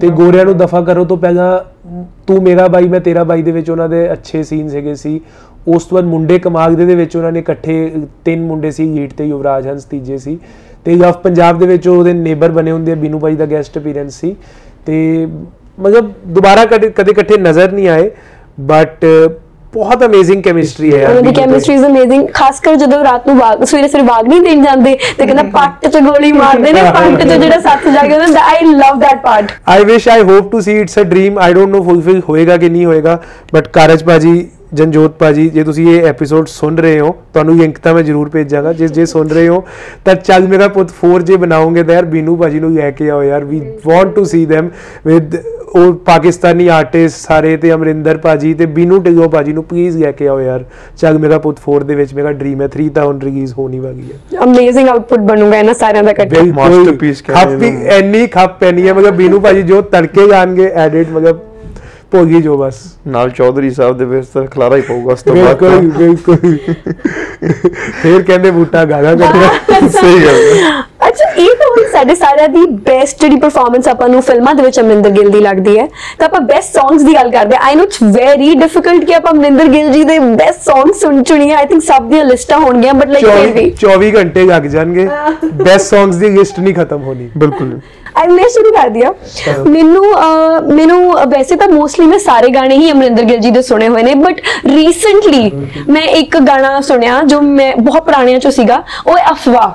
ਤੇ 0.00 0.08
ਗੋਰਿਆਂ 0.18 0.44
ਨੂੰ 0.44 0.56
ਦਫਾ 0.58 0.80
ਕਰੋ 0.80 1.04
ਤੋਂ 1.04 1.16
ਪਹਿਲਾਂ 1.16 1.58
ਤੂੰ 2.26 2.42
ਮੇਰਾ 2.42 2.66
ਬਾਈ 2.68 2.88
ਮੈਂ 2.88 3.00
ਤੇਰਾ 3.00 3.24
ਬਾਈ 3.24 3.42
ਦੇ 3.42 3.52
ਵਿੱਚ 3.52 3.70
ਉਹਨਾਂ 3.70 3.88
ਦੇ 3.88 4.12
ਅੱਛੇ 4.12 4.42
ਸੀਨ 4.42 4.68
ਹੈਗੇ 4.68 4.94
ਸੀ 4.94 5.20
ਉਸ 5.68 5.84
ਤੋਂ 5.84 5.96
ਬਾਅਦ 5.96 6.08
ਮੁੰਡੇ 6.08 6.38
ਕਮਾਗ 6.38 6.74
ਦੇ 6.76 6.94
ਵਿੱਚ 6.94 7.16
ਉਹਨਾਂ 7.16 7.32
ਨੇ 7.32 7.38
ਇਕੱਠੇ 7.38 7.92
ਤਿੰਨ 8.24 8.42
ਮੁੰਡੇ 8.42 8.70
ਸੀ 8.70 8.86
ਹੀਟ 8.88 9.12
ਤੇ 9.12 9.24
ਯੁਵਰਾਜ 9.24 9.66
ਹੰਸ 9.68 9.84
ਤੀਜੇ 9.84 10.18
ਸੀ 10.18 10.38
ਤੇ 10.86 10.94
ਲਵ 10.96 11.12
ਪੰਜਾਬ 11.22 11.58
ਦੇ 11.58 11.66
ਵਿੱਚ 11.66 11.88
ਉਹਦੇ 11.88 12.12
ਨੇਬਰ 12.14 12.50
ਬਣੇ 12.52 12.70
ਹੁੰਦੇ 12.70 12.92
ਆ 12.92 12.94
ਬੀਨੂ 12.96 13.18
ਬਾਈ 13.18 13.34
ਦਾ 13.36 13.46
ਗੈਸਟ 13.46 13.78
ਅਪੀਅਰੈਂਸ 13.78 14.20
ਸੀ। 14.20 14.34
ਤੇ 14.86 15.26
ਮਤਲਬ 15.78 16.12
ਦੁਬਾਰਾ 16.28 16.64
ਕਦੇ 16.66 16.88
ਕਦੇ 16.90 17.10
ਇਕੱਠੇ 17.10 17.36
ਨਜ਼ਰ 17.38 17.72
ਨਹੀਂ 17.72 17.88
ਆਏ 17.88 18.10
ਬਟ 18.60 19.04
ਬਹੁਤ 19.74 20.02
ਅਮੇਜ਼ਿੰਗ 20.04 20.42
ਕੈਮਿਸਟਰੀ 20.42 20.92
ਹੈ 20.92 20.98
ਯਾਰ 20.98 21.10
ਉਹਨਾਂ 21.10 21.22
ਦੀ। 21.22 21.32
ਕੈਮਿਸਟਰੀ 21.34 21.74
ਇਜ਼ 21.74 21.84
ਅਮੇਜ਼ਿੰਗ 21.86 22.26
ਖਾਸ 22.34 22.60
ਕਰ 22.60 22.76
ਜਦੋਂ 22.76 23.02
ਰਾਤ 23.04 23.26
ਨੂੰ 23.28 23.36
ਵਾਗ 23.38 23.62
ਸਵੇਰੇ 23.64 23.88
ਸਵੇਰੇ 23.88 24.06
ਵਾਗ 24.06 24.26
ਨਹੀਂ 24.28 24.40
ਦੇਣ 24.40 24.62
ਜਾਂਦੇ 24.62 24.96
ਤੇ 25.18 25.26
ਕਹਿੰਦਾ 25.26 25.42
ਪੱਟ 25.58 25.86
'ਚ 25.86 25.98
ਗੋਲੀ 25.98 26.32
ਮਾਰਦੇ 26.32 26.72
ਨੇ 26.72 26.82
ਪੱਟ 26.92 27.22
'ਚ 27.22 27.28
ਜਿਹੜਾ 27.28 27.58
ਸੱਤ 27.60 27.86
ਜਾ 27.88 28.02
ਕੇ 28.02 28.16
ਹੁੰਦਾ 28.16 28.40
I 28.46 28.64
love 28.66 28.98
that 29.00 29.22
part 29.22 29.52
I 29.68 29.84
wish 29.84 30.08
I 30.08 30.22
hope 30.22 30.50
to 30.52 30.60
see 30.60 30.78
it's 30.80 30.98
a 30.98 31.02
dream 31.10 31.38
I 31.38 31.54
don't 31.54 31.70
know 31.70 31.82
fulfil 31.82 32.20
ਹੋਏਗਾ 32.28 32.56
ਕਿ 32.56 32.68
ਨਹੀਂ 32.68 32.84
ਹੋਏਗਾ 32.86 33.18
ਬਟ 33.54 33.68
ਕਾਰਜ 33.68 34.04
ਭਾਜੀ 34.04 34.48
ਜਨਜੋਤ 34.74 35.18
ਭਾਜੀ 35.18 35.48
ਜੇ 35.48 35.64
ਤੁਸੀਂ 35.64 35.86
ਇਹ 35.88 36.06
ਐਪੀਸੋਡ 36.06 36.46
ਸੁਣ 36.46 36.76
ਰਹੇ 36.78 37.00
ਹੋ 37.00 37.14
ਤੁਹਾਨੂੰ 37.34 37.56
ਲਿੰਕ 37.56 37.78
ਤਾਂ 37.78 37.94
ਮੈਂ 37.94 38.02
ਜ਼ਰੂਰ 38.02 38.28
ਭੇਜਾਂਗਾ। 38.28 38.72
ਜੇ 38.72 38.88
ਜੇ 38.88 39.06
ਸੁਣ 39.06 39.28
ਰਹੇ 39.28 39.48
ਹੋ 39.48 39.62
ਤਾਂ 40.04 40.14
ਚੱਲ 40.14 40.48
ਮੇਰਾ 40.48 40.68
ਪੁੱਤ 40.68 40.90
4J 40.96 41.38
ਬਣਾਓਗੇ 41.38 41.82
ਤਾਂ 41.82 41.94
ਯਾਰ 41.94 42.04
ਬੀਨੂ 42.04 42.36
ਭਾਜੀ 42.36 42.60
ਨੂੰ 42.60 42.74
ਲੈ 42.74 42.90
ਕੇ 42.90 43.10
ਆਓ 43.10 43.22
ਯਾਰ। 43.22 43.44
We 43.44 43.60
want 43.86 44.14
to 44.14 44.24
see 44.24 44.46
them 44.46 44.70
with 45.06 45.36
ਉਹ 45.74 45.92
ਪਾਕਿਸਤਾਨੀ 46.06 46.66
ਆਰਟਿਸਟ 46.68 47.16
ਸਾਰੇ 47.16 47.56
ਤੇ 47.56 47.72
ਅਮਰਿੰਦਰ 47.72 48.18
ਭਾਜੀ 48.18 48.52
ਤੇ 48.54 48.66
ਬੀਨੂ 48.66 48.98
ਢਿੱਲੋਂ 48.98 49.28
ਭਾਜੀ 49.28 49.52
ਨੂੰ 49.52 49.64
ਪਲੀਜ਼ 49.64 49.98
ਲੈ 49.98 50.10
ਕੇ 50.12 50.28
ਆਓ 50.28 50.40
ਯਾਰ। 50.40 50.64
ਚੱਲ 50.98 51.18
ਮੇਰਾ 51.18 51.38
ਪੁੱਤ 51.38 51.58
4 51.66 51.84
ਦੇ 51.84 51.94
ਵਿੱਚ 51.94 52.14
ਮੇਰਾ 52.14 52.32
ਡ੍ਰੀਮ 52.32 52.62
ਹੈ। 52.62 52.68
3 52.68 52.88
ਤਾਂ 52.88 53.04
ਹੁਣ 53.04 53.20
ਰਿਲੀਜ਼ 53.20 53.52
ਹੋਣੀ 53.58 53.78
ਵਾਲੀ 53.78 54.10
ਹੈ। 54.12 54.42
ਅਮੇਜ਼ਿੰਗ 54.44 54.88
ਆਊਟਪੁੱਟ 54.88 55.20
ਬਣੂਗਾ 55.20 55.58
ਇਹਨਾਂ 55.58 55.74
ਸਾਰਿਆਂ 55.74 56.04
ਦਾ 56.04 56.10
ਇਕੱਠਾ। 56.10 56.40
Masterpiece 56.40 57.22
ਕਹਿੰਦੇ 57.26 57.70
ਖੱਪ। 57.70 57.92
ਐਨੀ 57.92 58.26
ਖੱਪ 58.26 58.58
ਪੈਣੀ 58.60 58.88
ਹੈ। 58.88 58.94
ਮਤਲਬ 58.94 59.16
ਬੀਨੂ 59.16 59.40
ਭਾਜੀ 59.40 59.62
ਜੋ 59.62 59.80
ਤੜਕੇ 59.92 60.26
ਜਾਣਗੇ 60.28 60.70
ਐਡਿਟ 60.74 61.10
ਮਤਲਬ 61.10 61.38
ਭੋਗੀ 62.12 62.40
ਜੋ 62.42 62.56
ਬਸ। 62.58 62.74
ਨਾਲ 63.06 63.30
ਚੌਧਰੀ 63.30 63.70
ਸਾਹਿਬ 63.70 63.98
ਦੇ 63.98 64.04
ਵਿੱਚ 64.04 64.26
ਤਾਂ 64.28 64.44
ਖਲਾਰਾ 64.46 64.76
ਹੀ 64.76 64.80
ਪਊਗਾ 64.80 65.12
ਉਸ 65.12 65.22
ਤੋਂ 65.22 65.34
ਬਾਅਦ 65.34 65.64
ਬਿਲਕੁਲ 65.96 66.36
ਬਿਲਕੁਲ। 66.36 66.56
ਫੇਰ 68.02 68.22
ਕਹਿੰਦੇ 68.22 68.50
ਬੂਟਾ 68.50 68.84
ਗਾਗਾ 68.84 69.14
ਕੱਢਿਆ 69.14 69.50
ਤਾਂ। 69.68 69.88
ਸਹੀ 69.88 70.24
ਗੱਲ 70.24 70.40
ਹੈ। 70.56 70.80
ਅੱਛਾ 71.08 71.28
ਇਹ 71.32 71.54
ਤਾਂ 71.58 71.66
ਹੁਣ 71.68 71.86
ਸਾਡੇ 71.92 72.14
ਸਾਰਿਆਂ 72.14 72.48
ਦੀ 72.48 72.64
ਬੈਸਟ 72.86 73.20
ਜਿਹੜੀ 73.20 73.36
ਪਰਫਾਰਮੈਂਸ 73.40 73.88
ਆਪਾਂ 73.88 74.08
ਨੂੰ 74.08 74.20
ਫਿਲਮਾਂ 74.22 74.54
ਦੇ 74.54 74.62
ਵਿੱਚ 74.62 74.80
ਅਮਰਿੰਦਰ 74.80 75.10
ਗਿੱਲ 75.10 75.30
ਦੀ 75.30 75.40
ਲੱਗਦੀ 75.40 75.78
ਹੈ। 75.78 75.86
ਤਾਂ 76.18 76.26
ਆਪਾਂ 76.26 76.40
ਬੈਸਟ 76.40 76.74
ਸੌਂਗਸ 76.74 77.02
ਦੀ 77.02 77.14
ਗੱਲ 77.14 77.30
ਕਰਦੇ 77.30 77.56
I 77.60 77.74
know 77.74 77.82
it's 77.82 78.02
very 78.02 78.54
difficult 78.54 79.04
ਕਿ 79.04 79.14
ਆਪਾਂ 79.14 79.32
ਅਮਰਿੰਦਰ 79.32 79.68
ਗਿੱਲ 79.68 79.92
ਜੀ 79.92 80.04
ਦੇ 80.04 80.18
ਬੈਸਟ 80.18 80.62
ਸੌਂਗ 80.62 80.92
ਸੁਣ 80.92 81.22
ਚੁਣੀਏ 81.22 81.54
ਆਈ 81.54 81.66
ਥਿੰਕ 81.66 81.82
ਸਭ 81.82 82.08
ਦੀਆਂ 82.08 82.24
ਲਿਸਟਾਂ 82.24 82.58
ਹੋਣਗੀਆਂ 82.60 82.94
ਬਟ 82.94 83.08
ਲਾਈਕ 83.08 83.26
ਫਿਰ 83.26 83.36
24 83.36 83.52
ਵੀ। 83.52 83.70
24 83.80 84.10
ਘੰਟੇ 84.16 84.44
ਲੱਗ 84.44 84.62
ਜਾਣਗੇ। 84.62 85.08
ਬੈਸਟ 85.54 85.86
ਸੌਂਗਸ 85.86 86.16
ਦੀ 86.16 86.28
ਲਿਸਟ 86.28 86.60
ਨਹੀਂ 86.60 86.74
ਖਤਮ 86.74 87.02
ਹੋਣੀ। 87.02 87.28
ਬਿਲਕੁਲ। 87.38 87.78
ਆਈ 88.16 88.26
ਮੈਂ 88.26 88.48
ਸ਼ੁਰੂ 88.48 88.70
ਕਰ 88.72 88.88
ਦਿਆ 88.88 89.12
ਮੈਨੂੰ 89.66 90.04
ਮੈਨੂੰ 90.74 91.12
ਵੈਸੇ 91.30 91.56
ਤਾਂ 91.56 91.68
ਮੋਸਟਲੀ 91.68 92.06
ਮੈਂ 92.06 92.18
ਸਾਰੇ 92.18 92.48
ਗਾਣੇ 92.48 92.76
ਹੀ 92.76 92.90
ਅਮਰਿੰਦਰ 92.92 93.24
ਗਿੱਲ 93.24 93.38
ਜੀ 93.40 93.50
ਦੇ 93.50 93.62
ਸੁਣੇ 93.62 93.88
ਹੋਏ 93.88 94.02
ਨੇ 94.02 94.14
ਬਟ 94.14 94.40
ਰੀਸੈਂਟਲੀ 94.66 95.50
ਮੈਂ 95.88 96.02
ਇੱਕ 96.02 96.36
ਗਾਣਾ 96.40 96.80
ਸੁਣਿਆ 96.80 97.20
ਜੋ 97.26 97.40
ਮੈਂ 97.40 97.74
ਬਹੁਤ 97.76 98.04
ਪੁਰਾਣਿਆਂ 98.04 98.38
ਚੋਂ 98.38 98.50
ਸੀਗਾ 98.50 98.82
ਉਹ 99.06 99.16
ਹੈ 99.18 99.24
ਅਫਵਾਹ। 99.30 99.70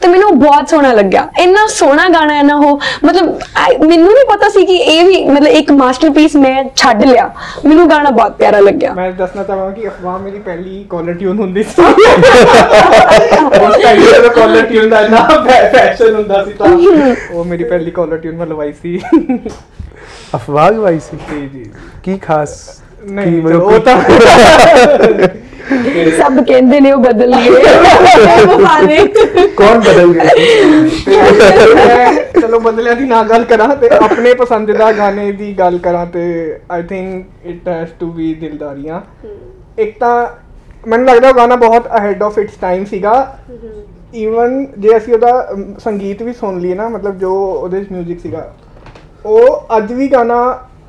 ਤੇ 0.00 0.08
ਮੈਨੂੰ 0.08 0.38
ਬਹੁਤ 0.38 0.68
ਸੋਹਣਾ 0.68 0.92
ਲੱਗਿਆ। 0.92 1.28
ਇੰਨਾ 1.38 1.66
ਸੋਹਣਾ 1.66 2.08
ਗਾਣਾ 2.08 2.34
ਹੈ 2.34 2.42
ਨਾ 2.42 2.56
ਉਹ। 2.56 2.80
ਮਤਲਬ 3.04 3.40
ਮੈਨੂੰ 3.86 4.14
ਨਹੀਂ 4.14 4.26
ਪਤਾ 4.26 4.48
ਸੀ 4.48 4.66
ਕਿ 4.66 4.76
ਇਹ 4.76 5.04
ਵੀ 5.04 5.24
ਮਤਲਬ 5.24 5.48
ਇੱਕ 5.48 5.72
ਮਾਸਟਰਪੀਸ 5.72 6.36
ਮੈਂ 6.36 6.64
ਛੱਡ 6.76 7.04
ਲਿਆ। 7.04 7.30
ਮੈਨੂੰ 7.66 7.90
ਗਾਣਾ 7.90 8.10
ਬਹੁਤ 8.10 8.32
ਪਿਆਰਾ 8.32 8.60
ਲੱਗਿਆ। 8.60 8.94
ਮੈਂ 8.94 9.12
ਦੱਸਣਾ 9.12 9.42
ਚਾਹਾਂਗਾ 9.42 9.70
ਕਿ 9.70 9.88
ਅਫਵਾਹ 9.88 10.18
ਮੇਰੀ 10.18 10.38
ਪਹਿਲੀ 10.38 10.86
ਕਾਲਰ 10.90 11.14
ਟਿਊਨ 11.14 11.38
ਹੁੰਦੀ 11.38 11.62
ਸੀ। 11.62 11.82
ਉਸ 11.82 13.82
ਟਾਈਮ 13.82 14.02
ਤੇ 14.02 14.28
ਕਾਲਰ 14.28 14.62
ਟਿਊਨ 14.62 14.88
ਦਾ 14.88 15.08
ਨਾ 15.08 15.28
ਫੈਸ਼ਨ 15.72 16.14
ਹੁੰਦਾ 16.14 16.44
ਸੀ 16.44 16.52
ਤਾਂ 16.52 16.66
ਉਹ 17.32 17.44
ਮੇਰੀ 17.44 17.64
ਪਹਿਲੀ 17.64 17.90
ਕਾਲਰ 17.90 18.16
ਟਿਊਨ 18.16 18.36
ਮੈਂ 18.36 18.46
ਲਵਾਈ 18.46 18.72
ਸੀ। 18.82 19.00
ਅਫਵਾਹ 20.34 20.72
ਗਵਾਈ 20.72 21.00
ਸੀ। 21.00 21.18
ਜੀ 21.30 21.48
ਜੀ। 21.48 21.70
ਕੀ 22.02 22.18
ਖਾਸ? 22.18 22.80
ਨਹੀਂ 23.04 23.42
ਉਹ 23.42 23.78
ਤਾਂ 23.78 23.96
ਸਭ 26.16 26.38
ਕਹਿੰਦੇ 26.44 26.80
ਨੇ 26.80 26.92
ਉਹ 26.92 26.98
ਬਦਲ 26.98 27.34
ਗਏ 27.34 27.50
ਬਹਾਨੇ 28.46 28.98
ਕੌਣ 29.56 29.78
ਬਦਲ 29.78 30.12
ਗਿਆ? 30.12 30.30
ਚਲੋ 32.40 32.60
ਬਦਲਿਆਂ 32.60 32.96
ਦੀ 32.96 33.04
ਨਾ 33.04 33.22
ਗੱਲ 33.22 33.44
ਕਰਾਂ 33.44 33.68
ਤੇ 33.76 33.88
ਆਪਣੇ 33.94 34.34
ਪਸੰਦੀਦਾ 34.34 34.90
ਗਾਣੇ 34.92 35.30
ਦੀ 35.32 35.52
ਗੱਲ 35.58 35.78
ਕਰਾਂ 35.78 36.06
ਤੇ 36.06 36.22
I 36.70 36.82
think 36.82 37.46
it 37.46 37.68
has 37.68 37.90
to 38.00 38.12
be 38.12 38.32
Dildariyan. 38.34 39.00
ਇੱਕ 39.78 39.98
ਤਾਂ 39.98 40.26
ਮੈਨੂੰ 40.88 41.06
ਲੱਗਦਾ 41.06 41.28
ਉਹ 41.28 41.34
ਗਾਣਾ 41.34 41.56
ਬਹੁਤ 41.56 41.86
ਅਹੈਡ 41.96 42.22
ਆਫ 42.22 42.38
ਇਟਸ 42.38 42.56
ਟਾਈਮ 42.60 42.84
ਸੀਗਾ। 42.84 43.14
ਈਵਨ 44.14 44.66
ਜੇ 44.78 44.96
ਅਸੀਂ 44.96 45.14
ਉਹਦਾ 45.14 45.56
ਸੰਗੀਤ 45.78 46.22
ਵੀ 46.22 46.32
ਸੁਣ 46.32 46.60
ਲਈਏ 46.60 46.74
ਨਾ 46.74 46.88
ਮਤਲਬ 46.88 47.18
ਜੋ 47.18 47.34
ਉਹਦੇ 47.34 47.78
ਵਿੱਚ 47.78 47.92
뮤직 47.92 48.18
ਸੀਗਾ 48.22 48.52
ਉਹ 49.26 49.76
ਅੱਜ 49.76 49.92
ਵੀ 49.92 50.08
ਗਾਣਾ 50.08 50.38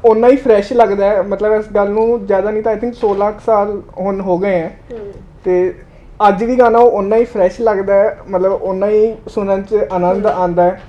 ਓਨਾ 0.06 0.28
ਹੀ 0.28 0.36
ਫਰੈਸ਼ 0.36 0.74
ਲੱਗਦਾ 0.74 1.06
ਹੈ। 1.06 1.22
ਮਤਲਬ 1.22 1.54
ਇਸ 1.54 1.66
ਗੱਲ 1.76 1.90
ਨੂੰ 1.90 2.26
ਜ਼ਿਆਦਾ 2.26 2.52
ਨਹੀਂ 2.52 2.64
ਤਾਂ 2.64 2.72
ਆਈ 2.72 2.80
ਥਿੰਕ 2.80 2.96
16 2.96 3.32
ਕੁ 3.32 3.40
ਸਾਲ 3.46 3.82
ਹੁਣ 4.00 4.22
ਹੋ 4.22 4.38
ਗਏ 4.38 4.60
ਹੈ। 4.60 4.72
ਤੇ 5.46 5.74
ਅੱਜ 6.28 6.44
ਵੀ 6.44 6.56
ਗਾਣਾ 6.56 6.80
ਉਹ 6.80 6.92
ਓਨਾ 6.92 7.16
ਹੀ 7.16 7.26
ਫਰੈਸ਼ 7.26 7.62
ਲੱਗਦਾ 7.62 7.94
ਹੈ। 7.94 8.18
ਮਤਲਬ 8.30 8.64
ਓਨਾ 8.64 8.88
ਹੀ 8.88 9.16
ਸੁਣਨ 9.28 9.62
ਚ 9.62 9.84
ਆਨੰਦ 9.92 10.28
ਆਉਂਦਾ 10.28 10.64
ਹੈ। 10.64 10.82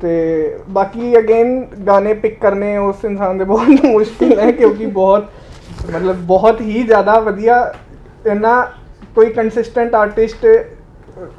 ਤੇ 0.00 0.12
ਬਾਕੀ 0.70 1.18
ਅਗੇਨ 1.18 1.66
ਗਾਣੇ 1.86 2.14
ਪਿਕ 2.14 2.40
ਕਰਨੇ 2.40 2.76
ਉਸ 2.76 3.04
ਇਨਸਾਨ 3.04 3.38
ਦੇ 3.38 3.44
ਬਹੁਤ 3.44 3.84
ਮੁਸ਼ਕਿਲ 3.84 4.40
ਹੈ 4.40 4.50
ਕਿਉਂਕਿ 4.52 4.86
ਬਹੁਤ 4.86 5.28
ਮਤਲਬ 5.94 6.16
ਬਹੁਤ 6.16 6.60
ਹੀ 6.60 6.82
ਜ਼ਿਆਦਾ 6.82 7.18
ਵਧੀਆ 7.20 7.74
ਇੰਨਾ 8.26 8.54
ਕੋਈ 9.14 9.32
ਕੰਸਿਸਟੈਂਟ 9.32 9.94
ਆਰਟਿਸਟ 9.94 10.46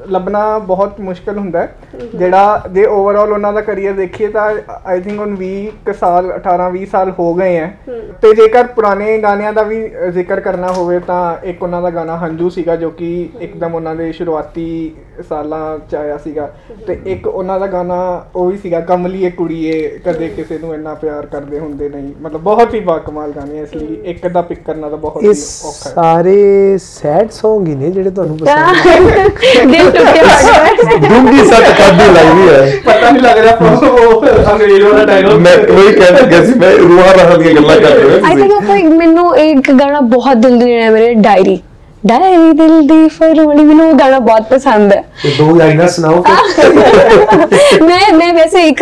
ਲੱਭਣਾ 0.10 0.58
ਬਹੁਤ 0.60 1.00
ਮੁਸ਼ਕਲ 1.00 1.38
ਹੁੰਦਾ 1.38 1.62
ਹੈ। 1.62 1.76
ਜਿਹੜਾ 2.16 2.64
ਜੇ 2.72 2.86
ਓਵਰਆਲ 2.86 3.32
ਉਹਨਾਂ 3.32 3.54
ਦਾ 3.54 3.62
ਕੈਰੀਅਰ 3.62 3.94
ਦੇਖੀਏ 3.94 4.28
ਤਾਂ 4.28 4.54
ਆਈ 4.86 5.02
ਥਿੰਕ 5.02 5.20
ਹੁਣ 5.20 5.36
20 5.36 5.68
ਕੁ 5.86 5.94
ਸਾਲ 5.94 6.32
18 6.36 6.70
20 6.72 6.86
ਸਾਲ 6.86 7.12
ਹੋ 7.20 7.34
ਗਏ 7.34 7.58
ਹੈ। 7.58 7.78
ਤੇ 8.22 8.34
ਜੇਕਰ 8.34 8.68
ਪੁਰਾਣੇ 8.68 9.18
ਗਾਣਿਆਂ 9.18 9.54
ਦਾ 9.54 9.64
ਵੀ 9.64 9.92
ਜ਼ਿਕਰ 10.12 10.40
ਕਰਨਾ 10.40 10.72
ਹੋਵੇ 10.72 11.00
ਤਾਂ 11.00 11.22
ਇੱਕ 11.44 11.64
ਉਹਨਾਂ 11.64 11.82
ਦਾ 11.82 11.90
ਗਾਣਾ 11.90 12.18
ਹੰਝੂ 12.18 12.50
ਸੀਗਾ 12.50 12.76
ਜੋ 12.76 12.90
ਕਿ 12.90 13.30
ਇੱਕਦਮ 13.40 13.76
ਉਹਨਾਂ 13.76 13.96
ਦੇ 13.96 14.12
ਸ਼ੁਰੂਆਤੀ 14.12 14.96
ਸਾਲਾਂ 15.30 15.80
ਚ 15.92 15.96
ਆਇਆ 15.96 16.18
ਸੀਗਾ। 16.18 16.50
ਤੇ 16.88 17.00
ਇੱਕ 17.06 17.28
ਉਹਨਾਂ 17.28 17.60
ਦਾ 17.60 17.68
ਗਾਣਾ 17.68 18.26
ਉਹ 18.36 18.52
ਵੀ 18.52 18.58
ਸੀਗਾ 18.58 18.80
ਕਮਲੀਏ 18.80 19.30
ਕੁੜੀਏ 19.30 20.00
ਕਦੇ 20.06 20.28
ਕਿਸੇ 20.28 20.58
ਨੂੰ 20.58 20.74
ਇੰਨਾ 20.74 20.94
ਪਿਆਰ 20.94 21.26
ਕਰਦੇ 21.26 21.60
ਹੁੰਦੇ 21.60 21.90
ਨਹੀਂ। 21.90 22.14
ਮਤਲਬ 22.22 22.42
ਬਹੁਤ 22.42 22.74
ਹੀ 22.74 22.80
ਬਾਕਮਾਲ 22.80 23.32
ਗਾਣੇ 23.32 23.60
ਇਸ 23.60 23.76
ਲਈ 23.76 24.02
ਇੱਕ 24.06 24.28
ਦਾ 24.28 24.42
ਪਿਕ 24.42 24.64
ਕਰਨਾ 24.66 24.90
ਤਾਂ 24.90 24.98
ਬਹੁਤ 24.98 25.24
ਹੀ 25.24 25.30
ਔਖਾ 25.30 25.90
ਹੈ। 25.90 25.94
ਸਾਰੇ 25.94 26.78
ਸੈਡ 26.78 27.30
Song 27.32 27.68
ਹੀ 27.68 27.76
ਨੇ 27.76 27.92
ਜਿਹੜੇ 27.92 28.10
ਤੁਹਾਨੂੰ 28.10 28.38
ਪਸੰਦ 28.38 29.71
ਦਿਲ 29.72 29.90
ਟੁੱਟੇ 29.92 30.20
ਹੋਏ 30.20 30.98
ਡੂੰਗੀ 31.00 31.46
ਸੱਟ 31.46 31.66
ਕਾਦੀ 31.78 32.06
ਲੱਗਦੀ 32.10 32.48
ਹੈ। 32.50 32.80
ਪਤਾ 32.86 33.10
ਨਹੀਂ 33.10 33.22
ਲੱਗ 33.24 33.38
ਰਿਹਾ 33.38 33.56
ਪਰ 33.56 33.88
ਉਹ 33.88 34.26
ਅੰਗਰੇਜ਼ 34.52 34.84
ਵਾਲਾ 34.84 35.04
ਡਾਇਲੋਗ 35.06 35.40
ਮੈਂ 35.40 35.56
ਉਹੀ 35.58 35.92
ਕਹਿ 35.94 36.12
ਰਿਹਾ 36.14 36.44
ਸੀ 36.46 36.54
ਮੈਂ 36.60 36.72
ਰੂਹਾਂ 36.78 37.14
ਰਹਾ 37.16 37.36
ਦੀਆਂ 37.38 37.54
ਗੱਲਾਂ 37.56 37.76
ਕਰ 37.78 37.96
ਰਿਹਾ 37.98 38.28
ਆਈ 38.28 38.36
ਸੀ 38.36 38.42
ਥਿੰਕ 38.42 38.66
ਕੋਈ 38.68 38.84
ਮੈਨੂੰ 38.94 39.36
ਇੱਕ 39.40 39.72
ਗਾਣਾ 39.74 40.00
ਬਹੁਤ 40.10 40.38
ਦਿਲ 40.38 40.58
ਦੇ 40.60 40.82
ਹੈ 40.82 40.90
ਮੇਰੇ 40.92 41.14
ਡਾਇਰੀ 41.20 41.60
ਡਾਇਰੀ 42.04 42.52
ਦਿਲ 42.58 42.82
ਦੀ 42.88 43.08
ਫਰਮਾਨੀ 43.08 43.64
ਮੈਨੂੰ 43.64 43.88
ਉਹ 43.90 43.94
ਗਾਣਾ 43.96 44.20
ਬਹੁਤ 44.20 44.44
ਪਸੰਦ 44.50 44.94
ਹੈ। 44.94 45.04
ਇਹ 45.26 45.36
ਦੋ 45.38 45.56
ਲਾਈਨਾਂ 45.56 45.88
ਸੁਣਾਓ 45.88 46.24
ਮੈਂ 47.88 48.00
ਮੈਂ 48.14 48.34
ਵੈਸੇ 48.34 48.64
ਇੱਕ 48.68 48.82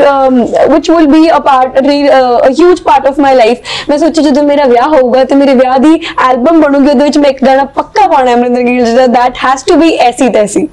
which 0.73 0.89
will 0.93 1.10
be 1.13 1.21
a 1.38 1.41
part 1.47 1.79
a 1.82 2.51
huge 2.60 2.84
part 2.88 3.10
of 3.12 3.19
my 3.25 3.34
life. 3.39 3.60
ਮੈਂ 3.89 3.97
ਸੋਚੀ 3.97 4.21
ਜਦੋਂ 4.21 4.43
ਮੇਰਾ 4.43 4.65
ਵਿਆਹ 4.65 4.88
ਹੋਊਗਾ 4.89 5.23
ਤੇ 5.23 5.36
ਮੇਰੇ 5.36 5.53
ਵਿਆਹ 5.53 5.77
ਦੀ 5.79 5.93
ਐਲਬਮ 6.29 6.62
ਬਣੂਗੀ 6.62 6.89
ਉਹਦੇ 6.89 7.03
ਵਿੱਚ 7.03 7.17
ਮੈਂ 7.17 7.29
ਇੱਕ 7.29 7.43
ਗਾਣਾ 7.45 7.63
ਪੱਕਾ 7.75 8.08
ਪਾਉਣਾ 8.08 8.29
ਹੈ 8.32 8.36
ਅਮਰਿੰਦਰ 8.36 8.62
ਗਿੱਲ 8.62 8.86
ਜੀ 8.86 8.93
ਦਾ 8.95 9.05
that 9.17 9.41
has 9.45 9.65
to 9.71 9.79
be 9.84 9.91
ਐਸੀ 10.08 10.29
ਤੈਸੀ। 10.29 10.67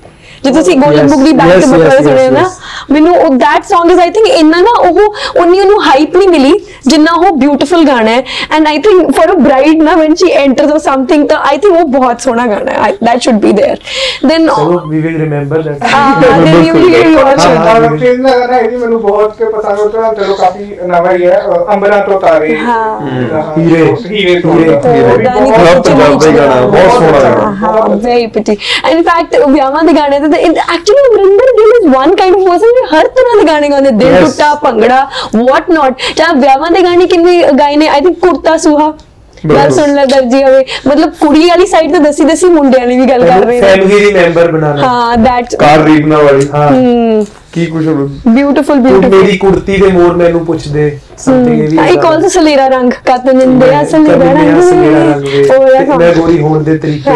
ਜੇ 0.47 0.53
ਤੁਸੀਂ 0.53 0.77
ਗੋਲਡਨ 0.77 1.07
Yes, 1.07 1.11
ਬੁੱਕ 1.11 1.23
ਦੀ 1.25 1.33
ਬੈਕ 1.33 1.61
ਟੂ 1.61 1.67
ਬੁੱਕ 1.67 1.83
ਵਾਲੇ 1.83 2.03
ਸੁਣਿਆ 2.03 2.31
ਨਾ. 2.31 2.51
ਮੈਨੂੰ 2.91 3.15
ਉਹ 3.17 3.35
that 3.37 3.69
song 3.69 3.93
is 3.93 4.01
i 4.01 4.09
think 4.17 4.27
ਇੰਨਾ 4.31 4.61
ਨਾ 4.61 4.73
ਉਹ 4.81 4.99
ਉਨੀ 5.43 5.61
ਉਹਨੂੰ 5.61 5.83
ਹਾਈਪ 5.83 6.17
ਨਹੀਂ 6.17 6.29
ਮਿਲੀ 6.29 6.53
ਜਿੰਨਾ 6.87 7.13
ਉਹ 7.13 7.31
ਬਿਊਟੀਫੁਲ 7.37 7.85
ਗਾਣਾ 7.87 8.11
ਹੈ। 8.11 8.23
And 8.57 8.67
I 8.69 8.79
think 8.79 9.11
for 9.17 9.33
a 9.33 9.35
bride 9.39 9.83
ਨਾ 9.83 9.93
when 9.93 10.15
she 10.21 10.29
enters 10.43 10.73
or 10.73 10.81
something 10.85 11.27
ਤਾਂ 11.29 11.39
ਆਈ 11.49 11.59
ਥਿੰਕ 11.59 11.77
ਉਹ 11.77 11.89
ਬਹੁਤ 11.89 12.21
ਸੋਹਣਾ 12.21 12.47
ਗਾਣਾ 12.47 12.73
ਹੈ। 12.75 12.91
That 13.07 13.25
should 13.27 13.41
be 13.45 13.53
there. 13.57 13.77
Then 14.29 14.47
ਚਲੋ 14.57 14.79
we 14.89 15.01
will 15.01 15.17
remember 15.21 15.63
that 15.63 15.83
uh, 15.85 16.05
then 16.21 16.61
you 16.61 16.77
will 16.77 16.89
hear 16.89 17.09
your 17.09 17.25
ਹਾਂ, 17.25 17.37
ਹਾਂ, 17.39 17.81
ਹਾਂ 17.81 17.97
ਫਿਲਮ 17.97 18.23
ਦਾ 18.23 18.37
ਗਾਣਾ 18.39 18.53
ਹੈ 18.55 18.63
ਜੀ 18.63 18.77
ਮੈਨੂੰ 18.77 19.01
ਬਹੁਤ 19.01 19.37
ਕੇ 19.39 19.45
ਪਸੰਦ 19.47 19.79
ਹੋਤਾ 19.81 20.13
ਚਲੋ 20.15 20.35
ਕਾਫੀ 20.35 20.65
ਨਵਾਂ 20.87 21.13
ਹੀ 21.13 21.27
ਹੈ 21.27 21.41
ਅੰਬਰਾਂ 21.75 22.01
ਤੋਂ 22.07 22.21
ਤਾਰੇ 22.21 22.57
ਹਾਂ। 22.59 23.01
ਹੀਰੇ। 23.59 23.85
ਹੀਰੇ 24.07 24.39
ਤੋਂ 24.41 24.55
ਹੀਰੇ। 24.55 24.71
ਦਾਨੀ 24.71 25.51
ਬਹੁਤ- 25.51 25.89
ਪੰਜਾਬ 25.89 26.37
ਗਾਣਾ, 26.37 26.61
ਬਹੁਤ 26.63 26.93
ਸੋਹਣਾ 26.93 27.21
ਗਾਣਾ। 27.21 27.51
ਹਾਂ 27.63 27.89
ਵੈਰੀ 27.97 28.27
ਪ੍ਰੀਟੀ 28.27 28.57
ਇਨ 28.91 29.03
ਫੈਕਟ 29.03 29.37
ਵਿਆਹਾਂ 29.49 29.83
ਦੇ 29.85 29.93
ਗਾਣੇ 29.93 30.19
ਤੇ 30.21 30.36
actually 30.39 31.09
Amarinder 31.09 31.53
Gill 31.59 31.73
is 31.81 31.87
one 31.97 32.15
kind 32.17 32.37
of 32.37 32.43
person 32.43 32.75
ਜੋ 32.77 32.85
ਹਰ 32.93 33.07
ਤਰ੍ਹਾਂ 33.09 33.37
ਦੇ 33.37 33.47
ਗਾਣੇ 33.49 33.69
ਗਾਉਂਦੇ 33.69 33.91
ਦਿਲ. 33.91 34.17
ਟੁੱਟਾ 34.21 34.55
ਭੰਗੜਾ 34.55 35.01
ਵਾਟ 35.37 35.71
ਨਾਟ 35.71 36.01
ਚਾਹ 36.17 36.33
ਵਿਆਹਾਂ 36.35 36.71
ਦੇ 36.71 36.83
ਗਾਣੇ 36.83 37.07
ਕਿੰਨੇ 37.07 37.43
ਗਾਏ 37.59 37.77
ਨੇ 37.77 37.89
ਆਈ 37.89 38.01
ਥਿੰਕ 38.01 38.19
ਕੁਰਤਾ 38.21 38.57
ਸੁਹਾ। 38.59 38.93
ਗੱਲ। 39.51 39.71
ਸੁਣ 39.71 39.95
ਲੈ 39.95 40.05
ਦਰਜੀ 40.07 40.43
ਹੋਵੇ। 40.43 40.65
ਮਤਲਬ 40.87 41.11
ਕੁੜੀ 41.21 41.49
ਵਾਲੀ 41.49 41.67
ਸਾਈਡ 41.67 41.93
ਤੇ 41.93 41.99
ਦਸੀ 41.99 42.25
ਦਸੀ 42.25 42.47
ਮੁੰਡਿਆਂ 42.49 42.87
ਦੀ 42.87 42.97
ਵੀ 42.99 43.07
ਗੱਲ 43.07 43.27
ਕਰ 43.27 43.45
ਰਹੇ 43.47 43.61
ਨੇ। 43.61 43.67
ਫੈਮਿਲੀ 43.67 43.99
ਦੀ 44.01 44.13
ਮੈਂਬਰ 44.13 44.51
ਬਣਾਣਾ 44.53 44.87
ਹਾਂ 44.87 45.17
ਦੈਟਸ 45.17 45.57
ਕਾਰ 45.57 45.85
ਰੀਬਨਾ 45.85 46.19
ਵਾਲੀ 46.19 46.49
ਹਾਂ। 46.55 46.71
ਕੀ 47.57 47.65
ਕੁਛ 47.67 47.85
ਬਿਊਟੀਫੁਲ 47.85 48.81
ਬਿਊਟੀਫੁਲ 48.81 49.21
ਮੇਰੀ 49.21 49.37
ਕੁੜਤੀ 49.39 49.77
ਦੇ 49.77 49.87
ਮੋਰ 49.93 50.17
ਮੈਨੂੰ 50.17 50.45
ਪੁੱਛਦੇ 50.47 50.99
ਸਮਥਿੰਗ 51.19 51.61
ਇਹ 51.61 51.69
ਵੀ 51.69 51.77
ਇੱਕ 51.77 51.97
ਗਾਣਾ। 51.97 52.09
ਆਲਸੋ 52.09 52.29
ਸਲੇਰਾ 52.29 52.67
ਰੰਗ 52.69 52.91
ਕਦੇ 53.07 53.33
ਰੰਗ। 53.33 53.63
ਨया 53.63 53.85
ਸਲੇਰਾ 53.91 54.33
ਰੰਗ 54.33 55.25
ਉਹ। 55.51 55.99
ਮੈਂ 55.99 56.13
ਗੋਰੀ 56.15 56.39
ਹੋਣ 56.41 56.63
ਦੇ 56.65 56.77
ਤਰੀਕੇ 56.79 57.11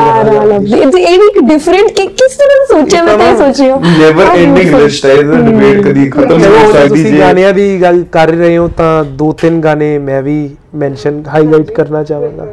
ਇਹ 0.80 0.86
ਵੀ 0.86 1.02
ਇੱਕ 1.02 1.38
ਡਿਫਰੈਂਟ 1.48 1.90
ਕਿਸ 1.96 2.36
ਤਰ੍ਹਾਂ 2.36 2.64
ਸੋਚਿਆ 2.70 3.02
ਮੈਂ 3.04 3.16
ਤਾਂ 3.18 3.26
ਇਹ 3.26 3.36
ਸੋਚ 3.36 3.60
ਰਹੀ 3.60 3.70
ਹਾਂ 3.70 3.78
ਨੈਵਰ 3.98 4.24
ਐਂਡਿੰਗ 4.26 4.56
beautiful. 4.56 4.82
ਲਿਸਟ 4.82 5.06
ਹੈ 5.06 5.12
ਇਹਦਾ 5.12 5.40
ਡਿਬੇਟ 5.40 5.84
ਕਦੀ 5.86 6.08
ਖਤਮ 6.10 6.36
ਨਹੀਂ 6.36 6.64
ਹੋ 6.64 6.72
ਸਕਦੀ 6.72 7.04
ਜੇ। 7.04 7.18
ਗਾਣਿਆਂ 7.18 7.52
ਦੀ 7.54 7.66
ਗੱਲ 7.82 8.02
ਕਰ 8.12 8.28
ਰਹੇ 8.28 8.56
ਹੋ 8.56 8.68
ਤਾਂ 8.76 9.04
ਦੋ 9.04 9.32
ਤਿੰਨ 9.32 9.60
ਗਾਣੇ 9.60 9.98
ਮੈਂ 9.98 10.22
ਵੀ 10.22 10.38
ਮੈਂਸ਼ਨ 10.74 11.22
ਹਾਈਲਾਈਟ 11.34 11.70
ਕਰਨਾ 11.70 12.02
ਚਾਹਾਂਗਾ। 12.02 12.46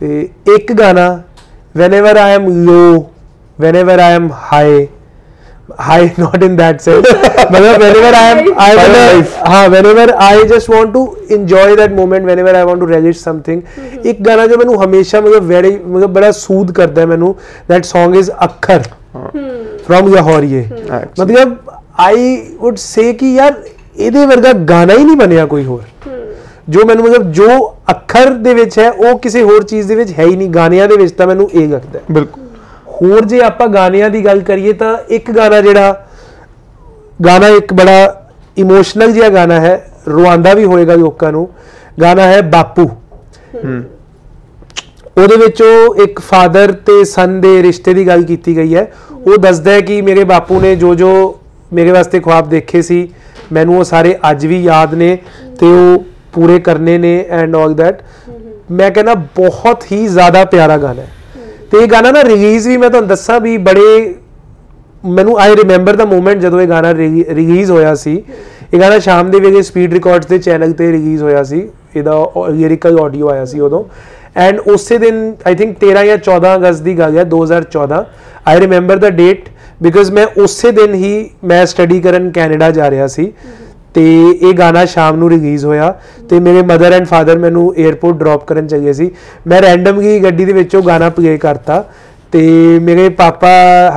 ਤੇ 0.00 0.28
ਇੱਕ 0.56 0.72
ਗਾਣਾ 0.72 1.06
whenever 1.80 2.16
i 2.22 2.30
am 2.38 2.48
low 2.64 2.94
whenever 3.58 3.94
i 4.06 4.10
am 4.16 4.24
high 4.48 4.80
high 5.70 6.12
not 6.18 6.42
in 6.42 6.56
that 6.56 6.80
sense 6.80 7.06
but 7.50 7.60
whenever 7.62 8.12
i 8.12 8.24
am 8.30 8.38
i 8.58 8.70
whenever, 8.74 9.70
whenever 9.70 10.14
i 10.18 10.44
just 10.46 10.68
want 10.68 10.92
to 10.92 11.02
enjoy 11.30 11.76
that 11.76 11.92
moment 11.92 12.24
whenever 12.24 12.54
i 12.54 12.64
want 12.64 12.80
to 12.80 12.86
relish 12.86 13.20
something 13.20 13.62
ਇੱਕ 14.04 14.22
ਗਾਣਾ 14.22 14.46
ਜੋ 14.46 14.56
ਮੈਨੂੰ 14.58 14.82
ਹਮੇਸ਼ਾ 14.82 15.20
ਮਤਲਬ 15.20 15.44
very 15.48 15.70
ਮਤਲਬ 15.78 16.12
ਬੜਾ 16.12 16.30
ਸੂਦ 16.32 16.72
ਕਰਦਾ 16.72 17.00
ਹੈ 17.00 17.06
ਮੈਨੂੰ 17.06 17.34
that 17.72 17.88
song 17.92 18.18
is 18.22 18.32
ਅੱਖਰ 18.44 18.82
from 19.86 20.12
ਯਹੋਰੀਏ 20.14 20.64
ਮਤਲਬ 21.20 21.56
ਆਈ 22.00 22.36
ਊਡ 22.60 22.76
ਸੇ 22.78 23.12
ਕਿ 23.12 23.34
ਯਾਰ 23.34 23.54
ਇਹਦੇ 23.96 24.26
ਵਰਗਾ 24.26 24.52
ਗਾਣਾ 24.68 24.94
ਹੀ 24.94 25.04
ਨਹੀਂ 25.04 25.16
ਬਣਿਆ 25.16 25.46
ਕੋਈ 25.46 25.64
ਹੋਰ 25.64 25.82
ਜੋ 26.68 26.84
ਮੈਨੂੰ 26.86 27.04
ਮਤਲਬ 27.04 27.32
ਜੋ 27.32 27.48
ਅੱਖਰ 27.90 28.30
ਦੇ 28.42 28.54
ਵਿੱਚ 28.54 28.78
ਹੈ 28.78 28.90
ਉਹ 28.90 29.18
ਕਿਸੇ 29.18 29.42
ਹੋਰ 29.42 29.62
ਚੀਜ਼ 29.62 29.88
ਦੇ 29.88 29.94
ਵਿੱਚ 29.94 30.12
ਹੈ 30.18 30.24
ਹੀ 30.24 30.36
ਨਹੀਂ 30.36 30.48
ਗਾਣਿਆਂ 30.50 30.88
ਦੇ 30.88 30.96
ਵਿੱਚ 30.96 31.12
ਤਾਂ 31.14 31.26
ਮੈਨੂੰ 31.26 31.50
ਇਹ 31.54 31.68
ਲੱਗਦਾ 31.68 32.00
ਬਿਲਕੁਲ 32.10 32.41
ਹੋਰ 32.92 33.24
ਜੇ 33.24 33.40
ਆਪਾਂ 33.40 33.68
ਗਾਣਿਆਂ 33.68 34.10
ਦੀ 34.10 34.24
ਗੱਲ 34.24 34.40
ਕਰੀਏ 34.40 34.72
ਤਾਂ 34.72 34.96
ਇੱਕ 35.08 35.30
ਗਾਣਾ 35.30 35.60
ਜਿਹੜਾ 35.60 36.06
ਗਾਣਾ 37.24 37.48
ਇੱਕ 37.48 37.72
ਬੜਾ 37.74 38.26
ਇਮੋਸ਼ਨਲ 38.56 39.12
ਜਿਹਾ 39.12 39.28
ਗਾਣਾ 39.28 39.60
ਹੈ 39.60 39.74
ਰਵਾਂਦਾ 40.08 40.54
ਵੀ 40.54 40.64
ਹੋਏਗਾ 40.64 40.94
ਲੋਕਾਂ 40.94 41.32
ਨੂੰ 41.32 41.48
ਗਾਣਾ 42.00 42.22
ਹੈ 42.22 42.40
ਬਾਪੂ। 42.42 42.88
ਉਹਦੇ 45.18 45.36
ਵਿੱਚ 45.36 45.62
ਉਹ 45.62 46.02
ਇੱਕ 46.02 46.20
ਫਾਦਰ 46.20 46.72
ਤੇ 46.86 47.04
ਸਨ 47.04 47.40
ਦੇ 47.40 47.62
ਰਿਸ਼ਤੇ 47.62 47.94
ਦੀ 47.94 48.06
ਗੱਲ 48.06 48.22
ਕੀਤੀ 48.22 48.56
ਗਈ 48.56 48.74
ਹੈ। 48.74 48.86
ਉਹ 49.12 49.36
ਦੱਸਦਾ 49.36 49.70
ਹੈ 49.70 49.80
ਕਿ 49.80 50.00
ਮੇਰੇ 50.02 50.24
ਬਾਪੂ 50.24 50.60
ਨੇ 50.60 50.74
ਜੋ 50.76 50.94
ਜੋ 50.94 51.10
ਮੇਰੇ 51.72 51.90
ਵਾਸਤੇ 51.90 52.20
ਖੁਆਬ 52.20 52.48
ਦੇਖੇ 52.48 52.82
ਸੀ 52.82 53.08
ਮੈਨੂੰ 53.52 53.78
ਉਹ 53.78 53.84
ਸਾਰੇ 53.84 54.16
ਅੱਜ 54.30 54.46
ਵੀ 54.46 54.62
ਯਾਦ 54.62 54.94
ਨੇ 54.94 55.16
ਤੇ 55.60 55.66
ਉਹ 55.66 56.04
ਪੂਰੇ 56.32 56.58
ਕਰਨੇ 56.60 56.96
ਨੇ 56.98 57.18
ਐਂਡ 57.30 57.56
ਆਲ 57.56 57.74
ਦੈਟ 57.74 58.02
ਮੈਂ 58.70 58.90
ਕਹਿੰਦਾ 58.90 59.14
ਬਹੁਤ 59.36 59.84
ਹੀ 59.92 60.06
ਜ਼ਿਆਦਾ 60.08 60.44
ਪਿਆਰਾ 60.44 60.76
ਗਾਣਾ 60.78 61.02
ਹੈ। 61.02 61.08
ਤੇ 61.72 61.78
ਇਹ 61.78 61.86
ਗਾਣਾ 61.88 62.10
ਨਾ 62.10 62.22
ਰਿਲੀਜ਼ 62.24 62.66
ਵੀ 62.68 62.76
ਮੈਂ 62.76 62.88
ਤੁਹਾਨੂੰ 62.90 63.08
ਦੱਸਾਂ 63.08 63.40
ਵੀ 63.40 63.56
ਬੜੇ 63.58 64.14
ਮੈਨੂੰ 65.04 65.38
ਆਈ 65.40 65.54
ਰਿਮੈਂਬਰ 65.56 65.96
ਦਾ 65.96 66.04
ਮੂਮੈਂਟ 66.04 66.40
ਜਦੋਂ 66.40 66.60
ਇਹ 66.60 66.66
ਗਾਣਾ 66.68 66.92
ਰਿਲੀਜ਼ 66.94 67.70
ਹੋਇਆ 67.70 67.94
ਸੀ। 67.94 68.22
ਇਹ 68.74 68.80
ਗਾਣਾ 68.80 68.98
ਸ਼ਾਮ 68.98 69.30
ਦੇ 69.30 69.40
ਵੇਲੇ 69.40 69.62
ਸਪੀਡ 69.62 69.92
ਰਿਕਾਰਡਸ 69.92 70.26
ਦੇ 70.26 70.38
ਚੈਨਲ 70.38 70.72
ਤੇ 70.72 70.90
ਰਿਲੀਜ਼ 70.92 71.22
ਹੋਇਆ 71.22 71.42
ਸੀ। 71.42 71.68
ਇਹਦਾ 71.96 72.12
ਲਿਰਿਕਲ 72.50 72.98
ਆਡੀਓ 73.00 73.28
ਆਇਆ 73.28 73.44
ਸੀ 73.44 73.60
ਉਦੋਂ। 73.60 73.84
ਐਂਡ 74.36 74.58
ਉਸੇ 74.74 74.98
ਦਿਨ 74.98 75.32
ਆਈ 75.46 75.54
ਥਿੰਕ 75.54 75.76
13 75.78 76.04
ਜਾਂ 76.06 76.18
14 76.28 76.54
ਅਗਸਤ 76.56 76.82
ਦੀ 76.82 76.98
ਗੱਲ 76.98 77.18
ਹੈ 77.18 77.24
2014 77.34 78.04
I 78.46 78.60
remember 78.60 78.96
the 78.96 79.10
date 79.10 79.48
because 79.82 80.12
ਮੈਂ 80.12 80.26
ਉਸੇ 80.42 80.70
ਦਿਨ 80.70 80.94
ਹੀ 80.94 81.12
ਮੈਂ 81.44 81.64
ਸਟੱਡੀ 81.66 82.00
ਕਰਨ 82.00 82.30
ਕੈਨੇਡਾ 82.30 82.70
ਜਾ 82.70 82.90
ਰਿਹਾ 82.90 83.06
ਸੀ। 83.06 83.32
ਤੇ 83.94 84.04
ਇਹ 84.30 84.52
ਗਾਣਾ 84.54 84.84
ਸ਼ਾਮ 84.84 85.16
ਨੂੰ 85.16 85.30
ਰਿਲੀਜ਼ 85.30 85.64
ਹੋਇਆ 85.66 85.94
ਤੇ 86.30 86.40
ਮੇਰੇ 86.40 86.62
ਮਦਰ 86.62 86.92
ਐਂਡ 86.92 87.06
ਫਾਦਰ 87.06 87.38
ਮੈਨੂੰ 87.38 87.74
에어ਪੋਰਟ 87.78 88.16
ਡ੍ਰੌਪ 88.16 88.46
ਕਰਨ 88.46 88.66
ਚੱਲੇ 88.66 88.92
ਸੀ। 88.92 89.10
ਮੈਂ 89.46 89.60
ਰੈਂਡਮਲੀ 89.62 90.18
ਗੱਡੀ 90.20 90.44
ਦੇ 90.44 90.52
ਵਿੱਚੋਂ 90.52 90.82
ਗਾਣਾ 90.82 91.10
ਪਲੇ 91.10 91.36
ਕਰਤਾ 91.38 91.84
ਤੇ 92.32 92.78
ਮੇਰੇ 92.82 93.08
ਪਾਪਾ 93.08 93.48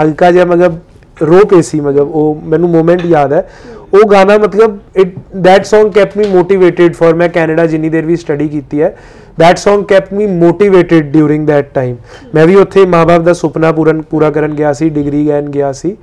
ਹਲਕਾ 0.01 0.31
ਜਿਹਾ 0.31 0.45
ਮਤਲਬ 0.45 0.79
ਰੋ 1.21 1.45
ਪਏ 1.45 1.62
ਸੀ, 1.62 1.79
ਮਤਲਬ 1.79 2.10
ਉਹ 2.10 2.41
ਮੈਨੂੰ 2.45 2.69
ਮੂਮੈਂਟ 2.69 3.05
ਯਾਦ 3.05 3.34
ਹੈ। 3.34 3.49
ਉਹ 3.93 4.10
ਗਾਣਾ 4.12 4.38
ਮਤਲਬ 4.38 4.77
it 4.95 5.13
that 5.47 5.67
song 5.69 5.89
kept 5.97 6.17
me 6.19 6.25
motivated 6.36 6.95
for, 7.01 7.15
ਮੈਂ 7.15 7.29
ਕੈਨੇਡਾ 7.29 7.65
ਜਿੰਨੀ 7.65 7.89
ਦੇਰ 7.89 8.05
ਵੀ 8.05 8.15
ਸਟੱਡੀ 8.15 8.47
ਕੀਤੀ 8.47 8.81
ਹੈ, 8.81 8.95
that 9.41 9.62
song 9.63 9.84
kept 9.91 10.15
me 10.17 10.27
motivated 10.43 11.12
during 11.15 11.45
that 11.49 11.69
time 11.77 11.95
ਮੈਂ 12.36 12.45
ਵੀ 12.47 12.55
ਉੱਥੇ 12.55 12.86
ਮਾਪੇ 12.86 13.19
ਦਾ 13.19 13.34
ਸੁਪਨਾ 13.34 13.71
ਪੂਰਨ, 13.71 14.01
ਪੂਰਾ 14.01 14.29
ਕਰਨ 14.29 14.53
ਗਿਆ 14.53 14.73
ਸੀ 14.73 14.89
ਡਿਗਰੀ 14.89 15.23
ਲੈਣ 15.23 15.49
ਗਿਆ 15.49 15.71
ਸੀ 15.71 15.95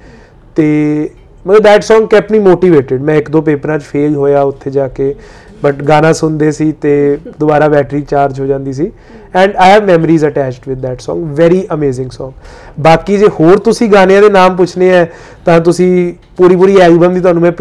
ਤੇ 0.56 1.08
ਮਤਲਬ 1.46 1.64
that 1.66 1.86
song 1.86 2.10
kept 2.14 2.34
me 2.34 2.42
motivated. 2.48 3.00
ਮੈਂ 3.02 3.16
ਇੱਕ 3.16 3.30
ਦੋ 3.30 3.40
ਪੇਪਰਾਂ 3.42 3.78
'ਚ 3.78 3.82
ਫੇਲ 3.82 4.14
ਹੋਇਆ 4.16 4.42
ਉੱਥੇ 4.42 4.70
ਜਾ 4.70 4.88
ਕੇ 4.88 5.14
ਬਟ 5.62 5.82
ਗਾਣਾ 5.88 6.12
ਸੁਣਦੇ 6.12 6.50
ਸੀ 6.52 6.70
ਤੇ 6.82 7.18
ਦੁਬਾਰਾ 7.40 7.68
ਬੈਟਰੀ 7.68 8.00
ਚਾਰਜ 8.00 8.40
ਹੋ 8.40 8.46
ਜਾਂਦੀ 8.46 8.72
ਸੀ 8.72 8.90
and 9.34 9.56
I 9.56 9.70
have 9.70 9.84
memories 9.84 10.24
attached 10.26 10.68
with 10.68 10.84
that 10.86 11.04
song. 11.04 11.20
Very 11.36 11.66
amazing 11.74 12.10
song. 12.10 12.32
ਬਾਕੀ 12.80 13.16
ਜੇ 13.18 13.28
ਹੋਰ 13.40 13.58
ਤੁਸੀਂ 13.58 13.88
ਗਾਣਿਆਂ 13.90 14.22
ਦੇ 14.22 14.28
ਨਾਮ 14.28 14.56
ਪੁੱਛਣੇ 14.56 14.88
ਹੈ, 14.90 15.04
ਤਾਂ 15.44 15.60
ਤੁਸੀਂ 15.60 16.14
ਪੂਰੀ 16.36 16.56
ਪੂਰੀ 16.56 16.76
ਐਲਬਮ 16.80 17.14
ਦੀ 17.14 17.20
ਤੁਹਾਨੂੰ 17.20 17.42
ਮੈਂ 17.42 17.52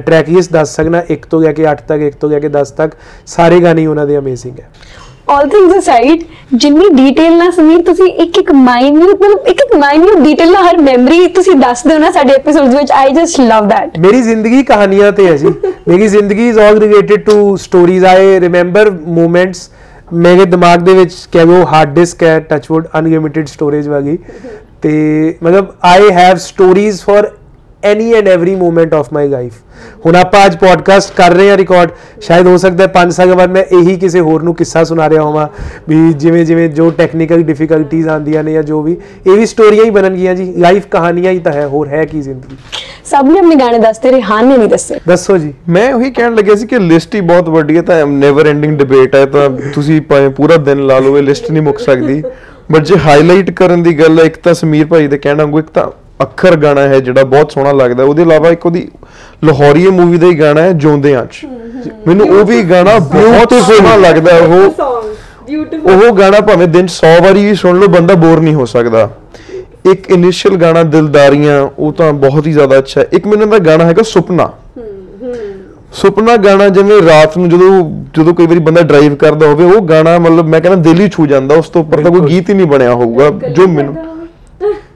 ਟਰੈਕ 0.00 0.28
ਲਿਸਟ 0.28 0.52
ਦੱਸ 0.52 0.74
ਸਕਣਾ 0.76 1.02
1 1.10 1.26
ਤੋਂ 1.30 1.40
ਲੈ 1.42 1.52
ਕੇ 1.52 1.66
8 1.66 1.82
ਤੱਕ 1.88 2.02
1 2.02 2.16
ਤੋਂ 2.20 2.30
ਲੈ 2.30 2.38
ਕੇ 2.40 2.48
10 2.56 2.72
ਤੱਕ, 2.76 2.94
ਸਾਰੇ 3.26 3.60
ਗਾਣੇ 3.60 3.80
ਹੀ 3.82 3.86
ਉਹਨਾਂ 3.86 4.06
ਦੇ 4.06 4.18
ਅਮੇਜ਼ਿੰਗ 4.18 4.58
ਹੈ। 4.60 4.68
ਆਲ 5.28 5.48
ਥਿੰਗਸ 5.48 5.78
ਅਸਾਈਡ 5.78 6.22
ਜਿੰਨੀ 6.54 6.88
ਡਿਟੇਲ 6.94 7.36
ਨਾਲ 7.36 7.50
ਸਮੀਰ 7.52 7.82
ਤੁਸੀਂ 7.82 8.06
ਇੱਕ 8.22 8.38
ਇੱਕ 8.38 8.50
ਮਾਈਨਿਊਟ 8.52 9.22
ਮਤਲਬ 9.22 9.46
ਇੱਕ 9.48 9.60
ਇੱਕ 9.60 9.74
ਮਾਈਨਿਊਟ 9.76 10.18
ਡਿਟੇਲ 10.24 10.52
ਨਾਲ 10.52 10.64
ਹਰ 10.64 10.78
ਮੈਮਰੀ 10.82 11.26
ਤੁਸੀਂ 11.34 11.54
ਦੱਸਦੇ 11.56 11.94
ਹੋ 11.94 11.98
ਨਾ 11.98 12.10
ਸਾਡੇ 12.10 12.32
ਐਪੀਸੋਡਸ 12.34 12.74
ਵਿੱਚ 12.74 12.92
ਆਈ 12.92 13.12
ਜਸਟ 13.14 13.40
ਲਵ 13.40 13.68
ਦੈਟ 13.68 13.98
ਮੇਰੀ 13.98 14.22
ਜ਼ਿੰਦਗੀ 14.22 14.62
ਕਹਾਣੀਆਂ 14.62 15.12
ਤੇ 15.12 15.26
ਹੈ 15.26 15.36
ਜੀ। 15.36 15.52
ਮੇਰੀ 15.88 16.08
ਜ਼ਿੰਦਗੀ 16.08 16.48
is 16.48 16.58
all 16.58 16.78
related 16.80 17.22
to 17.26 17.56
stories 17.56 18.04
I 18.04 18.40
remember 18.40 18.90
moments 18.90 19.68
ਮੇਰੇ 20.12 20.44
ਦਿਮਾਗ 20.44 20.80
ਦੇ 20.80 20.94
ਵਿੱਚ 20.94 21.14
ਕਹਿ 21.32 21.44
ਲਓ 21.46 21.64
ਹਾਰਡ 21.66 21.94
ਡਿਸਕ 21.94 22.22
ਹੈ 22.22 22.38
ਟੱਚਵੁੱਡ 22.40 22.86
ਅਨਲਿਮਿਟਿਡ 22.98 23.46
ਸਟੋਰੇਜ 23.46 23.88
ਵਾਲੀ। 23.88 24.18
ਤੇ 24.82 24.92
ਮਤਲਬ 25.42 25.66
I 25.84 26.10
have 26.12 26.36
stories 26.38 27.00
for 27.00 27.30
any 27.84 28.12
and 28.12 28.28
every 28.28 28.54
moment 28.54 28.94
of 28.94 29.12
my 29.12 29.28
life 29.28 29.52
ਹੁਣ 30.06 30.16
ਆਪਾਂ 30.16 30.44
ਅੱਜ 30.46 30.56
ਪੋਡਕਾਸਟ 30.56 31.14
ਕਰ 31.16 31.32
ਰਹੇ 31.32 31.50
ਹਾਂ 31.50 31.56
ਰਿਕਾਰਡ 31.56 31.90
ਸ਼ਾਇਦ 32.20 32.46
ਹੋ 32.46 32.56
ਸਕਦਾ 32.56 32.84
ਹੈ 32.84 32.92
5 32.94 33.10
ਸਾਲ 33.10 33.34
ਬਾਅਦ 33.34 33.50
ਮੈਂ 33.50 33.62
ਇਹੀ 33.62 33.96
ਕਿਸੇ 33.96 34.20
ਹੋਰ 34.20 34.42
ਨੂੰ 34.42 34.54
ਕਿੱਸਾ 34.54 34.84
ਸੁਣਾ 34.84 35.08
ਰਿਹਾ 35.10 35.22
ਹੋਵਾਂ 35.22 35.48
ਵੀ 35.88 36.12
ਜਿਵੇਂ 36.12 36.44
ਜਿਵੇਂ 36.44 36.68
ਜੋ 36.68 36.90
ਟੈਕਨੀਕਲ 36.90 37.42
ਡਿਫਿਕਲਟੀਜ਼ 37.42 38.08
ਆਉਂਦੀਆਂ 38.08 38.44
ਨੇ 38.44 38.52
ਜਾਂ 38.52 38.62
ਜੋ 38.62 38.82
ਵੀ 38.82 38.96
ਇਹ 39.26 39.36
ਵੀ 39.36 39.46
ਸਟੋਰੀਆਂ 39.46 39.84
ਹੀ 39.84 39.90
ਬਣਨਗੀਆਂ 39.90 40.34
ਜੀ 40.34 40.52
ਲਾਈਫ 40.56 40.86
ਕਹਾਣੀਆਂ 40.90 41.32
ਹੀ 41.32 41.38
ਤਾਂ 41.38 41.52
ਹੈ 41.52 41.66
ਹੋਰ 41.66 41.88
ਹੈ 41.88 42.04
ਕੀ 42.04 42.20
ਜ਼ਿੰਦਗੀ? 42.22 42.56
ਸਭ 43.04 43.24
ਨੇ 43.24 43.38
ਆਪਣੇ 43.38 43.56
ਗਾਣੇ 43.56 43.78
ਦੱਸਦੇ 43.78 44.10
ਰਿਹਾਨ 44.10 44.46
ਨੇ 44.48 44.56
ਨਹੀਂ 44.56 44.68
ਦੱਸੇ। 44.68 44.98
ਦੱਸੋ 45.08 45.38
ਜੀ। 45.38 45.52
ਮੈਂ 45.68 45.94
ਉਹੀ 45.94 46.10
ਕਹਿਣ 46.10 46.34
ਲੱਗਿਆ 46.34 46.54
ਸੀ 46.54 46.66
ਕਿ 46.66 46.78
ਲਿਸਟ 46.78 47.14
ਹੀ 47.14 47.20
ਬਹੁਤ 47.20 47.48
ਵੱਡੀ 47.48 47.76
ਹੈ 47.76 47.82
ਤਾਂ 47.82 48.06
ਨੈਵਰ 48.06 48.46
ਐਂਡਿੰਗ 48.46 48.78
ਡਿਬੇਟ 48.78 49.14
ਹੈ 49.14 49.26
ਤਾਂ 49.26 49.50
ਤੁਸੀਂ 49.74 50.00
ਭਾਵੇਂ 50.02 50.30
ਪੂਰਾ 50.30 50.56
ਦਿਨ 50.56 50.86
ਲਾ 50.86 50.98
ਲਓ 50.98 51.18
ਇਹ 51.18 51.22
ਲਿਸਟ 51.22 51.50
ਨਹੀਂ 51.50 51.62
ਮੁੱਕ 51.62 51.78
ਸਕਦੀ। 51.78 52.22
ਬਟ 52.72 52.82
ਜੇ 52.82 52.96
ਹਾਈਲਾਈਟ 52.96 53.50
ਕਰਨ 53.50 53.82
ਦੀ 53.82 53.98
ਗੱਲ 53.98 54.18
ਹੈ 54.18 54.24
ਇੱਕ 54.24 54.36
ਤਾਂ 54.36 54.54
ਸਮੀਰ 54.54 54.86
ਭਾਈ 54.86 55.06
ਦੇ 55.06 55.18
ਕਹਿਣਾ 55.18 55.44
ਵਾਂਗੂ 55.44 55.58
ਇੱਕ 55.58 55.66
ਤਾਂ 55.68 55.90
ਅੱਖਰ 56.22 56.56
ਗਾਣਾ 56.56 56.80
ਹੈ 56.80 57.00
ਜਿਹੜਾ 57.00 57.24
ਬਹੁਤ 57.24 57.52
ਸੋਹਣਾ 57.52 57.72
ਲੱਗਦਾ 57.72 58.04
ਉਹਦੇ 58.04 58.22
ਇਲਾਵਾ 58.22 58.50
ਇੱਕ 58.50 58.66
ਉਹਦੀ 58.66 58.88
ਲਾਹੌਰੀਏ 59.44 59.90
ਮੂਵੀ 59.90 60.18
ਦਾ 60.18 60.26
ਹੀ 60.26 60.38
ਗਾਣਾ 60.40 60.62
ਹੈ 60.62 60.72
ਜਿਉਂਦਿਆਂ 60.72 61.24
ਚ। 61.26 61.46
ਮੈਨੂੰ 62.06 62.28
ਉਹ 62.28 62.44
ਵੀ 62.44 62.62
ਗਾਣਾ 62.62 62.98
ਬਹੁਤ 62.98 63.54
ਸੋਹਣਾ 63.54 63.96
ਲੱਗਦਾ 63.96 64.36
ਉਹ 64.36 64.70
ਉਹ 65.90 66.12
ਗਾਣਾ 66.16 66.40
ਭਾਵੇਂ 66.40 66.68
ਦਿਨ 66.68 66.86
'ਚ 66.86 66.92
100 66.92 67.22
ਵਾਰੀ 67.24 67.44
ਵੀ 67.46 67.54
ਸੁਣ 67.54 67.78
ਲਓ 67.80 67.86
ਬੰਦਾ 67.88 68.14
ਬੋਰ 68.14 68.40
ਨਹੀਂ 68.40 68.54
ਹੋ 68.54 68.64
ਸਕਦਾ। 68.64 69.08
ਇੱਕ 69.92 70.10
ਇਨੀਸ਼ੀਅਲ 70.10 70.56
ਗਾਣਾ 70.56 70.82
ਦਿਲਦਾਰੀਆਂ 70.82 71.68
ਉਹ 71.78 71.92
ਤਾਂ 71.92 72.12
ਬਹੁਤ 72.12 72.46
ਹੀ 72.46 72.52
ਜ਼ਿਆਦਾ 72.52 72.78
ਅੱਛਾ 72.78 73.00
ਹੈ। 73.00 73.06
ਇੱਕ 73.12 73.26
ਮੈਨੂੰ 73.26 73.50
ਦਾ 73.50 73.58
ਗਾਣਾ 73.58 73.84
ਹੈਗਾ 73.84 74.02
ਸੁਪਨਾ। 74.02 74.50
ਸੁਪਨਾ 75.92 76.36
ਗਾਣਾ 76.36 76.68
ਜਿਵੇਂ 76.68 77.02
ਰਾਤ 77.02 77.38
ਨੂੰ 77.38 77.48
ਜਦੋਂ 77.48 77.70
ਜਦੋਂ 78.16 78.34
ਕਈ 78.34 78.46
ਵਾਰੀ 78.46 78.58
ਬੰਦਾ 78.58 78.82
ਡਰਾਈਵ 78.82 79.14
ਕਰਦਾ 79.14 79.46
ਹੋਵੇ 79.46 79.64
ਉਹ 79.64 79.80
ਗਾਣਾ 79.80 80.18
ਮਤਲਬ 80.18 80.46
ਮੈਂ 80.46 80.60
ਕਹਿੰਦਾ 80.60 80.90
ਦਿਲ 80.90 81.00
ਹੀ 81.00 81.08
ਛੂ 81.08 81.26
ਜਾਂਦਾ 81.26 81.54
ਉਸ 81.54 81.68
ਤੋਂ 81.68 81.82
ਉੱਪਰ 81.82 82.02
ਤਾਂ 82.02 82.10
ਕੋਈ 82.10 82.20
ਗੀਤ 82.20 82.48
ਹੀ 82.50 82.54
ਨਹੀਂ 82.54 82.66
ਬਣਿਆ 82.66 82.94
ਹੋਊਗਾ 82.94 83.30
ਜੋ 83.48 83.66
ਮੈਨੂੰ 83.66 83.96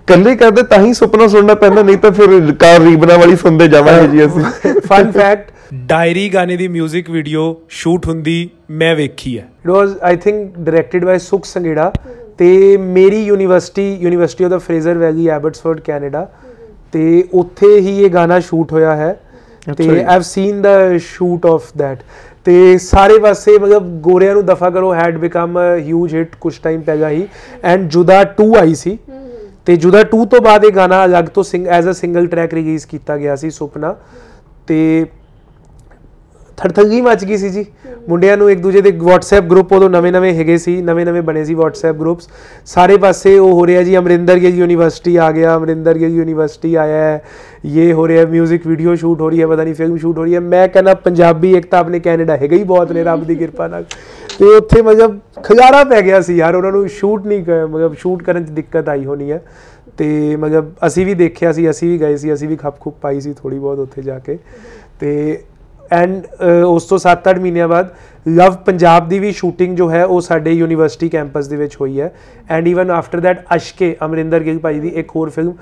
ਕੱਲੇ 0.09 0.35
ਕਰਦੇ 0.37 0.63
ਤਾਂ 0.63 0.79
ਹੀ 0.83 0.93
ਸੁਪਨਾ 0.95 1.27
ਸੁਣਨਾ 1.29 1.55
ਪੈਂਦਾ 1.55 1.83
ਨਹੀਂ 1.83 1.97
ਤਾਂ 1.99 2.11
ਫਿਰ 2.13 2.53
ਕਾਰ 2.61 2.81
ਰੀਬਨਾ 2.81 3.17
ਵਾਲੀ 3.17 3.37
ਸੁਣਦੇ 3.37 3.69
ਜਾਵਾਂਗੇ 3.69 4.07
ਜੀ 4.09 4.25
ਅਸੀਂ। 4.27 4.73
ਫਨ 4.81 5.11
ਫੈਕਟ 5.13 5.51
ਡਾਇਰੀ 5.89 6.29
ਗਾਣੇ 6.35 6.57
ਦੀ 6.57 6.69
뮤직 6.71 7.11
ਵੀਡੀਓ 7.13 7.55
ਸ਼ੂਟ 7.79 8.07
ਹੁੰਦੀ 8.07 8.49
ਮੈਂ 8.73 8.95
ਵੇਖੀ 8.97 9.37
ਹੈ। 9.39 9.45
It 9.65 9.71
was 9.71 9.91
I 10.03 10.17
think 10.17 10.59
directed 10.59 11.05
by 11.05 11.19
Sukh 11.19 11.45
Sangera 11.45 11.93
ਤੇ 12.39 12.77
ਮੇਰੀ 12.77 13.25
university 13.25 13.93
university 13.95 14.45
of 14.45 14.51
the 14.51 14.59
Fraser 14.59 14.99
Valley 14.99 15.29
Abbotsford 15.29 15.81
Canada 15.81 16.27
ਤੇ 16.93 17.25
ਉੱਥੇ 17.35 17.79
ਹੀ 17.79 17.99
ਇਹ 18.05 18.11
ਗਾਣਾ 18.11 18.39
ਸ਼ੂਟ 18.41 18.73
ਹੋਇਆ 18.73 18.95
ਹੈ 18.97 19.13
ਤੇ 19.69 19.85
ਜੀ। 19.85 19.89
I 19.91 20.05
have 20.05 20.23
seen 20.23 20.63
the 20.63 20.77
shoot 21.07 21.47
of 21.47 21.71
that 21.79 21.99
ਤੇ 22.45 22.77
ਸਾਰੇ 22.79 23.19
ਪਾਸੇ 23.19 23.59
ਮਤਲਬ 23.59 23.87
ਗੋਰਿਆਂ 24.01 24.35
ਨੂੰ 24.35 24.45
ਦਫਾ 24.47 24.71
ਕਰੋ 24.71 24.95
ਹੈਡ 24.95 25.17
ਬਿਕਮ 25.19 25.59
ਹਿਊਜ 25.79 26.15
ਹਿੱਟ 26.15 26.37
ਕੁਝ 26.41 26.55
ਟਾਈਮ 26.63 26.81
ਪਹਿਲਾਂ 26.81 27.11
ਹੀ। 27.11 27.27
ਐਂਡ 27.65 27.89
ਜੁਦਾ 27.91 28.23
2 28.41 28.53
ਆਈ 28.59 28.75
ਸੀ। 28.75 28.99
ਤੇ 29.67 29.77
ਜੁਦਾ 29.77 30.01
2 30.01 30.25
ਤੋਂ 30.25 30.41
ਬਾਅਦ 30.41 30.65
ਇਹ 30.65 30.73
ਗਾਣਾ 30.73 31.05
ਅਲੱਗ 31.05 31.25
ਤੋਂ 31.25 31.43
sing 31.43 31.67
as 31.67 31.89
a 31.89 31.93
single 31.93 32.27
track 32.27 32.55
release 32.55 32.87
ਕੀਤਾ 32.87 33.17
ਗਿਆ 33.17 33.37
ਸੀ 33.37 33.51
ਸੁਪਨਾ। 33.51 33.97
ਤੇ 34.67 35.07
ਥੜਥਗੀ 36.57 37.01
ਮੱਚ 37.01 37.25
ਗਈ 37.25 37.37
ਸੀ 37.37 37.49
ਜੀ। 37.49 37.65
ਮੁੰਡਿਆਂ 38.09 38.37
ਨੂੰ 38.37 38.51
ਇੱਕ 38.51 38.61
ਦੂਜੇ 38.61 38.81
ਦੇ 38.81 38.91
WhatsApp 38.91 39.43
ਗਰੁੱਪ 39.43 39.73
ਉਦੋਂ 39.73 39.91
ਨਵੇਂ-ਨਵੇਂ 39.91 40.35
ਹੈਗੇ 40.35 40.59
ਸੀ 40.59 40.83
ਨਵੇਂ-ਨਵੇਂ 40.83 41.23
ਬਣੇ 41.23 41.45
ਸੀ 41.45 41.55
WhatsApp 41.55 41.95
ਗਰੁੱਪਸ 41.95 42.29
ਸਾਰੇ 42.67 42.97
ਪਾਸੇ 42.97 43.39
ਉਹ 43.39 43.53
ਹੋ 43.53 43.67
ਰਿਹਾ 43.67 43.83
ਜੀ, 43.83 43.97
ਅਮਰਿੰਦਰ 43.97 44.39
ਗਿੱਲ 44.39 44.55
ਯੂਨੀਵਰਸਿਟੀ 44.55 45.17
ਆ 45.17 45.33
ਗਿਆ, 45.33 45.57
ਅਮਰਿੰਦਰ 45.57 45.99
ਗਿੱਲ 45.99 46.11
ਯੂਨੀਵਰਸਿਟੀ 46.11 46.75
ਆਇਆ 46.75 46.97
ਹੈ। 46.97 47.25
ਇਹ 47.65 47.93
ਹੋ 47.93 48.09
ਰਿਹਾ 48.09 48.27
ਮਿਊਜ਼ਿਕ 48.27 48.67
ਵੀਡੀਓ 48.67 48.95
ਸ਼ੂਟ 48.95 49.21
ਹੋ 49.21 49.29
ਰਹੀ 49.29 49.41
ਹੈ, 49.41 49.47
ਪਤਾ 49.47 49.65
ਨਹੀਂ 49.65 49.75
ਫਿਲਮ 49.75 49.97
ਸ਼ੂਟ 49.97 50.19
ਹੋ 50.19 50.25
ਰਹੀ 50.25 50.35
ਹੈ। 50.35 50.41
ਮੈਂ 50.41 50.69
ਕਹਿੰਦਾ 50.69 50.95
ਪੰਜਾਬੀ 50.95 51.57
ਇੱਕ 51.57 51.67
ਤਾਂ 51.67 51.79
ਆਪਣੇ 51.79 52.01
ਕੈਨੇਡਾ 52.01 52.37
ਹੈਗਾ 52.37 52.57
ਹੀ 52.57 52.65
ਬਹੁਤ 52.65 52.93
ਨੇ, 52.93 53.05
ਰੱਬ 53.05 53.25
ਦੀ 53.25 53.35
ਕਿਰਪਾ 53.35 53.69
ਨਾਲ। 53.69 53.85
ਤੇ 54.39 54.57
ਉੱਥੇ 54.57 54.83
ਮਤਲਬ 54.83 55.19
ਖਿਲਾਰਾ 55.43 55.85
ਪੈ 55.85 56.03
ਗਿਆ 56.03 56.21
ਸੀ 56.21 56.37
ਯਾਰ 56.37 56.55
ਉਹਨਾਂ 56.55 56.73
ਨੂੰ 56.73 56.89
ਸ਼ੂਟ 56.89 57.27
ਨਹੀਂ 57.27 57.45
ਕ- 57.45 57.67
ਮਤਲਬ 57.71 57.95
ਸ਼ੂਟ 57.95 58.23
ਕਰਨ 58.23 58.45
'ਚ 58.45 58.51
ਦਿੱਕਤ 58.51 58.89
ਆਈ 58.89 59.05
ਹੋਣੀ 59.05 59.33
ਹੈ। 59.33 59.43
ਤੇ 59.99 60.37
ਮਤਲਬ 60.37 60.73
ਅਸੀਂ 60.87 61.07
ਵੀ 61.07 61.15
ਦੇਖਿਆ 61.15 61.53
ਸੀ 61.53 61.71
ਅਸੀਂ 61.71 61.89
ਵੀ 61.89 62.01
ਗਏ 62.01 62.17
ਸੀ 62.17 62.33
ਅਸੀਂ 62.33 62.49
ਵੀ 62.49 62.57
ਖੱਪ 62.57 62.81
ਖੁੱਪ 62.81 62.97
ਪਾਈ 63.01 63.21
ਸੀ 63.21 63.33
ਥੋੜੀ 63.33 63.59
ਬਹੁਤ 63.59 63.79
ਉੱਥੇ 63.79 64.03
ਜਾ 64.03 64.19
ਕੇ। 64.19 64.39
ਤੇ 65.01 65.43
ਐਂਡ 65.93 66.27
ਉਸ 66.67 66.85
ਤੋਂ 66.85 66.99
7-8 66.99 67.41
ਮਹੀਨਿਆਂ 67.41 67.69
ਬਾਅਦ 67.69 67.95
ਲਵ 68.29 68.55
ਪੰਜਾਬ 68.55 69.09
ਦੀ 69.09 69.19
ਵੀ 69.19 69.33
ਸ਼ੂਟਿੰਗ 69.33 69.77
ਜੋ 69.77 69.91
ਹੈ 69.91 70.05
ਉਹ 70.05 70.21
ਸਾਡੇ 70.21 70.53
ਯੂਨੀਵਰਸਿਟੀ 70.53 71.09
ਕੈਂਪਸ 71.09 71.47
ਦੇ 71.47 71.57
ਵਿੱਚ 71.57 71.77
ਹੋਈ 71.81 72.01
ਹੈ। 72.01 72.15
And 72.51 72.69
even 72.69 72.91
after 72.91 73.21
that 73.21 73.45
Ashke 73.57 73.97
Amarinder 74.05 74.41
Gill 74.41 74.59
ਭਾਈ 74.59 74.81
ਦੀ 74.81 74.89
ਇੱਕ 74.89 75.11
ਹੋਰ 75.17 75.31
ਫਿਲਮ 75.31 75.53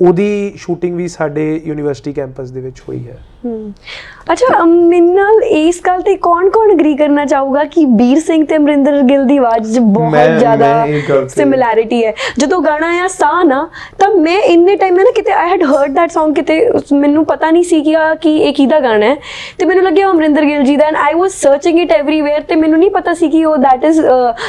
ਉਹਦੀ 0.00 0.52
ਸ਼ੂਟਿੰਗ 0.56 0.96
ਵੀ 0.96 1.08
ਸਾਡੇ 1.08 1.62
ਯੂਨੀਵਰਸਿਟੀ 1.64 2.12
ਕੈਂਪਸ 2.12 2.50
ਦੇ 2.50 2.60
ਵਿੱਚ 2.60 2.82
ਹੋਈ 2.88 3.08
ਹੈ। 3.08 3.12
ਹਮ, 3.12 3.33
ਅੱਛਾ 4.32 4.64
ਮੇਰੇ 4.64 5.00
ਨਾਲ 5.00 5.42
ਇਸ 5.42 5.80
ਗੱਲ 5.86 6.00
ਤੇ 6.02 6.14
ਕੌਣ 6.16 6.48
ਕੌਣ 6.50 6.72
ਅਗਰੀ 6.74 6.94
ਕਰਨਾ 6.96 7.24
ਚਾਹੂਗਾ 7.24 7.64
ਕਿ 7.64 7.84
ਵੀਰ 7.96 8.20
ਸਿੰਘ 8.20 8.44
ਤੇ 8.46 8.56
ਅਮਰਿੰਦਰ 8.56 9.00
ਗਿੱਲ 9.02 9.24
ਦੀ 9.26 9.36
ਆਵਾਜ਼ 9.38 9.74
'ਚ 9.74 9.78
ਬਹੁਤ 9.78 10.38
ਜ਼ਿਆਦਾ 10.38 10.86
ਸਿਮਿਲੈਰਿਟੀ 11.28 12.04
ਹੈ। 12.04 12.12
ਜਦੋਂ 12.38 12.60
ਗਾਣਾ 12.62 12.88
ਆਇਆ 12.88 13.08
ਸਾ 13.08 13.42
ਨਾ 13.42 13.68
ਤਾਂ 13.98 14.08
ਮੈਂ 14.10 14.38
ਇੰਨੇ 14.42 14.76
ਟਾਈਮ 14.76 14.94
ਮੈਂ 14.94 15.04
ਨਾ 15.04 15.10
ਕਿਤੇ 15.10 15.32
I 15.32 15.50
had 15.50 15.62
heard 15.64 15.92
that 15.94 16.10
Song 16.10 16.34
ਕਿਤੇ 16.34 16.58
ਮੈਨੂੰ 16.92 17.24
ਪਤਾ 17.26 17.50
ਨਹੀਂ 17.50 17.64
ਸੀ 17.64 17.82
ਕਿ 17.82 17.94
ਆ 17.96 18.14
ਕਿ 18.14 18.36
ਇਹ 18.38 18.54
ਕਿਹਦਾ 18.54 18.80
ਗਾਣਾ 18.80 19.06
ਹੈ। 19.06 19.16
ਤੇ 19.58 19.66
ਮੈਨੂੰ 19.66 19.84
ਲੱਗਿਆ 19.84 20.10
ਅਮਰਿੰਦਰ 20.10 20.44
ਗਿੱਲ 20.44 20.62
ਜੀ 20.64 20.76
ਦਾ 20.76 20.86
and 20.86 20.96
I 20.96 21.14
was 21.14 21.40
searching 21.40 21.78
it 21.80 21.92
everywhere 21.92 22.40
ਤੇ 22.40 22.56
ਮੈਨੂੰ 22.56 22.78
ਨਹੀਂ 22.78 22.90
ਪਤਾ 22.90 23.14
ਸੀ 23.14 23.28
ਕਿ 23.28 23.44
ਉਹ 23.44 23.56
ਦੈਟ 23.58 23.84
ਇਜ਼ 23.84 24.00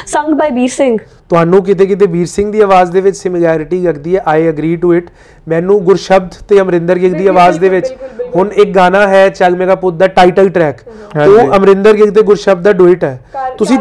ਸੰਗ 0.08 0.34
ਬਾਈ 0.34 0.52
ਵੀਰ 0.52 0.70
ਸਿੰਘ। 0.70 0.98
ਤੁਹਾਨੂੰ 1.30 1.64
ਕਿਤੇ 1.64 1.86
ਕਿਤੇ 1.86 2.06
ਵੀਰ 2.08 2.26
ਸਿੰਘ 2.28 2.52
ਦੀ 2.52 2.60
ਆਵਾਜ਼ 2.62 2.92
ਦੇ 2.92 3.02
ਵਿੱਚ 3.02 3.18
ਸਿਮਿਲੈਰਿਟੀ 3.18 3.82
ਲੱਗਦੀ 3.82 4.16
ਹੈ। 4.16 4.22
ਆਈ 4.28 4.48
ਐਗਰੀ 4.48 4.76
ਟੂ 4.76 4.94
ਇਟ 4.94 5.10
ਮੈਨੂੰ 5.48 5.80
ਗੁਰਸ਼ਬਦ 5.84 6.34
ਤੇ 6.50 6.60
ਅਮਰਿੰਦਰ 6.62 7.00
ਗਿੱਲ 7.00 7.14
ਦੀ 7.14 7.28
ਆਵਾਜ਼ 7.28 7.60
ਦੇ 7.60 7.70
ਵਿੱਚ 7.70 7.94
ਹੁਣ 8.36 8.52
ਇੱਕ 8.54 8.70
ਗਾਣਾ 8.76 9.08
ਹੈ 9.08 9.28
ਚੱਲ 9.30 9.56
ਮੇਰਾ 9.56 9.76
ਪੁੱਤ 9.76 9.96
ਦਾ 9.96 10.08
ਟਾਈਟਲ 10.16 10.50
ਟਰੈਕ 10.50 10.78
ਉਹ 11.28 11.56
ਅਮਰਿੰਦਰ 11.58 11.94
ਗਿੱਲ 11.94 12.12
ਤੇ 12.12 12.22
ਗੁਰਸ਼ਬਦ 12.22 12.64
ਦਾ 12.64 12.72
ਡੁਇਟ 12.74 13.04
ਹੈ। 13.04 13.20
ਤੁਸੀਂ 13.58 13.78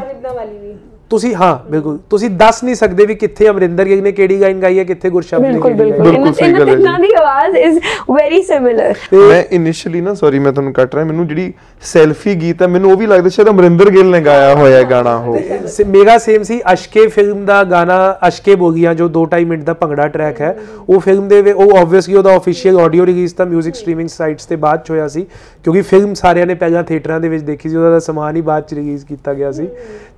ਤੁਸੀਂ 1.10 1.34
ਹਾਂ 1.34 1.54
ਬਿਲਕੁਲ। 1.70 1.98
ਤੁਸੀਂ 2.10 2.28
ਦੱਸ 2.30 2.62
ਨਹੀਂ 2.64 2.74
ਸਕਦੇ 2.74 3.04
ਵੀ 3.06 3.14
ਕਿੱਥੇ 3.14 3.48
ਅਮਰਿੰਦਰ 3.48 3.84
ਗਿੱਲ 3.84 4.02
ਨੇ 4.02 4.12
ਕਿਹੜੀ 4.12 4.36
ਲਾਈਨ 4.38 4.60
ਗਾਈ 4.60 4.78
ਹੈ 4.78 4.84
ਕਿੱਥੇ 4.84 5.10
ਗੁਰਸ਼ਬਦ 5.10 5.42
ਨੇ 5.42 5.48
ਬਿਲਕੁਲ 5.48 5.72
ਬਿਲਕੁਲ। 5.72 6.06
ਇਹਨਾਂ 6.06 6.32
ਗੱਲ 6.50 6.68
ਹੈ 6.68 6.74
ਜੀ। 6.74 6.76
ਤਿੰਨਾਂ 6.76 6.98
ਦੀ 6.98 7.12
ਆਵਾਜ਼ 7.20 7.56
ਇਜ਼ 7.56 7.78
ਵੈਰੀ 8.10 8.42
ਸਿਮਿਲਰ 8.42 8.94
ਮੈਂ 9.14 9.42
ਇਨੀਸ਼ੀਅਲੀ 9.50 10.00
ਨਾ 10.00 10.14
ਸੌਰੀ 10.14 10.38
ਮੈਂ 10.38 10.52
ਤੁਹਾਨੂੰ 10.52 10.72
ਕੱਟ 10.72 10.94
ਰਿਹਾ 10.94 11.04
ਮੈਨੂੰ 11.04 11.26
ਜਿਹੜੀ 11.28 11.52
ਸੈਲਫੀ 11.82 12.34
ਗੀਤ 12.34 12.62
ਹੈ 12.62 12.66
ਮੈਨੂੰ 12.66 12.90
ਉਹ 12.92 12.96
ਵੀ 12.96 13.06
ਲੱਗਦਾ 13.06 13.28
ਸ਼ਾਇਦ 13.28 13.48
ਅਮਰਿੰਦਰ 13.50 13.90
ਗਿੱਲ 13.90 14.10
ਨੇ 14.10 14.20
ਗਾਇਆ 14.20 14.54
ਹੋਇਆ 14.54 14.76
ਹੈ 14.76 14.84
ਗਾਣਾ 14.90 15.14
ਉਹ। 15.16 15.38
ਮੇਰਾ 15.86 16.16
ਸੇਮ 16.18 16.42
ਸੀ 16.42 16.60
ਅਸ਼ਕੇ 16.72 17.06
ਫਿਲਮ 17.06 17.44
ਦਾ 17.44 17.62
ਗਾਣਾ 17.64 17.98
ਅਸ਼ਕੇ 18.28 18.54
ਬੋਗੀਆਂ 18.54 18.94
ਜੋ 18.94 19.08
2.5 19.08 19.44
ਮਿੰਟ 19.44 19.64
ਦਾ 19.64 19.74
ਭੰਗੜਾ 19.74 20.08
ਟਰੈਕ 20.08 20.40
ਹੈ। 20.40 20.56
ਉਹ 20.88 21.00
ਫਿਲਮ 21.00 21.28
ਦੇ 21.28 21.52
ਉਹ 21.52 21.76
ਆਬਵੀਅਸਲੀ 21.78 22.14
ਉਹਦਾ 22.14 22.36
ਅਫੀਸ਼ੀਅਲ 22.36 22.80
ਆਡੀਓ 22.80 23.06
ਰਿਲੀਜ਼ 23.06 23.34
ਤਾਂ 23.34 23.46
뮤직 23.46 23.74
ਸਟ੍ਰੀਮਿੰਗ 23.74 24.08
ਸਾਈਟਸ 24.08 24.46
ਤੇ 24.46 24.56
ਬਾਅਦ 24.56 24.82
ਚ 24.84 24.90
ਹੋਇਆ 24.90 25.08
ਸੀ 25.08 25.26
ਕਿਉਂਕਿ 25.64 25.82
ਫਿਲਮ 25.82 26.14
ਸਾਰਿਆਂ 26.14 26.46
ਨੇ 26.46 26.54
ਪਹਿਲਾਂ 26.54 26.82
ਥੀਏਟਰਾਂ 26.82 27.20
ਦੇ 27.20 27.28
ਵਿੱਚ 27.28 27.44
ਦੇਖੀ 27.44 27.68
ਸੀ 27.68 27.76
ਉਹਦਾ 27.76 27.98
ਸਮਾਨ 27.98 28.36
ਹੀ 28.36 28.40
ਬਾਅਦ 28.40 28.64
ਚ 28.64 28.74
ਰਿਲੀਜ਼ 28.74 29.04
ਕੀਤਾ 29.04 29.34
ਗਿਆ 29.34 29.52
ਸੀ। 29.52 29.68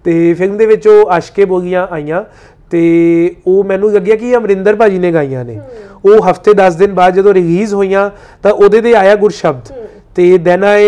ਤੇ 0.05 0.35
ਫਿਲਮ 0.35 0.57
ਦੇ 0.57 0.67
ਵਿੱਚ 0.77 0.89
ਉਹ 0.89 1.17
ਅਸ਼ਕੇ 1.19 1.45
ਬੋਗੀਆਂ 1.45 1.87
ਆਈਆਂ 1.91 2.23
ਤੇ 2.71 2.81
ਉਹ 3.47 3.65
ਮੈਨੂੰ 3.65 3.93
ਲੱਗਿਆ 3.93 4.17
ਕਿ 4.17 4.37
ਅਮਰਿੰਦਰ 4.37 4.77
ਭਾਜੀ 4.77 4.99
ਨੇ 4.99 5.13
ਗਾਈਆਂ 5.13 5.45
ਨੇ। 5.45 5.59
ਉਹ 6.05 6.31
ਹਫ਼ਤੇ 6.31 6.53
10 6.59 6.79
ਦਿਨ 6.79 6.95
ਬਾਅਦ 6.95 7.15
ਜਦੋਂ 7.15 7.35
ਰਿਲੀਜ਼ 7.35 7.75
ਹੋਈਆਂ 7.75 8.11
ਤਾਂ 8.43 8.53
ਉਹਦੇ 8.53 8.81
ਤੇ 8.81 8.95
ਆਇਆ 8.95 9.15
ਗੁਰਸ਼ਬਦ 9.17 9.73
ਤੇ 10.17 10.39
then 10.39 10.65
I 10.65 10.85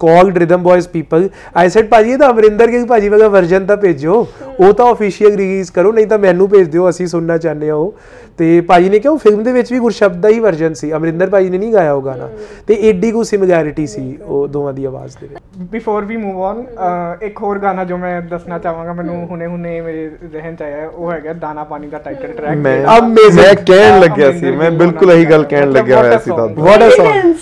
called 0.00 0.38
Rhythm 0.38 0.62
Boyz 0.62 0.88
people 0.88 1.28
I 1.56 1.68
said 1.68 1.88
ਭਾਜੀ 1.88 2.12
ਇਹ 2.12 2.18
ਤਾਂ 2.18 2.30
ਅਮਰਿੰਦਰ 2.30 2.70
ਗਿੱਲ 2.70 2.86
ਭਾਜੀ 2.86 3.08
ਵਾਲਾ 3.08 3.28
ਵਰਜਨ 3.28 3.66
ਤਾਂ 3.66 3.76
ਭੇਜੋ 3.76 4.26
ਉਹ 4.60 4.72
ਤਾਂ 4.72 4.92
ਅਫੀਸ਼ੀਅਲ 4.92 5.36
ਰਿਲੀਜ਼ 5.36 5.70
ਕਰੋ 5.72 5.92
ਨਹੀਂ 5.92 6.06
ਤਾਂ 6.06 6.18
ਮੈਨੂੰ 6.18 6.48
ਭੇਜ 6.48 6.68
ਦਿਓ 6.68 6.88
ਅਸੀਂ 6.88 7.06
ਸੁਣਨਾ 7.06 7.38
ਚਾਹੁੰਦੇ 7.38 7.68
ਹਾਂ 7.68 7.76
ਉਹ। 7.76 7.94
ਤੇ 8.38 8.60
ਭਾਜੀ 8.60 8.88
ਨੇ 8.88 8.98
ਕਿਹਾ 8.98 9.12
ਉਹ 9.12 9.18
ਫਿਲਮ 9.18 9.42
ਦੇ 9.42 9.52
ਵਿੱਚ 9.52 9.72
ਵੀ 9.72 9.78
ਗੁਰਸ਼ਬਦ 9.78 10.20
ਦਾ 10.20 10.28
ਹੀ 10.28 10.38
ਵਰਜਨ 10.40 10.74
ਸੀ। 10.74 10.92
ਅਮਰਿੰਦਰ 10.92 11.30
ਭਾਜੀ 11.30 11.50
ਨੇ 11.50 11.58
ਨਹੀਂ 11.58 11.72
ਗਾਇਆ 11.72 11.92
ਉਹ 11.92 12.02
ਗਾਣਾ। 12.02 12.28
ਤੇ 12.66 12.76
ਏਡੀ 12.88 13.10
ਕੋ 13.12 13.22
ਸਿਮਿਲੈਰਿਟੀ 13.22 13.86
ਸੀ 13.86 14.16
ਉਹ 14.22 14.46
ਦੋਵਾਂ 14.48 14.72
ਦੀ 14.72 14.84
ਆਵਾਜ਼ 14.84 15.16
ਦੇ 15.20 15.26
ਵਿੱਚ। 15.26 15.40
ਬਿਫੋਰ 15.70 16.04
ਵੀ 16.04 16.16
ਮੂਵ 16.16 16.40
ਔਨ 16.42 16.64
ਇੱਕ 17.22 17.42
ਹੋਰ 17.42 17.58
ਗਾਣਾ 17.58 17.84
ਜੋ 17.84 17.96
ਮੈਂ 17.96 18.20
ਦੱਸਣਾ 18.22 18.58
ਚਾਹਾਂਗਾ 18.58 18.92
ਮੈਨੂੰ 18.92 19.24
ਹੁਣੇ 19.26 19.46
ਹੁਣੇ 19.46 19.80
ਮੇਰੇ 19.80 20.08
ਜ਼ਿਹਨ 20.22 20.54
ਚ 20.56 20.62
ਆਇਆ 20.62 20.88
ਉਹ 20.88 21.10
ਹੈਗਾ 21.12 21.32
ਦਾਣਾ 21.32 21.64
ਪਾਣੀ 21.64 21.86
ਦਾ 21.86 21.98
ਟਾਈਟਲ 21.98 22.32
ਟਰੈਕ 22.32 22.56
ਮੈਂ 22.58 22.76
Amazing. 22.96 23.36
ਮੈਂ 23.36 23.54
ਕਹਿਣ 23.66 24.00
ਲੱਗਿਆ 24.00 24.30
ਸੀ 24.32 24.50
ਮੈਂ 24.56 24.70
ਬਿਲਕੁਲ 24.70 25.12
ਇਹੀ 25.12 25.24
ਗੱਲ 25.24 25.44
ਕਹਿਣ 25.44 25.70
ਲੱਗਿਆ 25.72 25.98
ਹੋਇਆ 25.98 26.18
ਸੀ. 26.18 26.30
ਤਾਂ 26.30 26.48
ਵਾਟ 26.58 26.82
ਅ 26.82 26.90
ਸੌਂਗ 26.90 27.34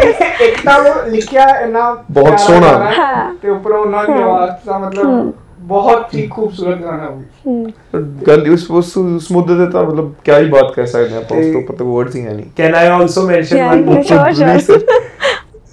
ਇੱਕ 0.00 0.64
ਤਾਂ 0.64 0.78
ਉਹ 0.80 1.10
ਲਿਖਿਆ 1.10 1.46
ਇੰਨਾ 1.60 1.90
ਬਹੁਤ 2.10 2.38
ਸੋਹਣਾ। 2.40 2.90
ਹੈ। 2.90 3.30
ਤੇ 3.42 3.50
ਉੱਪਰੋਂ 3.50 3.78
ਉਹਨਾਂ 3.78 4.04
ਦੀ 4.06 4.12
ਆਵਾਜ਼ 4.12 4.50
ਦਾ 4.66 4.78
ਮਤਲਬ 4.78 5.32
ਬਹੁਤ 5.64 6.14
ਹੀ 6.14 6.26
ਖੂਬਸੂਰਤ 6.26 6.78
ਗਾਣਾ 6.82 7.06
ਉਹ 7.06 8.00
ਗੱਲ 8.26 8.48
ਉਸ 8.52 8.70
ਉਸ 8.70 8.96
ਉਸ 8.96 9.30
ਮੁੱਦੇ 9.32 9.56
ਤੇ 9.56 9.70
ਤਾਂ 9.70 9.82
ਮਤਲਬ 9.84 10.12
ਕੀ 10.24 10.32
ਹੀ 10.34 10.48
ਬਾਤ 10.50 10.72
ਕਰ 10.74 10.86
ਸਕਦੇ 10.86 11.16
ਆਪਾਂ 11.16 11.36
ਉਸ 11.38 11.52
ਤੋਂ 11.52 11.60
ਉੱਪਰ 11.60 11.74
ਤਾਂ 11.74 11.86
ਵਰਡਸ 11.86 12.14
ਹੀ 12.16 12.24
ਹੈ 12.26 12.32
ਨਹੀਂ 12.32 12.46
can 12.56 12.74
I 12.74 12.86
also 12.86 13.22
mention 13.22 13.62
one 13.68 14.02
sure. 14.02 14.80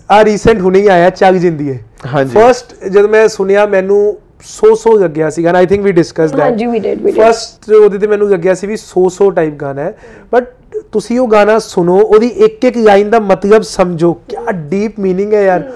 ਆ 0.10 0.24
ਰੀਸੈਂਟ 0.26 0.62
ਹੁਣੇ 0.62 0.80
ਹੀ 0.80 0.88
ਆਇਆ 0.88 1.10
ਚੱਗ 1.10 1.36
ਜਿੰਦੀ 1.36 1.70
ਹੈ 1.72 1.80
ਹਾਂਜੀ। 2.06 2.34
ਫਰਸਟ 2.34 2.74
ਜਦ 2.88 3.06
ਮੈਂ 3.06 3.28
ਸੁਣਿਆ 3.28 3.66
ਮੈਨੂੰ 3.66 4.18
ਸੋ 4.44 4.74
ਸੋ 4.76 4.98
ਲੱਗਿਆ 4.98 5.30
ਸੀਗਾ 5.30 5.52
I 5.58 5.66
think 5.66 5.84
we 5.84 5.92
discuss 5.92 6.32
that 6.32 6.42
ਹਾਂਜੀ, 6.42 6.66
we 6.66 6.80
did, 6.80 7.00
we 7.00 7.12
did. 7.12 7.16
First 7.16 7.70
ਉਹਦੇ 7.72 7.98
ਤੇ 7.98 8.08
ਮੈਨੂੰ 8.08 8.30
ਲੱਗਿਆ 8.30 8.54
ਸੀ 8.54 8.68
ਵੀ 8.68 8.78
ਸੋ 8.78 9.08
ਸੋ 9.10 9.30
ਟਾਈਪ 9.32 9.54
ਗਾਣਾ 9.54 9.82
ਹੈ 9.82 9.94
ਬਟ 10.32 10.52
ਤੁਸੀਂ 10.93 11.19
ਉਹ 11.21 11.29
ਗਾਣਾ 11.29 11.59
ਸੁਣੋ 11.59 11.99
ਉਹਦੀ 11.99 12.27
ਇੱਕ 12.47 12.65
ਇੱਕ 12.65 12.77
ਲਾਈਨ 12.79 13.11
ਦਾ 13.11 13.19
ਮਤਲਬ 13.23 13.63
ਸਮਝੋ 13.67 14.13
ਕਿਆ 14.29 14.53
ਡੀਪ 14.71 15.01
मीनिंग 15.01 15.35
ਹੈ 15.35 15.43
ਯਾਰ 15.43 15.71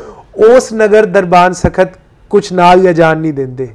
ਉਸ 0.48 0.72
ਨਗਰ 0.74 1.06
ਦਰਬਾਨ 1.09 1.52
ਸਖਤ 1.54 1.96
ਕੁਛ 2.30 2.52
ਨਾਲ 2.54 2.80
ਜਾਂ 2.80 2.92
ਜਾਣ 2.94 3.18
ਨਹੀਂ 3.18 3.32
ਦਿੰਦੇ 3.32 3.68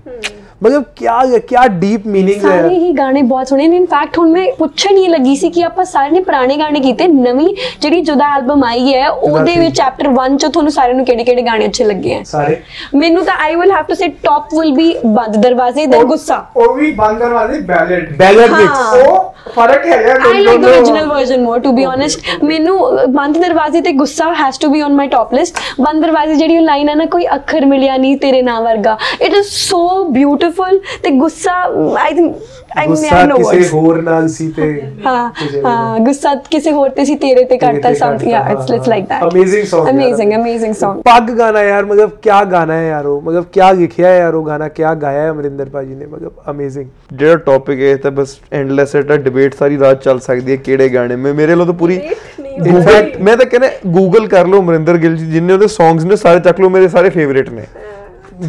ਮਤਲਬ 0.62 0.84
ਕਿਆ 0.96 1.20
ਕਿਆ 1.42 1.66
ਡੀਪ 1.70 2.02
मीनिंग 2.08 2.44
ਹੈ 2.46 2.50
ਸਾਰੇ 2.52 2.76
ਹੀ 2.76 2.92
ਗਾਣੇ 2.98 3.22
ਬਹੁਤ 3.24 3.48
ਸੋਹਣੇ 3.48 3.68
ਨੇ 3.68 3.78
ਇਨਫੈਕਟ 3.78 4.18
ਹੁਣ 4.18 4.30
ਮੈਂ 4.32 4.46
ਪੁੱਛਣ 4.58 4.98
ਹੀ 4.98 5.08
ਲੱਗੀ 5.08 5.36
ਸੀ 5.36 5.50
ਕਿ 5.50 5.64
ਆਪਾਂ 5.64 5.86
ਸਾਰੇ 5.86 6.10
ਨੇ 6.12 6.20
ਪੁਰਾਣੇ 6.22 6.58
ਗਾਣੇ 6.58 6.80
ਕੀਤੇ 6.80 7.08
ਨਵੀਂ 7.08 7.48
ਜਿਹੜੀ 7.82 8.02
ਜੁਦਾ 8.02 8.26
ਐਲਬਮ 8.36 8.64
ਆਈ 8.64 8.94
ਹੈ 8.94 9.08
ਉਹਦੇ 9.10 9.40
three। 9.44 9.60
ਵਿੱਚ 9.60 9.76
ਚੈਪਟਰ 9.78 10.08
1 10.20 10.36
ਚ 10.36 10.46
ਤੁਹਾਨੂੰ 10.48 10.72
ਸਾਰਿਆਂ 10.72 10.96
ਨੂੰ 10.96 11.06
ਕਿਹੜੇ 11.06 11.24
ਕਿਹੜੇ 11.24 11.42
ਗਾਣੇ 11.42 11.66
ਅੱਛੇ 11.66 11.84
ਲੱਗੇ 11.86 12.14
ਆ 12.16 12.22
ਸਾਰੇ 12.26 12.58
ਮੈਨੂੰ 12.96 13.24
ਤਾਂ 13.26 13.36
I 13.40 13.56
will 13.56 13.72
have 13.72 13.86
to 13.86 13.94
say 13.96 14.08
top 14.24 14.54
will 14.54 14.72
be 14.74 14.94
ਬੰਦ 15.08 15.38
ਦਰਵਾਜ਼ੇ 15.38 15.86
ਦਾ 15.88 16.04
ਗੁੱਸਾ 16.06 16.44
ਉਹ 16.58 16.74
ਵੀ 16.76 16.92
ਬੰਦ 16.94 17.20
ਦਰਵਾਜ਼ੇ 17.20 17.60
ਬੈਲਡ 17.64 18.16
ਬੈਲਰ 18.18 18.50
ਹਾਂ। 18.50 18.60
ਵਿੱਚ 18.60 19.02
ਉਹ 19.02 19.34
ਫ਼ਰਕ 19.55 19.85
ਹੈਗਾ 19.87 20.13
I 20.13 20.17
ਦੋਨੋਂ- 20.23 20.45
like 20.47 20.61
the 20.63 20.71
original 20.77 21.07
version 21.11 21.45
more 21.49 21.59
to 21.67 21.73
be 21.77 21.85
honest 21.91 22.45
ਮੈਨੂੰ 22.45 22.79
ਬੰਦ 23.15 23.39
ਦਰਵਾਜ਼ੇ 23.43 23.81
ਤੇ 23.81 23.93
ਗੁੱਸਾ 24.01 24.25
has 24.41 24.59
to 24.65 24.71
be 24.75 24.83
on 24.87 24.97
my 25.01 25.07
top 25.15 25.35
list 25.39 25.61
ਬੰਦ 25.81 26.03
ਦਰਵਾਜ਼ੇ 26.03 26.35
ਜਿਹੜੀ 26.35 26.59
ਲਾਈਨ 26.61 26.89
ਹੈ 26.89 26.95
ਨਾ 26.95 27.05
ਕੋਈ 27.15 27.27
ਅੱਖਰ 27.35 27.67
ਮਿਲਿਆ 27.67 27.97
ਨਹੀਂ 27.97 28.17
ਤੇਰੇ 28.19 28.43
ਨਾਂ 28.43 28.61
ਵਰਗਾ 28.63 28.97
it 29.29 29.37
is 29.41 29.53
so 29.63 29.83
beautiful 30.19 30.79
ਤੇ 31.03 31.11
ਗੁੱਸਾ 31.19 31.57
I 32.05 32.11
think 32.19 32.35
I 32.77 32.87
ਗੁੱਸਾ 32.89 33.25
ਕਿਸੇ 33.27 33.69
ਹੋਰ 33.69 34.01
ਨਾਲ 34.03 34.27
ਸੀ 34.29 34.49
ਤੇ 34.57 34.65
ਹਾਂ 35.07 35.31
ਹਾਂ 35.65 35.99
ਗੁੱਸਾ 36.01 36.35
ਕਿਸੇ 36.51 36.73
ਹੋਰ 36.73 36.89
ਤੇ 36.91 37.05
ਸੀ 37.05 37.15
ਤੇਰੇ 37.17 37.45
ਤੇ 37.45 37.57
ਕਰਤਾ 37.59 37.91
something 38.01 38.31
yeah 38.31 38.51
it's 38.53 38.73
it's 38.77 38.91
like 38.93 39.07
that. 39.11 39.23
Amazing 39.29 39.65
Song 39.67 39.89
amazing 39.93 40.35
amazing 40.39 40.75
song. 40.81 41.01
ਪੱਗ 41.03 41.31
ਗਾਣਾ 41.39 41.63
ਯਾਰ 41.63 41.85
ਮਤਲਬ 41.85 42.11
ਕੀ 42.23 42.31
ਗਾਣਾ 42.53 42.75
ਹੈ 42.75 42.89
ਯਾਰ 42.89 43.07
ਉਹ 43.07 43.21
ਮਤਲਬ 43.23 43.45
ਕੀ 43.53 43.61
ਲਿਖਿਆ 43.77 44.09
ਹੈ 44.09 44.19
ਯਾਰ 44.19 44.35
ਉਹ 44.35 44.47
ਗਾਣਾ 44.47 44.69
ਕੀ 44.69 44.85
ਗਾਇਆ 45.03 45.23
ਹੈ 45.23 45.31
ਅਮਰਿੰਦਰ 45.31 45.69
ਭਾਜੀ 45.71 45.95
ਨੇ 45.95 46.07
ਮਤਲਬ 46.07 46.51
ਅਮੇਜ਼ਿੰਗ 46.51 46.89
ਜਿਹੜਾ 47.13 47.37
ਟੌਪਿਕ 47.47 47.81
ਹੈ 47.81 47.97
ਤਾਂ 47.97 48.11
ਬਸ 48.11 48.37
ਐਂਡਲੈਸ 48.53 48.95
ਹੈ 48.97 49.03
ਤਾਂ 49.03 49.19
ਡਿਬੇਟ 49.19 49.55
ਸਾਰੀ 49.55 49.79
ਰਾਤ 49.79 50.03
ਚੱਲ 50.03 50.21
ਸਕਦੀ 50.21 50.53
ਹੈ 50.53 50.57
ਕਿਹੜੇ 50.57 50.89
ਗਾਣੇ। 50.89 51.17
ਮੈਂ 51.17 51.35
ਮੇਰੇ 51.35 51.53
ਵੱਲੋਂ 51.53 51.67
ਤਾਂ 51.67 51.75
ਪੂਰੀ 51.75 52.01
ਇਨਫੈਕਟ 52.39 53.21
ਮੈਂ 53.21 53.37
ਤਾਂ 53.37 53.47
ਕਹਿੰਦਾ 53.47 53.69
ਗੂਗਲ 53.91 54.27
ਕਰ 54.29 54.47
ਲਓ 54.47 54.61
ਅਮਰਿੰਦਰ 54.61 54.97
ਗਿੱਲ 54.99 55.17
ਜੀ 55.17 55.27
ਜਿੰਨੇ 55.27 55.53
ਉਹਦੇ 55.53 55.67
ਸੌਂਗਸ 55.67 56.05
ਨੇ 56.05 56.17
ਸਾਰੇ 56.17 56.41
ਚੱਕ 56.41 56.61
ਲਓ 56.61 56.69
ਮੇਰੇ 56.69 56.89
ਸਾਰੇ 56.89 57.11
ਫੇਵਰੇਟ 57.11 57.51
ਨੇ। 57.51 57.65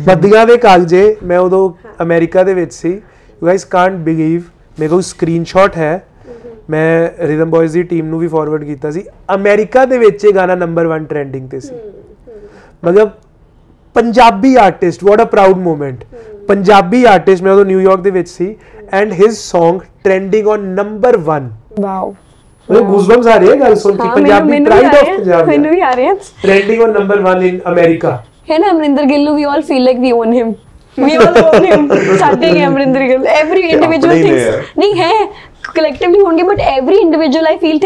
ਬੱਦੀਆਂ 0.05 0.45
ਦੇ 0.47 0.57
ਕਾਗਜ਼ੇ 0.57 1.15
ਮੈਂ 1.23 1.39
ਉਦੋਂ 1.39 1.69
ਅਮਰੀਕਾ 2.01 2.43
ਦੇ 2.43 2.53
ਵਿੱਚ 2.53 2.73
ਸੀ 2.73 2.99
ਯੂ 3.41 3.47
ਗਾਇਸ 3.47 3.65
ਕਾਂਟ 3.65 3.93
ਬਿਲੀਵ 4.01 4.41
ਮੇਰੇ 4.77 4.89
ਕੋਲ 4.89 5.01
ਸਕਰੀਨਸ਼ਾਟ 5.01 5.77
ਹੈ 5.77 6.01
ਮੈਂ 6.69 7.09
ਰਿਦਮ 7.19 7.49
ਬॉयਜ਼ 7.49 7.73
ਦੀ 7.73 7.83
ਟੀਮ 7.83 8.05
ਨੂੰ 8.05 8.19
ਵੀ 8.19 8.27
ਫਾਰਵਰਡ 8.27 8.63
ਕੀਤਾ 8.63 8.91
ਸੀ 8.91 9.03
ਅਮਰੀਕਾ 9.33 9.85
ਦੇ 9.85 9.97
ਵਿੱਚ 9.97 10.25
ਇਹ 10.25 10.33
ਗਾਣਾ 10.33 10.55
ਨੰਬਰ 10.55 10.87
1 10.95 11.05
ਟ੍ਰੈਂਡਿੰਗ 11.09 11.47
ਤੇ 11.49 11.59
ਸੀ 11.59 11.75
ਮਤਲਬ 12.83 13.09
Punjabi 13.95 14.55
artist 14.55 15.03
what 15.03 15.21
a 15.21 15.25
proud 15.25 15.57
moment 15.59 16.03
Punjabi 16.47 17.03
artist 17.05 17.43
ਮੈਂ 17.43 17.51
ਉਦੋਂ 17.51 17.65
ਨਿਊਯਾਰਕ 17.65 18.01
ਦੇ 18.01 18.11
ਵਿੱਚ 18.11 18.29
ਸੀ 18.29 18.55
and 18.93 19.13
his 19.13 19.39
Song 19.47 19.79
trending 20.03 20.47
on 20.47 20.65
number 20.75 21.17
1 21.19 21.47
wow. 21.79 22.13
ਮੈਨੂੰ 22.69 22.85
ਗੂਜ਼ਬੰਪਸ 22.85 23.27
ਆ 23.27 23.35
ਰਹੀ 23.37 23.49
ਹੈ 23.49 23.55
ਗੱਲ 23.55 23.75
ਸੁਣ 23.75 23.95
ਕੇ 23.95 24.07
ਹਾਂ 24.07 24.15
ਪੰਜਾਬੀ 24.15 24.51
ਮੈਨੂੰ 24.51 24.69
ਮੈਨੂੰ 24.69 24.81
ਵੀ 24.81 24.89
ਪ੍ਰਾਈਡ 24.89 24.95
ਆ 24.95 24.99
ਆਫ 24.99 25.03
ਰਹੇ 25.03 25.17
ਪੰਜਾਬ 25.17 25.47
ਮੈਨੂੰ 25.47 25.71
ਵੀ 25.71 25.81
ਆ 25.81 25.91
ਰਹੇ 25.91 26.07
ਹਨ 26.07 26.17
trending 26.41 26.81
on 26.81 26.93
number 26.93 27.23
1 27.31 27.43
in 27.43 27.59
America 27.69 28.11
ਹੈ 28.51 28.57
ਨਾ 28.59 28.71
ਅਮਰਿੰਦਰ 28.71 29.05
ਗਿੱਲ 29.05 29.23
ਨੂੰ 29.23 29.35
we 29.35 29.43
all 29.43 29.61
feel 29.61 29.83
like 29.83 29.99
we 29.99 30.11
own 30.13 30.33
ਨਹੀਂ 34.77 34.93
ਹੈ 34.95 35.11
ਕਲੈਕਟਿਵਲੀ 35.75 36.19
ਹੋਣਗੇ 36.19 36.43
but 36.43 36.59
every 36.59 36.97
individual 36.97 37.47
I 37.47 37.57
feel 37.57 37.79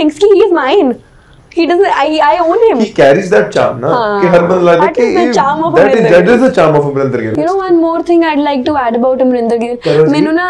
he 1.58 1.64
is 1.64 1.72
doesn't 1.72 1.94
I 1.98 2.20
I 2.20 2.38
own 2.40 2.58
him 2.70 2.80
he 2.80 2.86
carries 2.98 3.32
that 3.32 3.50
charm 3.52 3.80
ਨਾ। 3.80 3.90
ਕਿ 4.22 4.28
ਹਰ 4.28 4.42
ਬੰਦਾ 4.42 4.72
ਲੱਗਦਾ 4.72 4.86
That 4.86 4.94
ਕਿ 4.94 5.06
is 5.06 5.18
the 5.20 5.34
charm 5.38 5.64
of 5.68 5.78
that 5.78 5.88
is 5.88 5.96
Amrinder 5.96 6.12
that 6.12 6.28
Gill. 6.28 6.36
is 6.36 6.44
the 6.44 6.52
charm 6.58 6.78
of 6.80 6.90
Amarinder 6.92 7.22
Gill 7.22 7.34
You 7.34 7.48
know 7.48 7.56
one 7.62 7.80
more 7.82 8.02
thing 8.10 8.24
I'd 8.30 8.44
like 8.48 8.64
to 8.68 8.76
add 8.82 8.98
about 9.00 9.24
Amarinder 9.24 9.58
ਜੀ। 9.58 9.70
ਮੈਨੂੰ 10.12 10.34
ਨਾ 10.34 10.46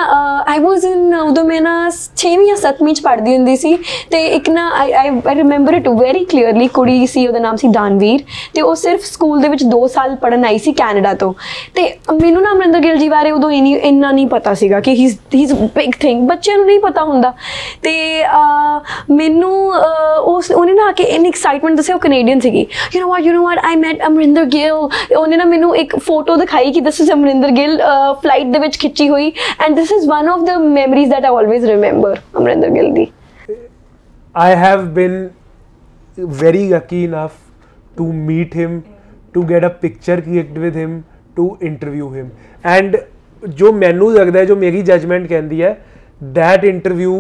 ਆਈ 0.48 0.60
ਵਾਸ 0.60 0.84
ਇਨ 0.84 1.16
ਉਦੋਂ 1.16 1.44
ਮੈਂ 1.44 1.62
ਨਾ 1.62 1.74
6ਵੀਂ 2.16 2.48
ਜਾਂ 2.48 2.58
7ਵੀਂ 2.64 2.96
ਚ 2.96 3.02
ਪੜ੍ਹਦੀ 3.02 3.36
ਹੁੰਦੀ 3.38 3.56
ਸੀ 3.56 3.78
ਤੇ 4.12 4.26
ਇੱਕ 4.28 4.50
ਨਾ 4.50 4.68
I 4.80 4.92
I 4.92 5.36
remember 5.36 5.74
it 5.74 5.88
very 5.88 6.24
clearly 6.26 6.68
ਕੁੜੀ 6.68 7.06
ਸੀ 7.08 7.28
ਉਹਦਾ 7.28 7.40
ਨਾਮ 7.40 7.56
ਸੀ 7.56 7.68
ਦਾਨਵੀਰ 7.68 8.24
ਤੇ 8.54 8.62
ਉਹ 8.62 8.76
ਸਿਰਫ 8.76 9.04
ਸਕੂਲ 9.04 9.42
ਦੇ 9.42 9.48
ਵਿੱਚ 9.48 9.64
2 9.76 9.86
ਸਾਲ 9.88 10.16
ਪੜਨ 10.16 10.46
ਆਈ 10.46 10.58
ਸੀ 10.58 10.72
ਕੈਨੇਡਾ 10.74 11.14
ਤੋਂ 11.14 11.34
ਤੇ 11.76 11.84
ਮੈਨੂੰ 12.22 12.42
ਨਾ 12.42 12.52
ਅਮਰਿੰਦਰ 12.52 12.80
ਗਿੱਲ 12.80 12.98
ਜੀ 12.98 13.10
ਬਾਰੇ 13.10 13.32
ਉਦੋਂ 13.32 13.52
ਇਨੀ 13.52 13.74
ਇੰਨਾ 13.74 14.12
ਨਹੀਂ 14.12 14.28
ਪਤਾ 14.28 14.54
ਸੀਗਾ 14.54 14.80
ਕਿ 14.80 14.92
he 14.92 15.08
he 15.36 15.42
is 15.44 15.54
big 15.54 15.92
thing 16.00 16.28
ਬੱਚਿਆਂ 16.28 16.58
ਨੂੰ 16.58 16.66
ਨਹੀਂ 16.66 16.80
ਪਤਾ 16.80 17.04
ਹੁੰਦਾ 17.04 17.34
ਤੇ 17.84 17.94
ਮੈਨੂੰ 19.12 19.54
ਉਸ 20.26 20.52
ਉਹਨੇ 20.52 20.74
ਨਾ 20.74 20.91
ਆ 20.91 20.91
ਕੇ 20.93 21.05
ਇਨ 21.17 21.27
ਐਕਸਾਈਟਮੈਂਟ 21.27 21.77
ਦੱਸਿਆ 21.77 21.95
ਉਹ 21.95 22.01
ਕੈਨੇਡੀਅਨ 22.01 22.41
ਸੀਗੀ 22.41 22.67
you 22.95 23.01
know 23.01 23.09
what 23.09 23.25
you 23.25 23.33
know 23.33 23.43
what 23.43 23.59
I 23.65 23.77
met 23.77 24.01
Amarinder 24.07 24.45
Gill 24.45 24.73
ਉਹਨੇ 25.17 25.37
ਨਾ 25.37 25.45
ਮੈਨੂੰ 25.45 25.77
ਇੱਕ 25.77 25.97
ਫੋਟੋ 25.99 26.37
ਦਿਖਾਈ 26.37 26.73
ਕਿ 26.73 26.81
this 26.81 27.01
is 27.01 27.13
Amarinder 27.13 27.51
Gill 27.57 27.81
flight 28.23 28.53
ਦੇ 28.53 28.59
ਵਿੱਚ 28.59 28.79
ਖਿੱਚੀ 28.81 29.09
ਹੋਈ 29.09 29.33
and 29.67 29.77
this 29.77 29.93
is 29.93 30.09
one 30.09 30.29
of 30.29 30.45
the 30.47 30.57
memories 30.63 31.11
that 31.11 31.25
I 31.25 31.37
always 31.37 31.67
remember 31.67 32.19
Amarinder 32.39 32.71
Gill 32.71 32.93
the 32.93 33.07
I 34.35 34.51
have 34.57 34.81
been 34.95 35.15
very 36.39 36.63
lucky 36.69 37.05
enough 37.05 37.37
to 37.97 38.09
meet 38.25 38.53
him, 38.53 38.75
to 39.35 39.45
get 39.45 39.65
a 39.65 39.71
picture 39.85 40.17
clicked 40.21 40.59
with 40.59 40.75
him, 40.75 40.99
to 41.37 41.47
interview 41.63 42.09
him. 42.11 42.27
And 42.65 42.97
ਜੋ 43.43 43.73
ਮੈਨੂੰ 43.73 44.13
ਲੱਗਦਾ 44.13 44.39
ਹੈ 44.39 44.45
ਜੋ 44.45 44.57
ਮੇਰੀ 44.57 44.83
judgement 44.83 45.27
ਕਹਿੰਦੀ 45.29 45.63
ਹੈ 45.63 45.77
that 46.35 46.65
interview 46.65 47.17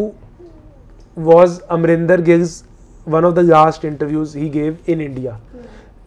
was 1.16 1.56
Amrinder 1.70 2.18
Gill's 2.20 2.54
one 3.09 3.23
of 3.23 3.35
the 3.35 3.43
last 3.43 3.85
interviews 3.85 4.33
he 4.33 4.49
gave 4.49 4.75
in 4.87 5.01
India. 5.01 5.35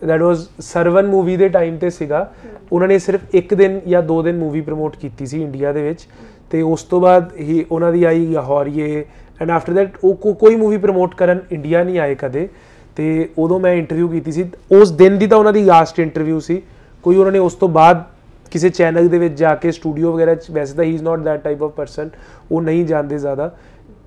that 0.03 0.21
was 0.21 0.39
Sarvann 0.61 1.07
movie 1.07 1.37
ਦੇ 1.37 1.49
time 1.49 1.77
ਤੇ 1.79 1.91
ਸੀਗਾ। 1.91 2.33
ਉਹਨਾਂ 2.73 2.89
ਨੇ 2.89 2.99
ਸਿਰਫ 2.99 3.21
ਇੱਕ 3.35 3.55
ਦਿਨ 3.55 3.81
ਜਾਂ 3.89 4.03
ਦੋ 4.03 4.23
ਦਿਨ 4.23 4.37
ਮੂਵੀ 4.39 4.61
ਪ੍ਰਮੋਟ 4.61 4.97
ਕੀਤੀ 4.97 5.27
ਸੀ 5.27 5.43
ਇੰਡੀਆ 5.43 5.73
ਦੇ 5.73 5.83
ਵਿੱਚ। 5.83 6.07
ਤੇ 6.51 6.63
ਉਸ 6.63 6.83
ਤੋਂ 6.83 7.01
ਬਾਅਦ 7.01 7.31
ਹੀ 7.41 7.65
ਉਹਨਾਂ 7.71 7.93
ਦੀ 7.93 8.05
ਆਈ 8.05 8.27
ਲਾਹੌਰੀਏ। 8.27 9.05
ਐਂਡ 9.41 9.51
ਆਫਟਰ 9.51 9.73
ਦੈਟ 9.73 9.97
ਉਹ 10.05 10.35
ਕੋਈ 10.35 10.57
ਮੂਵੀ 10.57 10.77
ਪ੍ਰਮੋਟ 10.77 11.15
ਕਰਨ 11.15 11.41
ਇੰਡੀਆ 11.53 11.85
ਨਹੀਂ 11.85 11.99
ਆਏ 11.99 12.15
ਕਦੇ। 12.15 12.49
ਤੇ 12.97 13.29
ਉਦੋਂ 13.39 13.61
ਮੈਂ 13.61 13.75
ਇੰਟਰਵਿਊ 13.75 14.09
ਕੀਤੀ 14.09 14.33
ਸੀ। 14.33 14.51
ਉਸ 14.73 14.91
ਦਿਨ 14.91 15.19
ਦੀ 15.19 15.27
ਤਾਂ 15.27 15.39
ਉਹਨਾਂ 15.39 15.53
ਦੀ 15.53 15.63
ਲਾਸਟ 15.65 16.01
ਇੰਟਰਵਿਊ 16.01 16.41
ਸੀ। 16.41 16.63
ਕੋਈ 17.03 17.17
ਉਹਨਾਂ 17.17 17.33
ਨੇ 17.33 17.39
ਉਸ 17.39 17.55
ਤੋਂ 17.55 17.69
ਬਾਅਦ 17.69 18.03
ਕਿਸੇ 18.51 18.69
ਚੈਨਲ 18.69 19.09
ਦੇ 19.09 19.19
ਵਿੱਚ 19.19 19.35
ਜਾ 19.35 19.55
ਕੇ 19.55 19.71
ਸਟੂਡੀਓ 19.73 20.13
ਵਗੈਰਾ 20.13 20.35
ਚ 20.35 20.51
ਵੈਸੇ 20.51 20.75
ਤਾਂ 20.75 20.85
he 20.85 20.95
is 20.95 21.03
not 21.03 21.19
that 21.19 21.43
type 21.43 21.63
of 21.63 21.71
person 21.71 22.11
ਉਹ 22.53 22.63
ਨਹੀਂ 22.63 22.85
ਜਾਣਦੇ 22.87 23.19
ਜ਼ਿਆਦਾ। 23.19 23.51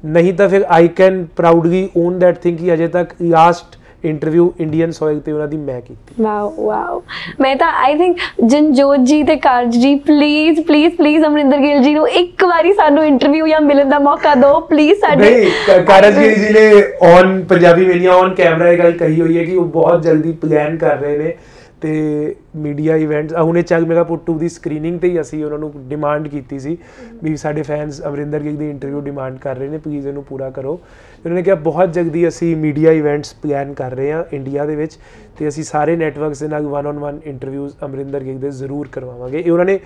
ਨਹੀਂ 0.03 0.33
ਤਾਂ 0.33 0.47
ਫਿਰ 0.49 0.65
I 0.69 0.87
can 0.97 1.25
proudly 1.37 1.87
own 1.97 2.19
that 2.19 2.37
thing 2.41 2.57
ਕਿ 2.57 2.73
ਅਜੇ 2.73 2.87
ਤੱਕ 2.87 3.13
ਲਾਸਟ 3.21 3.75
ਇੰਟਰਵਿਊ 4.05 4.49
ਇੰਡੀਅਨ 4.59 4.91
ਸੋਇਲ 4.91 5.19
ਤੇ 5.19 5.31
ਉਹਨਾਂ 5.31 5.47
ਦੀ 5.47 5.57
ਮੈਂ 5.57 5.79
ਕੀਤੀ। 5.81 6.23
ਵਾਓ 6.23 6.65
ਵਾਓ 6.65 7.01
ਮੈਂ 7.41 7.55
ਤਾਂ 7.55 7.71
ਆਈ 7.83 7.95
ਥਿੰਕ 7.97 8.17
ਜਨਜੋਤ 8.43 8.99
ਜੀ 9.07 9.21
ਤੇ 9.23 9.35
Karaj 9.35 9.77
ji 9.77 9.93
please 10.07 10.59
please 10.67 10.95
please 10.97 11.25
Amarinder 11.25 11.57
Gill 11.57 11.81
ji 11.83 11.93
ਨੂੰ 11.93 12.07
ਇੱਕ 12.09 12.43
ਵਾਰੀ 12.45 12.73
ਸਾਨੂੰ 12.73 13.05
ਇੰਟਰਵਿਊ 13.05 13.47
ਜਾਂ 13.47 13.61
ਮਿਲਣ 13.61 13.89
ਦਾ 13.89 13.99
ਮੌਕਾ 13.99 14.35
ਦਿਓ 14.35 14.59
ਪਲੀਜ਼ 14.69 14.99
ਸਾਡੇ 14.99 15.29
ਨਹੀਂ 15.31 15.83
ਕਾਰਜਗੀਰੀ 15.85 16.35
ਜੀ 16.35 16.53
ਨੇ 16.53 16.83
ਔਨ 17.07 17.43
ਪੰਜਾਬੀ 17.49 17.85
ਵੇਲੀਆਂ 17.85 18.13
ਔਨ 18.13 18.33
ਕੈਮਰਾ 18.35 18.71
ਇਹ 18.71 18.77
ਗੱਲ 18.77 18.91
ਕਹੀ 18.97 19.21
ਹੋਈ 19.21 19.37
ਹੈ 19.37 19.43
ਕਿ 19.43 19.55
ਉਹ 19.55 19.65
ਬਹੁਤ 19.71 20.03
ਜਲਦੀ 20.03 20.31
ਪਲਾਨ 20.41 20.77
ਕਰ 20.77 20.97
ਰਹੇ 20.97 21.17
ਨੇ। 21.17 21.33
ਤੇ 21.81 22.35
ਮੀਡੀਆ 22.57 22.95
ਇਵੈਂਟਸ 22.95 23.33
ਹੁਣੇ 23.35 23.61
ਚੱਲ 23.61 23.85
ਮੇਰਾ 23.85 24.03
ਪੁੱਟੂ 24.03 24.37
ਦੀ 24.39 24.49
ਸਕਰੀਨਿੰਗ 24.49 24.99
ਤੇ 24.99 25.09
ਹੀ 25.09 25.19
ਅਸੀਂ 25.21 25.43
ਉਹਨਾਂ 25.45 25.59
ਨੂੰ 25.59 25.71
ਡਿਮਾਂਡ 25.89 26.27
ਕੀਤੀ 26.27 26.59
ਸੀ 26.59 26.77
ਵੀ 27.23 27.35
ਸਾਡੇ 27.37 27.61
ਫੈਨਸ 27.63 28.01
ਅਮਰਿੰਦਰ 28.07 28.39
ਗਿੱਲ 28.39 28.55
ਦੀ 28.55 28.69
ਇੰਟਰਵਿਊ 28.69 29.01
ਡਿਮਾਂਡ 29.01 29.37
ਕਰ 29.39 29.55
ਰਹੇ 29.57 29.69
ਨੇ 29.69 29.77
ਪਲੀਜ਼ 29.77 30.07
ਇਹਨੂੰ 30.07 30.23
ਪੂਰਾ 30.23 30.49
ਕਰੋ। 30.49 30.75
ਤੇ 30.75 31.19
ਉਹਨਾਂ 31.19 31.35
ਨੇ 31.35 31.43
ਕਿਹਾ, 31.43 31.55
ਬਹੁਤ 31.55 31.93
ਜਲਦੀ 31.93 32.27
ਅਸੀਂ 32.27 32.55
ਮੀਡੀਆ 32.55 32.91
ਇਵੈਂਟਸ 32.91 33.33
ਪਲਾਨ 33.43 33.73
ਕਰ 33.73 33.95
ਰਹੇ 33.95 34.11
ਹਾਂ 34.11 34.23
ਇੰਡੀਆ 34.33 34.65
ਦੇ 34.65 34.75
ਵਿੱਚ 34.75 34.97
ਤੇ 35.37 35.47
ਅਸੀਂ 35.47 35.63
ਸਾਰੇ 35.63 35.95
ਨੈਟਵਰਕਸ 35.95 36.39
ਦੇ 36.39 36.47
ਨਾਲ 36.47 36.67
one 36.67 36.87
on 36.87 36.99
one 36.99 37.19
interviews 37.25 37.73
Amarinder 37.85 38.23
Gill 38.23 38.37
ਦੇ 38.39 38.49
ਜ਼ਰੂਰ 38.51 38.87
ਕਰਵਾਵਾਂਗੇ। 38.91 39.39
ਇਹ 39.39 39.51
ਉਹਨਾਂ 39.51 39.65
ਨੇ 39.65 39.79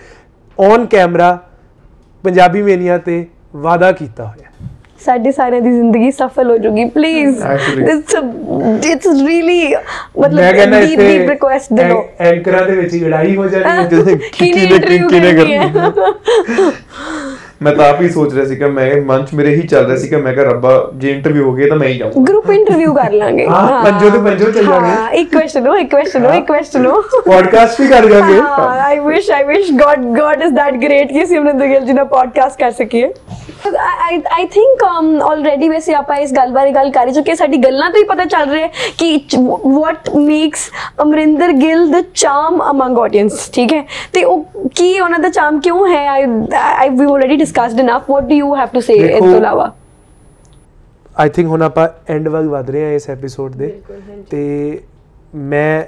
ਔਨ 0.60 0.86
ਕੈਮਰਾ 0.86 1.38
ਪੰਜਾਬੀ 2.23 2.62
ਮੇਨੀਆ 2.62 2.97
ਤੇ 2.97 3.25
ਵਾਅਦਾ 3.56 3.91
ਕੀਤਾ 3.91 4.25
ਹੋਇਆ। 4.27 4.67
ਸਾਡੀ 5.05 5.31
ਸਾਰਿਆਂ 5.31 5.61
ਦੀ 5.61 5.71
ਜ਼ਿੰਦਗੀ 5.71 6.11
ਸਫਲ 6.11 6.49
ਹੋ 6.51 6.57
ਜੂਗੀ 6.57 6.85
ਪਲੀਜ਼. 6.85 7.41
ਇਟਸ 7.79 8.15
ਇਟਸ 8.91 9.07
ਰੀਲੀ 9.27 9.75
ਮਤਲਬ 10.19 10.39
ਡੀਪ 10.81 10.99
ਡੀਪ 10.99 11.29
ਰਿਕੁਐਸਟ 11.29 11.73
ਦਿਲੋ 11.73 11.97
ਐਂ- 12.19 12.27
ਐਂਕਰਾਂ 12.27 12.65
ਦੇ 12.67 12.75
ਵਿੱਚ 12.75 12.95
ਲੜਾਈ 12.95 13.35
ਹੋ 13.35 13.47
ਜਾਣੀ 13.47 13.65
ਹੈ 13.65 13.83
ਕਿਹਨੇ- 14.33 14.71
ਇੰਟਰਵਿਊ 14.71 15.07
ਕਿਹਨੇ 15.09 15.33
ਕਰਨੀ 15.33 15.57
ਹੈ। 15.57 15.71
ਮੈਂ 17.62 17.71
ਤਾਂ 17.76 17.88
ਆਪ 17.89 18.02
ਹੀ 18.02 18.10
ਸੋਚ 18.10 18.34
ਰਿਹਾ 18.34 18.45
ਸੀ 18.45 18.56
ਕਿ 18.56 18.65
ਮੈਂ 18.65 18.89
ਮਨ 19.06 19.26
ਚ 19.26 19.34
ਮੇਰੇ 19.34 19.54
ਹੀ 19.56 19.67
ਚੱਲ 19.67 19.86
ਰਿਹਾ 19.86 19.97
ਸੀ 19.97 20.08
ਕਿ 20.08 20.15
ਮੈਂ 20.17 20.34
ਕਿਹਾ 20.34 20.45
ਰੱਬਾ 20.45 20.71
ਜੇ 20.95 21.12
ਇੰਟਰਵਿਊ 21.12 21.43
ਹੋ 21.45 21.54
ਗਿਆ 21.56 21.67
ਤਾਂ 21.69 21.76
ਮੈਂ 21.78 21.88
ਹੀ 21.88 21.97
ਜਾਊਂ 21.97 22.24
ਗਰੁੱਪ 22.28 22.50
ਇੰਟਰਵਿਊ 22.52 22.93
ਕਰ 22.93 23.12
ਲਾਂਗੇ। 23.12 23.47
ਹਾਂ 23.47 23.84
ਪੰਜੋ 23.84 24.10
ਤੇ 24.10 24.19
ਪੰਜੋ 24.19 24.52
ਚੱਲ 24.52 24.65
ਜਾਗੇ 24.65 24.89
ਹਾਂ 24.89 25.10
ਇੱਕ 25.12 25.32
ਕੁਐਸਚਨ 25.34 25.67
ਹੋ 25.67 25.76
ਇੱਕ 25.76 25.91
ਕੁਐਸਚਨ 25.91 26.26
ਹੋ। 26.26 26.32
ਇੱਕ 26.34 26.47
ਕੁਐਸਚਨ 26.47 26.86
ਹੋ 26.86 27.02
ਪੋਡਕਾਸਟ 27.26 27.82
ਵੀ 27.82 27.88
ਕਰ 27.88 28.06
ਜਾਗੇ। 28.10 28.39
I 28.86 29.00
wish 29.00 29.30
I 29.32 29.43
wish 29.43 29.71
God 29.82 30.06
God 30.17 30.43
is 30.45 30.54
that 30.56 30.76
great 30.84 31.12
ਕਿ 31.13 31.26
ਸਿਮਰਨ 31.26 31.58
ਦੁਗਿਲ 31.60 31.86
ਜੀ 31.86 31.93
ਨਾ 31.93 32.04
ਪੋਡਕਾਸਟ 32.15 32.60
ਕਰ 32.60 32.71
ਸਕੀਏ। 32.80 33.12
ਆਈ 34.04 34.19
ਆਈ 34.36 34.45
ਥਿੰਕ 34.54 34.84
ਆਲਰੇਡੀ 35.24 35.67
ਵੈਸੇ 35.69 35.93
ਆਪਾਂ 35.93 36.15
ਇਸ 36.17 36.32
ਗੱਲ 36.34 36.52
ਬਾਰੇ 36.52 36.71
ਗੱਲ 36.71 36.89
ਕਰ 36.91 37.12
ਚੁੱਕੇ 37.12 37.36
ਸਾਡੀ 37.36 37.58
ਗੱਲਾਂ 37.63 37.89
ਤੋਂ 37.89 38.00
ਹੀ 38.00 38.04
ਪਤਾ 38.06 38.26
ਚੱਲ 38.26 38.50
ਰਿਹਾ 38.52 38.67
ਕਿ 38.97 39.19
what 39.65 40.10
makes 40.15 40.69
Amrinder 41.02 41.52
Gill 41.54 41.88
the 41.91 42.04
charm 42.15 42.62
among 42.69 42.97
audience 43.00 43.50
ਠੀਕ 43.54 43.74
ਹੈ? 43.74 43.84
ਤੇ 44.13 44.24
ਉਹ 44.24 44.43
ਕੀ 44.76 45.00
ਉਹਨਾਂ 45.00 45.19
ਦਾ 45.19 45.30
ਚਾਮ 45.30 45.60
ਕਿਉਂ 45.60 45.88
ਹੈ? 45.88 46.06
I 46.10 46.24
I've 46.89 47.06
already 47.06 47.45
discussed 47.51 47.79
enough 47.79 48.09
what 48.09 48.23
do 48.23 48.35
you 48.35 48.55
have 48.55 48.67
to 48.73 48.79
say 48.79 48.93
ਇਸ 48.93 49.19
ਤੋਂ 49.19 49.35
ਇਲਾਵਾ 49.35 49.73
ਆਈ 51.17 51.29
ਥਿੰਕ 51.29 51.47
ਹੁਣ 51.47 51.61
ਆਪਾਂ 51.61 51.87
ਐਂਡ 52.09 52.27
ਵੱਲ 52.27 52.49
ਵਧ 52.49 52.69
ਰਹੇ 52.69 52.83
ਹਾਂ 52.83 52.91
ਇਸ 52.91 53.09
ਐਪੀਸੋਡ 53.09 53.55
ਦੇ। 53.55 53.81
ਤੇ 54.29 54.81
ਮੈਂ 55.35 55.83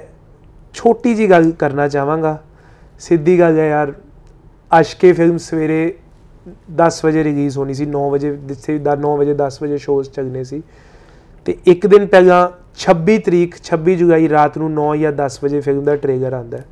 ਛੋਟੀ 0.74 1.14
ਜੀ 1.14 1.30
ਗੱਲ 1.30 1.50
ਕਰਨਾ 1.50 1.88
ਚਾਹਾਂਗਾ। 1.88 2.38
ਸਿੱਧੀ 2.98 3.38
ਗੱਲ 3.38 3.58
ਹੈ 3.58 3.68
ਯਾਰ 3.68 3.92
ਅਸ਼ਕੇ 4.80 5.12
ਫਿਲਮ 5.12 5.36
ਸਵੇਰੇ 5.36 5.94
10 6.76 7.00
ਵਜੇ 7.04 7.24
ਰਿਲੀਜ਼ 7.24 7.58
ਹੋਣੀ 7.58 7.74
ਸੀ 7.74 7.86
9 7.86 8.10
ਵਜੇ 8.10 8.36
ਜਿੱਥੇ 8.36 8.78
ਦਾ 8.78 8.96
9 8.96 9.16
ਵਜੇ 9.16 9.34
10 9.34 9.58
ਵਜੇ 9.62 9.78
ਸ਼ੋਜ਼ 9.78 10.10
ਚੱਲਨੇ 10.10 10.44
ਸੀ। 10.44 10.62
ਤੇ 11.46 11.56
ਇੱਕ 11.66 11.86
ਦਿਨ 11.86 12.06
ਪਹਿਲਾਂ 12.06 12.40
26 12.80 13.18
ਤਰੀਕ 13.18 13.56
26 13.64 13.96
ਜੁਲਾਈ 13.96 14.28
ਰਾਤ 14.28 14.58
ਨੂੰ 14.58 14.70
9 14.74 14.86
ਜਾਂ 14.96 15.12
10 15.12 15.38
ਵਜੇ 15.44 15.60
ਫਿਲਮ 15.60 15.84
ਦਾ 15.84 15.96
ਟ੍ਰੇਲਰ 15.96 16.32
ਆਉਂਦਾ। 16.32 16.58
ਹੈ। 16.58 16.64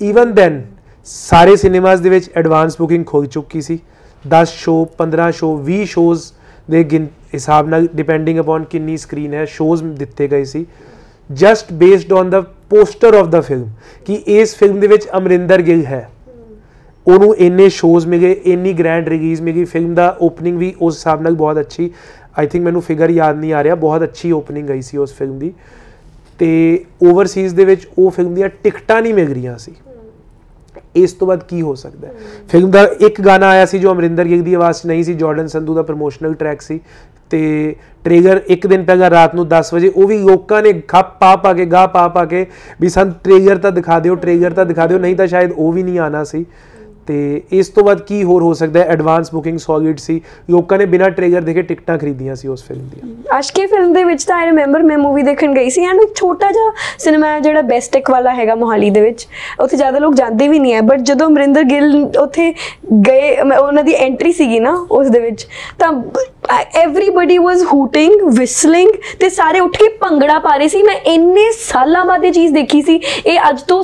ਈਵਨ 0.00 0.34
ਦੈਨ 0.34 0.62
ਸਾਰੇ 1.12 1.56
ਸਿਨੇਮਾਸ 1.56 2.00
ਦੇ 2.00 2.08
ਵਿੱਚ 2.08 2.30
ਐਡਵਾਂਸ 2.36 2.76
ਬੁਕਿੰਗ 2.78 3.04
ਖੁੱਲ 3.06 3.26
ਚੁੱਕੀ 3.26 3.60
ਸੀ। 3.60 3.78
10 4.28 4.48
ਸ਼ੋ 4.48 4.84
15 4.98 5.30
ਸ਼ੋ 5.30 5.48
20 5.64 5.84
ਸ਼ੋਜ਼ 5.84 6.22
ਦੇ 6.70 6.84
ਗਿਣ 6.84 7.06
ਹਿਸਾਬ 7.34 7.68
ਨਾਲ 7.68 7.88
ਡਿਪੈਂਡਿੰਗ 7.94 8.40
ਅਪਨ 8.40 8.64
ਕਿੰਨੀ 8.64 8.96
ਸਕਰੀਨ 8.96 9.34
ਹੈ 9.34 9.44
ਸ਼ੋਜ਼ 9.44 9.84
ਦਿੱਤੇ 9.84 10.28
ਗਏ 10.28 10.44
ਸੀ। 10.44 10.66
Just 11.32 11.72
based 11.72 12.12
on 12.12 12.30
the 12.30 12.40
poster 12.40 13.14
of 13.14 13.26
the 13.26 13.40
film 13.40 13.68
ਕਿ 14.06 14.14
ਇਸ 14.14 14.56
ਫਿਲਮ 14.56 14.80
ਦੇ 14.80 14.86
ਵਿੱਚ 14.86 15.08
ਅਮਰਿੰਦਰ 15.16 15.62
ਗਿੱਲ 15.62 15.84
ਹੈ। 15.86 16.10
ਉਹਨੂੰ 17.06 17.36
ਇੰਨੇ 17.36 17.68
ਸ਼ੋਜ਼ 17.68 18.06
ਮਿਲੇ, 18.06 18.32
ਇੰਨੀ 18.44 18.72
ਗ੍ਰੈਂਡ 18.72 19.08
ਰਿਲੀਜ਼ 19.08 19.42
ਮਿਲੀ। 19.42 19.64
ਫਿਲਮ 19.64 19.94
ਦਾ 19.94 20.16
ਓਪਨਿੰਗ 20.20 20.58
ਵੀ 20.58 20.74
ਉਸ 20.80 20.96
ਹਿਸਾਬ 20.96 21.22
ਨਾਲ 21.22 21.34
ਬਹੁਤ 21.34 21.60
ਅੱਛੀ 21.60 21.90
ਆਈ 22.38 22.46
ਥਿੰਕ 22.46 22.64
ਮੈਨੂੰ 22.64 22.82
ਫਿਗਰ 22.82 23.10
ਯਾਦ 23.10 23.36
ਨਹੀਂ 23.36 23.52
ਆ 23.52 23.64
ਰਿਹਾ, 23.64 23.74
ਬਹੁਤ 23.74 24.02
ਅੱਛੀ 24.02 24.32
ਓਪਨਿੰਗ 24.32 24.68
ਗਈ 24.68 24.82
ਸੀ 24.82 24.96
ਉਸ 24.96 25.14
ਫਿਲਮ 25.14 25.38
ਦੀ। 25.38 25.52
ਤੇ 26.38 26.84
ਓਵਰਸੀਜ਼ 27.02 27.54
ਦੇ 27.54 27.64
ਵਿੱਚ 27.64 27.88
ਉਹ 27.98 28.10
ਫਿਲਮ 28.10 28.34
ਦੀਆਂ 28.34 28.48
ਟਿਕਟਾਂ 28.62 29.02
ਨਹੀਂ 29.02 29.14
ਮਿਲ 29.14 29.32
ਰਹੀਆਂ 29.32 29.58
ਸੀ। 29.58 29.72
ਇਸ 30.94 31.12
ਤੋਂ 31.12 31.26
ਬਾਅਦ 31.28 31.42
ਕੀ 31.42 31.60
ਹੋ 31.62 31.74
ਸਕਦਾ 31.74 32.08
ਹੈ? 32.08 32.12
ਫਿਲਮ 32.48 32.70
ਦਾ 32.70 32.82
ਇੱਕ 33.00 33.20
ਗਾਣਾ 33.20 33.48
ਆਇਆ 33.48 33.66
ਸੀ 33.66 33.78
ਜੋ 33.78 33.92
ਅਮਰਿੰਦਰ 33.92 34.24
ਗਿੱਲ 34.24 34.42
ਦੀ 34.42 34.54
ਆਵਾਜ਼ 34.54 34.76
'ਚ 34.76 34.86
ਨਹੀਂ 34.86 35.04
ਸੀ 35.04 35.14
ਜਾਰਡਨ 35.14 35.46
ਸੰਧੂ 35.46 35.74
ਦਾ 35.74 35.82
ਪ੍ਰੋਮੋਸ਼ਨਲ 35.82 36.34
ਟਰੈਕ 36.34 36.60
ਸੀ 36.60 36.80
ਤੇ 37.30 37.74
ਟ੍ਰੇਲਰ 38.04 38.40
ਇੱਕ 38.46 38.66
ਦਿਨ 38.66 38.84
ਪਹਿਲਾਂ 38.84 39.10
ਰਾਤ 39.10 39.34
ਨੂੰ 39.34 39.46
10 39.48 39.74
ਵਜੇ 39.74 39.88
ਉਹ 39.88 40.06
ਵੀ 40.08 40.18
ਲੋਕਾਂ 40.18 40.62
ਨੇ 40.62 40.72
ਖੱਪ 40.88 41.18
ਪਾ 41.20 41.34
ਪਾ 41.36 41.52
ਕੇ, 41.52 41.66
ਗਾ 41.66 41.86
ਪਾ 41.86 42.06
ਪਾ 42.08 42.24
ਕੇ 42.24 42.46
ਵੀ 42.80 42.88
ਸਾਨੂੰ 42.88 43.14
ਟ੍ਰੇਲਰ 43.24 43.58
ਤਾਂ 43.58 43.72
ਦਿਖਾ 43.72 43.98
ਦਿਓ 43.98 44.14
ਟ੍ਰੇਲਰ 44.14 44.52
ਤਾਂ 44.52 44.66
ਦਿਖਾ 44.66 44.86
ਦਿਓ, 44.86 44.98
ਨਹੀਂ 44.98 45.16
ਤਾਂ 45.16 45.26
ਸ਼ਾਇਦ 45.26 45.52
ਉਹ 45.52 45.72
ਵੀ 45.72 45.82
ਨਹੀਂ 45.82 45.98
ਆਣਾ 45.98 46.24
ਸੀ। 46.24 46.44
ਤੇ 47.10 47.42
ਇਸ 47.52 47.68
ਤੋਂ 47.68 47.84
ਬਾਅਦ 47.84 48.00
ਕੀ 48.00 48.24
ਹੋਰ 48.24 48.42
ਹੋ 48.42 48.54
ਸਕਦਾ 48.54 48.80
ਹੈ? 48.80 48.84
ਐਡਵਾਂਸ 48.84 49.30
ਬੁਕਿੰਗ 49.32 49.58
ਸੋਲਿਡ 49.58 49.98
ਸੀ। 49.98 50.20
ਲੋਕਾਂ 50.50 50.78
ਨੇ 50.78 50.86
ਬਿਨਾਂ 50.86 51.10
ਟ੍ਰੇਲਰ 51.10 51.40
ਦੇਖੇ 51.40 51.62
ਟਿਕਟਾਂ 51.62 51.98
ਖਰੀਦੀਆਂ 51.98 52.36
ਸੀ 52.36 52.48
ਉਸ 52.48 52.64
ਫਿਲਮ 52.64 52.88
ਦੀਆਂ। 52.94 53.38
ਅਸ਼ਕੇ 53.40 53.66
ਫਿਲਮ 53.66 53.92
ਦੇ 53.92 54.04
ਵਿੱਚ 54.04 54.24
ਤਾਂ 54.24 54.36
ਆਈ 54.36 54.46
ਰਿਮੈਂਬਰ 54.46 54.82
ਮੈਂ 54.82 54.98
ਮੂਵੀ 54.98 55.22
ਦੇਖਣ 55.22 55.54
ਗਈ 55.54 55.70
ਸੀ। 55.70 55.84
ਐਂਡ 55.84 55.98
ਇੱਕ 56.02 56.14
ਛੋਟਾ 56.14 56.52
ਜਿਹਾ 56.52 56.72
ਸਿਨੇਮਾ 56.98 57.26
ਹੈ 57.26 57.40
ਜਿਹੜਾ 57.40 57.62
ਬੈਸਟਿਕ 57.62 58.10
ਵਾਲਾ 58.10 58.34
ਹੈਗਾ 58.34 58.54
ਮੋਹਾਲੀ 58.54 58.90
ਦੇ 58.90 59.00
ਵਿੱਚ। 59.00 59.28
ਉੱਥੇ 59.60 59.76
ਜ਼ਿਆਦਾ 59.76 59.98
ਲੋਕ 59.98 60.14
ਜਾਂਦੇ 60.14 60.48
ਵੀ 60.48 60.58
ਨਹੀਂ 60.58 60.74
ਹੈ। 60.74 60.80
ਬਟ 60.80 61.00
ਜਦੋਂ 61.00 61.26
ਅਮਰਿੰਦਰ 61.26 61.62
ਗਿੱਲ 61.62 62.10
ਉੱਥੇ 62.20 62.54
ਗਏ, 63.06 63.42
ਮੈਂ- 63.42 63.60
ਉਹਨਾਂ 63.60 63.84
ਦੀ 63.84 63.92
ਐਂਟਰੀ 63.92 64.32
ਸੀਗੀ 64.32 64.60
ਨਾ 64.60 64.86
ਉਸ 64.90 65.06
ਦੇ 65.06 65.20
ਵਿੱਚ, 65.20 65.46
ਤਾਂ 65.78 65.92
ਐਵਰੀਬਾਡੀ 66.82 67.38
ਵਾਸ 67.38 67.62
ਹੂਟਿੰਗ 67.72 68.20
ਵਿਸਲਿੰਗ 68.38 68.90
ਤੇ 69.20 69.28
ਸਾਰੇ 69.30 69.60
ਉੱਠ 69.60 69.76
ਕੇ 69.76 69.88
ਭੰਗੜਾ 70.00 70.38
ਪਾ 70.38 70.56
ਰਹੇ 70.56 70.68
ਸੀ। 70.68 70.82
ਮੈਂ 70.82 70.94
ਇੰਨੇ 71.12 71.50
ਸਾਲਾਂ 71.58 72.04
ਬਾਅਦ 72.04 72.24
ਇਹ 72.24 72.32
ਚੀਜ਼ 72.32 72.54
ਦੇਖੀ 72.54 72.82
ਸੀ। 72.82 73.00
ਇਹ 73.26 73.48
ਅੱਜ 73.48 73.62
ਤੋਂ 73.62 73.82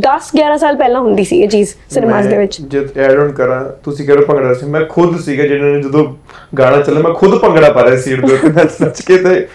10 0.00 0.30
11 0.36 0.56
ਸਾਲ 0.58 0.76
ਪਹਿਲਾਂ 0.76 1.00
ਹੁੰਦੀ 1.00 1.24
ਸੀ 1.24 1.40
ਇਹ 1.42 1.48
ਚੀਜ਼ 1.48 1.74
ਸਿਨੇਮਾਸ 1.90 2.26
ਦੇ 2.26 2.38
ਵਿੱਚ। 2.38 2.60
ਜਦ 2.62 2.98
ਐਡ 2.98 3.18
ਆਨ 3.20 3.32
ਕਰਾਂ 3.32 3.64
ਤੁਸੀਂ 3.84 4.06
ਕਹਿ 4.06 4.16
ਰਹੇ 4.16 4.24
ਹੋ 4.24 4.34
ਭੰਗੜਾ 4.34 4.54
ਸੀ? 4.54 4.66
ਮੈਂ 4.66 4.84
ਖੁਦ 4.84 5.18
ਸੀਗਾ 5.20 5.46
ਜਿਹਨਾਂ 5.46 5.72
ਨੇ 5.74 5.82
ਜਦੋਂ 5.82 6.04
ਗਾਣਾ 6.58 6.80
ਚੱਲਿਆ 6.82 7.02
ਮੈਂ 7.02 7.14
ਖੁਦ 7.14 7.38
ਭੰਗੜਾ 7.38 7.72
ਪਾ 7.72 7.84
ਰਿਹਾ 7.84 7.96
ਸੀਟ 7.96 8.26
ਦੇ 8.26 8.34
ਉੱਤੇ 8.34 8.48
ਨੱਚ 8.84 9.00
ਕੇ 9.02 9.18
ਤੇ 9.18 9.46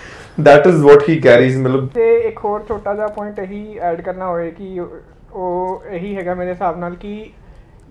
that 0.41 0.67
is 0.69 0.77
what 0.85 1.03
he 1.07 1.15
carries 1.25 1.57
ਮਤਲਬ 1.59 1.87
ਤੇ 1.87 2.05
ਇੱਕ 2.17 2.39
ਹੋਰ 2.45 2.63
ਛੋਟਾ 2.67 2.93
ਜਿਹਾ 2.93 3.07
ਪੁਆਇੰਟ 3.07 3.39
ਇਹੀ 3.39 3.77
ਐਡ 3.81 4.01
ਕਰਨਾ 4.01 4.27
ਹੋਏ 4.27 4.49
ਕਿ 4.51 4.79
ਉਹ 4.79 5.83
ਇਹੀ 5.91 6.15
ਹੈਗਾ 6.15 6.33
ਮੇਰੇ 6.33 6.51
ਹਿਸਾਬ 6.51 6.79
ਨਾਲ 6.79 6.95
ਕਿ 6.95 7.29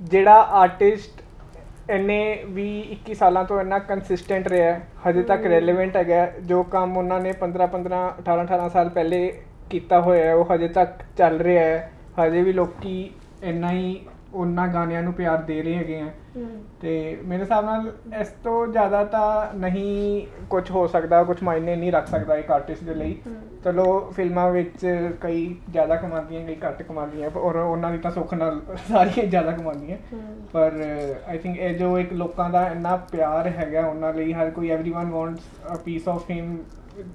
ਜਿਹੜਾ 0.01 0.35
ਆਰਟਿਸਟ 0.53 1.22
ਇੰਨੇ 1.91 2.45
20 2.55 2.67
21 2.93 3.15
ਸਾਲਾਂ 3.15 3.45
ਤੋਂ 3.45 3.61
ਇੰਨਾ 3.61 3.79
ਕੰਸਿਸਟੈਂਟ 3.79 4.49
ਰਿਹਾ 4.49 4.73
ਹੈ, 4.73 4.81
ਹਜੇ 5.09 5.23
ਤੱਕ 5.23 5.47
ਰੈਲੇਵੈਂਟ 5.47 5.97
ਹੈਗਾ 5.97 6.27
ਜੋ 6.41 6.63
ਕੰਮ 6.63 6.97
ਉਹਨਾਂ 6.97 7.21
ਨੇ 7.21 7.33
15 7.41 7.67
15 7.67 8.03
18 8.21 8.45
18 8.45 8.69
ਸਾਲ 8.69 8.89
ਪਹਿਲੇ 8.89 9.41
ਕੀਤਾ 9.71 10.01
ਹੋਇਆ 10.01 10.25
ਹੈ 10.25 10.35
ਉਹ 10.35 10.55
ਹਜੇ 10.55 10.69
ਤੱਕ 10.69 11.03
ਚੱਲ 11.19 11.39
ਰਿਹਾ 11.41 11.65
ਹੈ। 11.65 11.91
ਹਜੇ 12.21 12.43
ਵੀ 12.43 12.53
ਲੋਕੀ 12.53 13.11
ਇੰਨਾ 13.43 13.71
ਹੀ 13.71 14.01
ਉਹਨਾਂ 14.33 14.67
ਗਾਣਿਆਂ 14.69 15.03
ਨੂੰ 15.03 15.13
ਪਿਆਰ 15.13 15.43
ਦੇ 15.43 15.61
ਰਹੇ 15.63 15.75
ਹੈਗੇ 15.75 16.01
ਆ। 16.01 16.09
ਤੇ 16.81 16.93
ਮੇਰੇ 17.25 17.43
ਹਿਸਾਬ 17.43 17.65
ਨਾਲ 17.65 17.91
ਇਸ 18.21 18.29
ਤੋਂ 18.45 18.67
ਜ਼ਿਆਦਾ 18.67 19.03
ਤਾਂ 19.05 19.55
ਨਹੀਂ 19.55 20.27
ਕੁਝ 20.51 20.71
ਹੋ 20.71 20.87
ਸਕਦਾ 20.87 21.23
ਕੁਝ 21.25 21.37
ਮਾਇਨੇ 21.43 21.75
ਨਹੀਂ 21.77 21.93
ਰੱਖ 21.93 22.07
ਸਕਦਾ 22.07 22.37
ਇੱਕ 22.37 22.51
ਆਰਟਿਸਟ 22.51 22.85
ਦੇ 22.85 22.95
ਲਈ। 22.95 23.17
ਚਲੋ 23.65 23.85
ਫਿਲਮਾਂ 24.17 24.51
ਵਿੱਚ 24.53 24.87
ਕਈ 25.21 25.45
ਜ਼ਿਆਦਾ 25.71 25.97
ਕਮਾਉਂਦੀਆਂ 25.97 26.47
ਕਈ 26.47 26.57
ਘੱਟ 26.65 26.83
ਕਮਾਉਂਦੀਆਂ 26.83 27.31
ਔਰ 27.31 27.57
ਉਹਨਾਂ 27.57 27.91
ਦੀ 27.93 27.99
ਤਾਂ 27.99 28.11
ਸੁੱਖ 28.11 28.35
ਨਾਲ 28.35 28.61
ਸਾਰੀਆਂ 28.89 29.27
ਜ਼ਿਆਦਾ 29.27 29.53
ਕਮਾਉਂਦੀਆਂ। 29.53 29.97
ਪਰ 30.53 30.83
ਆਈ 31.29 31.39
ਥਿੰਕ 31.39 31.59
ਇਹ 31.59 31.79
ਜੋ 31.79 31.99
ਇੱਕ 31.99 32.13
ਲੋਕਾਂ 32.13 32.49
ਦਾ 32.51 32.67
ਇੰਨਾ 32.69 32.97
ਪਿਆਰ 33.13 33.49
ਹੈਗਾ 33.49 33.87
ਉਹਨਾਂ 33.87 34.15
ਲਈ 34.15 34.33
ਹਰ 34.33 34.51
ਕੋਈ 34.51 34.71
everyone 34.71 35.13
wants 35.13 35.75
a 35.75 35.77
piece 35.85 36.09
of 36.09 36.31
him 36.31 36.57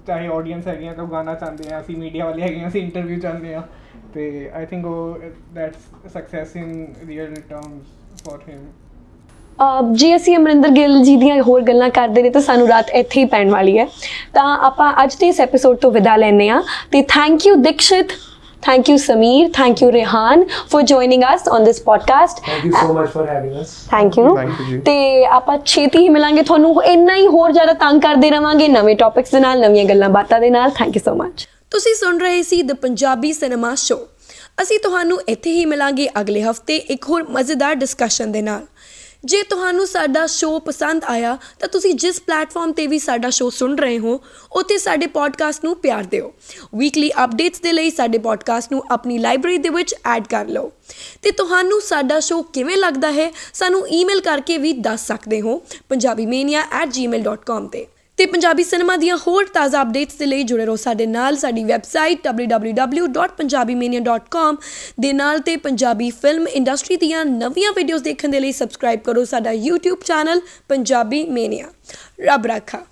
ਚਾਹੇ 0.07 0.27
ਆਡੀਅנס 0.27 0.67
ਹੈਗੀ 0.67 0.87
ਆ 0.87 0.93
ਤਾਂ 0.93 1.05
ਗਾਣਾ 1.05 1.33
ਚਾਹੁੰਦੇ 1.33 1.73
ਆ 1.73 1.79
ਅਸੀਂ 1.79 1.97
ਮੀਡੀਆ 1.97 2.25
ਵਾਲੇ 2.25 2.41
ਹੈਗੇ 2.41 2.63
ਆ 2.63 2.67
ਅਸੀਂ 2.67 2.81
ਇੰਟਰਵਿਊ 2.81 3.19
ਚਾਹੁੰਦੇ 3.19 3.53
ਆ। 3.55 3.61
ਤੇ 4.13 4.49
ਆਈ 4.55 4.65
ਥਿੰਕ 4.65 4.85
ਉਹ 4.85 5.19
that's 5.53 6.11
success 6.13 6.55
in 6.55 6.85
real 7.07 7.33
terms 7.49 8.27
for 8.27 8.39
him 8.49 9.93
ਜੀ 9.93 10.15
ਅਸੀਂ 10.15 10.35
ਅਮਰਿੰਦਰ 10.37 10.69
ਗਿੱਲ 10.69 11.01
ਜੀ 11.03 11.15
ਦੀਆਂ 11.17 11.41
ਹੋਰ 11.43 11.61
ਗੱਲਾਂ 11.61 11.89
ਕਰਦੇ 11.89 12.21
ਨੇ 12.21 12.29
ਤਾਂ 12.29 12.41
ਸਾਨੂੰ 12.41 12.67
ਰਾਤ 12.67 12.89
ਇੱਥੇ 12.89 13.19
ਹੀ 13.19 13.25
ਪੈਣ 13.25 13.49
ਵਾਲੀ 13.49 13.77
ਹੈ 13.77 13.87
ਤਾਂ 14.33 14.57
ਆਪਾਂ 14.63 14.93
ਅੱਜ 15.03 15.15
ਦੇ 15.15 15.27
ਇਸ 15.27 15.39
ਐਪੀਸੋਡ 15.41 15.77
ਤੋਂ 15.77 15.91
ਵਿਦਾ 15.91 16.15
ਲੈਨੇ 16.15 16.49
ਆ 16.49 16.61
ਤੇ 16.91 17.01
thank 17.09 17.45
you 17.47 17.55
Dikshit 17.61 18.11
Thank 18.63 18.87
you, 18.87 18.95
Samir. 18.95 19.53
Thank 19.53 19.81
you, 19.81 19.89
Rehan, 19.89 20.41
for 20.67 20.83
joining 20.83 21.23
us 21.23 21.47
on 21.47 21.63
this 21.63 21.79
podcast. 21.81 22.41
Thank 22.41 22.65
you 22.65 22.71
so 22.73 22.93
much 22.93 23.11
for 23.11 23.25
having 23.25 23.53
us. 23.55 23.87
Thank 23.87 24.17
you. 24.17 24.25
Thank 24.35 24.59
you. 24.61 24.81
ਤੇ 24.85 25.25
ਆਪਾਂ 25.31 25.57
ਛੇਤੀ 25.65 25.99
ਹੀ 25.99 26.09
ਮਿਲਾਂਗੇ 26.09 26.41
ਤੁਹਾਨੂੰ 26.41 26.83
ਇੰਨਾ 26.85 27.15
ਹੀ 27.15 27.27
ਹੋਰ 27.27 27.51
ਜ਼ਿਆਦਾ 27.51 27.73
ਤੰਗ 27.81 28.01
ਕਰਦੇ 28.01 28.29
ਰਵਾਂਗੇ 28.29 28.67
ਨਵੇਂ 28.69 28.95
ਟੌਪਿਕਸ 28.95 29.31
ਦੇ 29.31 29.39
ਨਾਲ 29.39 29.59
ਨਵੀਆਂ 29.59 29.85
ਗੱਲਾਂ 29.85 30.09
ਬਾਤਾਂ 30.09 30.39
ਦੇ 30.39 30.49
ਨਾਲ 30.49 30.71
ਥੈਂਕ 30.77 30.95
ਯੂ 30.95 31.01
ਸੋ 31.05 31.15
ਮਚ 31.15 31.47
ਤੁਸੀਂ 31.71 31.95
ਸੁਣ 31.95 32.19
ਰਹੇ 32.19 32.43
ਸੀ 32.43 32.61
ਦ 32.61 32.73
ਪੰਜਾਬੀ 32.73 33.33
ਸਿਨੇਮਾ 33.33 33.75
ਸ਼ੋ 33.75 34.07
ਅਸੀਂ 34.61 34.79
ਤੁਹਾਨੂੰ 34.79 35.21
ਇੱਥੇ 35.21 35.51
ਹੀ 35.51 35.65
ਮਿਲਾਂਗੇ 35.65 36.09
ਅਗਲੇ 36.21 36.43
ਹਫ਼ਤੇ 36.43 36.77
ਇੱਕ 36.77 37.05
ਹੋਰ 37.09 37.23
ਮਜ਼ੇਦਾਰ 37.29 37.75
ਡਿਸਕਸ਼ਨ 37.75 38.31
ਦੇ 38.31 38.41
ਨਾਲ। 38.41 38.65
ਜੇ 39.25 39.43
ਤੁਹਾਨੂੰ 39.43 39.87
ਸਾਡਾ 39.87 40.27
ਸ਼ੋ 40.27 40.59
ਪਸੰਦ 40.59 41.03
ਆਇਆ, 41.03 41.37
ਤਾਂ 41.59 41.69
ਤੁਸੀਂ 41.69 41.93
ਜਿਸ 41.95 42.19
ਪਲੇਟਫਾਰਮ 42.19 42.71
ਤੇ 42.71 42.87
ਵੀ 42.87 42.99
ਸਾਡਾ 42.99 43.29
ਸ਼ੋ 43.29 43.49
ਸੁਣ 43.49 43.75
ਰਹੇ 43.77 43.99
ਹੋ, 43.99 44.21
ਉੱਥੇ 44.51 44.77
ਸਾਡੇ 44.77 45.07
ਪੋਡਕਾਸਟ 45.07 45.63
ਨੂੰ 45.63 45.75
ਪਿਆਰ 45.75 46.03
ਦਿਓ। 46.03 46.33
ਵੀਕਲੀ 46.75 47.11
ਅਪਡੇਟਸ 47.23 47.61
ਦੇ 47.61 47.71
ਲਈ 47.71 47.89
ਸਾਡੇ 47.89 48.17
ਪੋਡਕਾਸਟ 48.17 48.71
ਨੂੰ 48.71 48.83
ਆਪਣੀ 48.91 49.17
ਲਾਇਬ੍ਰੇਰੀ 49.17 49.57
ਦੇ 49.57 49.69
ਵਿੱਚ 49.69 49.95
ਐਡ 50.05 50.27
ਕਰ 50.27 50.45
ਲਓ। 50.45 50.71
ਤੇ 51.21 51.31
ਤੁਹਾਨੂੰ 51.31 51.81
ਸਾਡਾ 51.81 52.19
ਸ਼ੋ 52.19 52.41
ਕਿਵੇਂ 52.41 52.77
ਲੱਗਦਾ 52.77 53.11
ਹੈ, 53.11 53.31
ਸਾਨੂੰ 53.53 53.89
ਈਮੇਲ 53.89 54.21
ਕਰਕੇ 54.21 54.57
ਵੀ 54.57 54.73
ਦੱਸ 54.73 55.07
ਸਕਦੇ 55.07 55.41
ਹੋ। 55.41 55.61
punjabimania@gmail.com 55.93 57.67
ਤੇ। 57.67 57.87
ਤੇ 58.17 58.25
ਪੰਜਾਬੀ 58.25 58.63
ਸਿਨੇਮਾ 58.63 58.97
ਦੀਆਂ 58.97 59.17
ਹੋਰ 59.17 59.45
ਤਾਜ਼ਾ 59.45 59.81
ਅਪਡੇਟਸ 59.81 60.15
ਦੇ 60.15 60.25
ਲਈ 60.25 60.43
ਜੁੜੇ 60.43 60.65
ਰਹੋ 60.65 60.75
ਸਾਡੇ 60.75 61.05
ਨਾਲ। 61.05 61.37
ਸਾਡੀ 61.37 61.63
ਵੈਬਸਾਈਟ 61.63 62.27
www.punjabimania.com 62.27 64.55
ਦੇ 64.99 65.13
ਨਾਲ 65.13 65.39
ਤੇ 65.39 65.57
ਪੰਜਾਬੀ 65.57 66.11
ਫਿਲਮ 66.21 66.47
ਇੰਡਸਟਰੀ 66.47 66.97
ਦੀਆਂ 66.97 67.25
ਨਵੀਆਂ 67.25 67.73
ਵੀਡੀਓਜ਼ 67.75 68.03
ਦੇਖਣ 68.03 68.29
ਦੇ 68.29 68.39
ਲਈ 68.39 68.51
ਸਬਸਕ੍ਰਾਈਬ 68.51 68.99
ਕਰੋ 68.99 69.25
ਸਾਡਾ 69.25 69.51
YouTube 69.51 69.99
ਚੈਨਲ 70.05 70.41
ਪੰਜਾਬੀ 70.69 71.29
ਮੇਨੀਆ 71.29 71.65
ਰੱਬ 72.21 72.45
ਰਾਖਾ। 72.45 72.85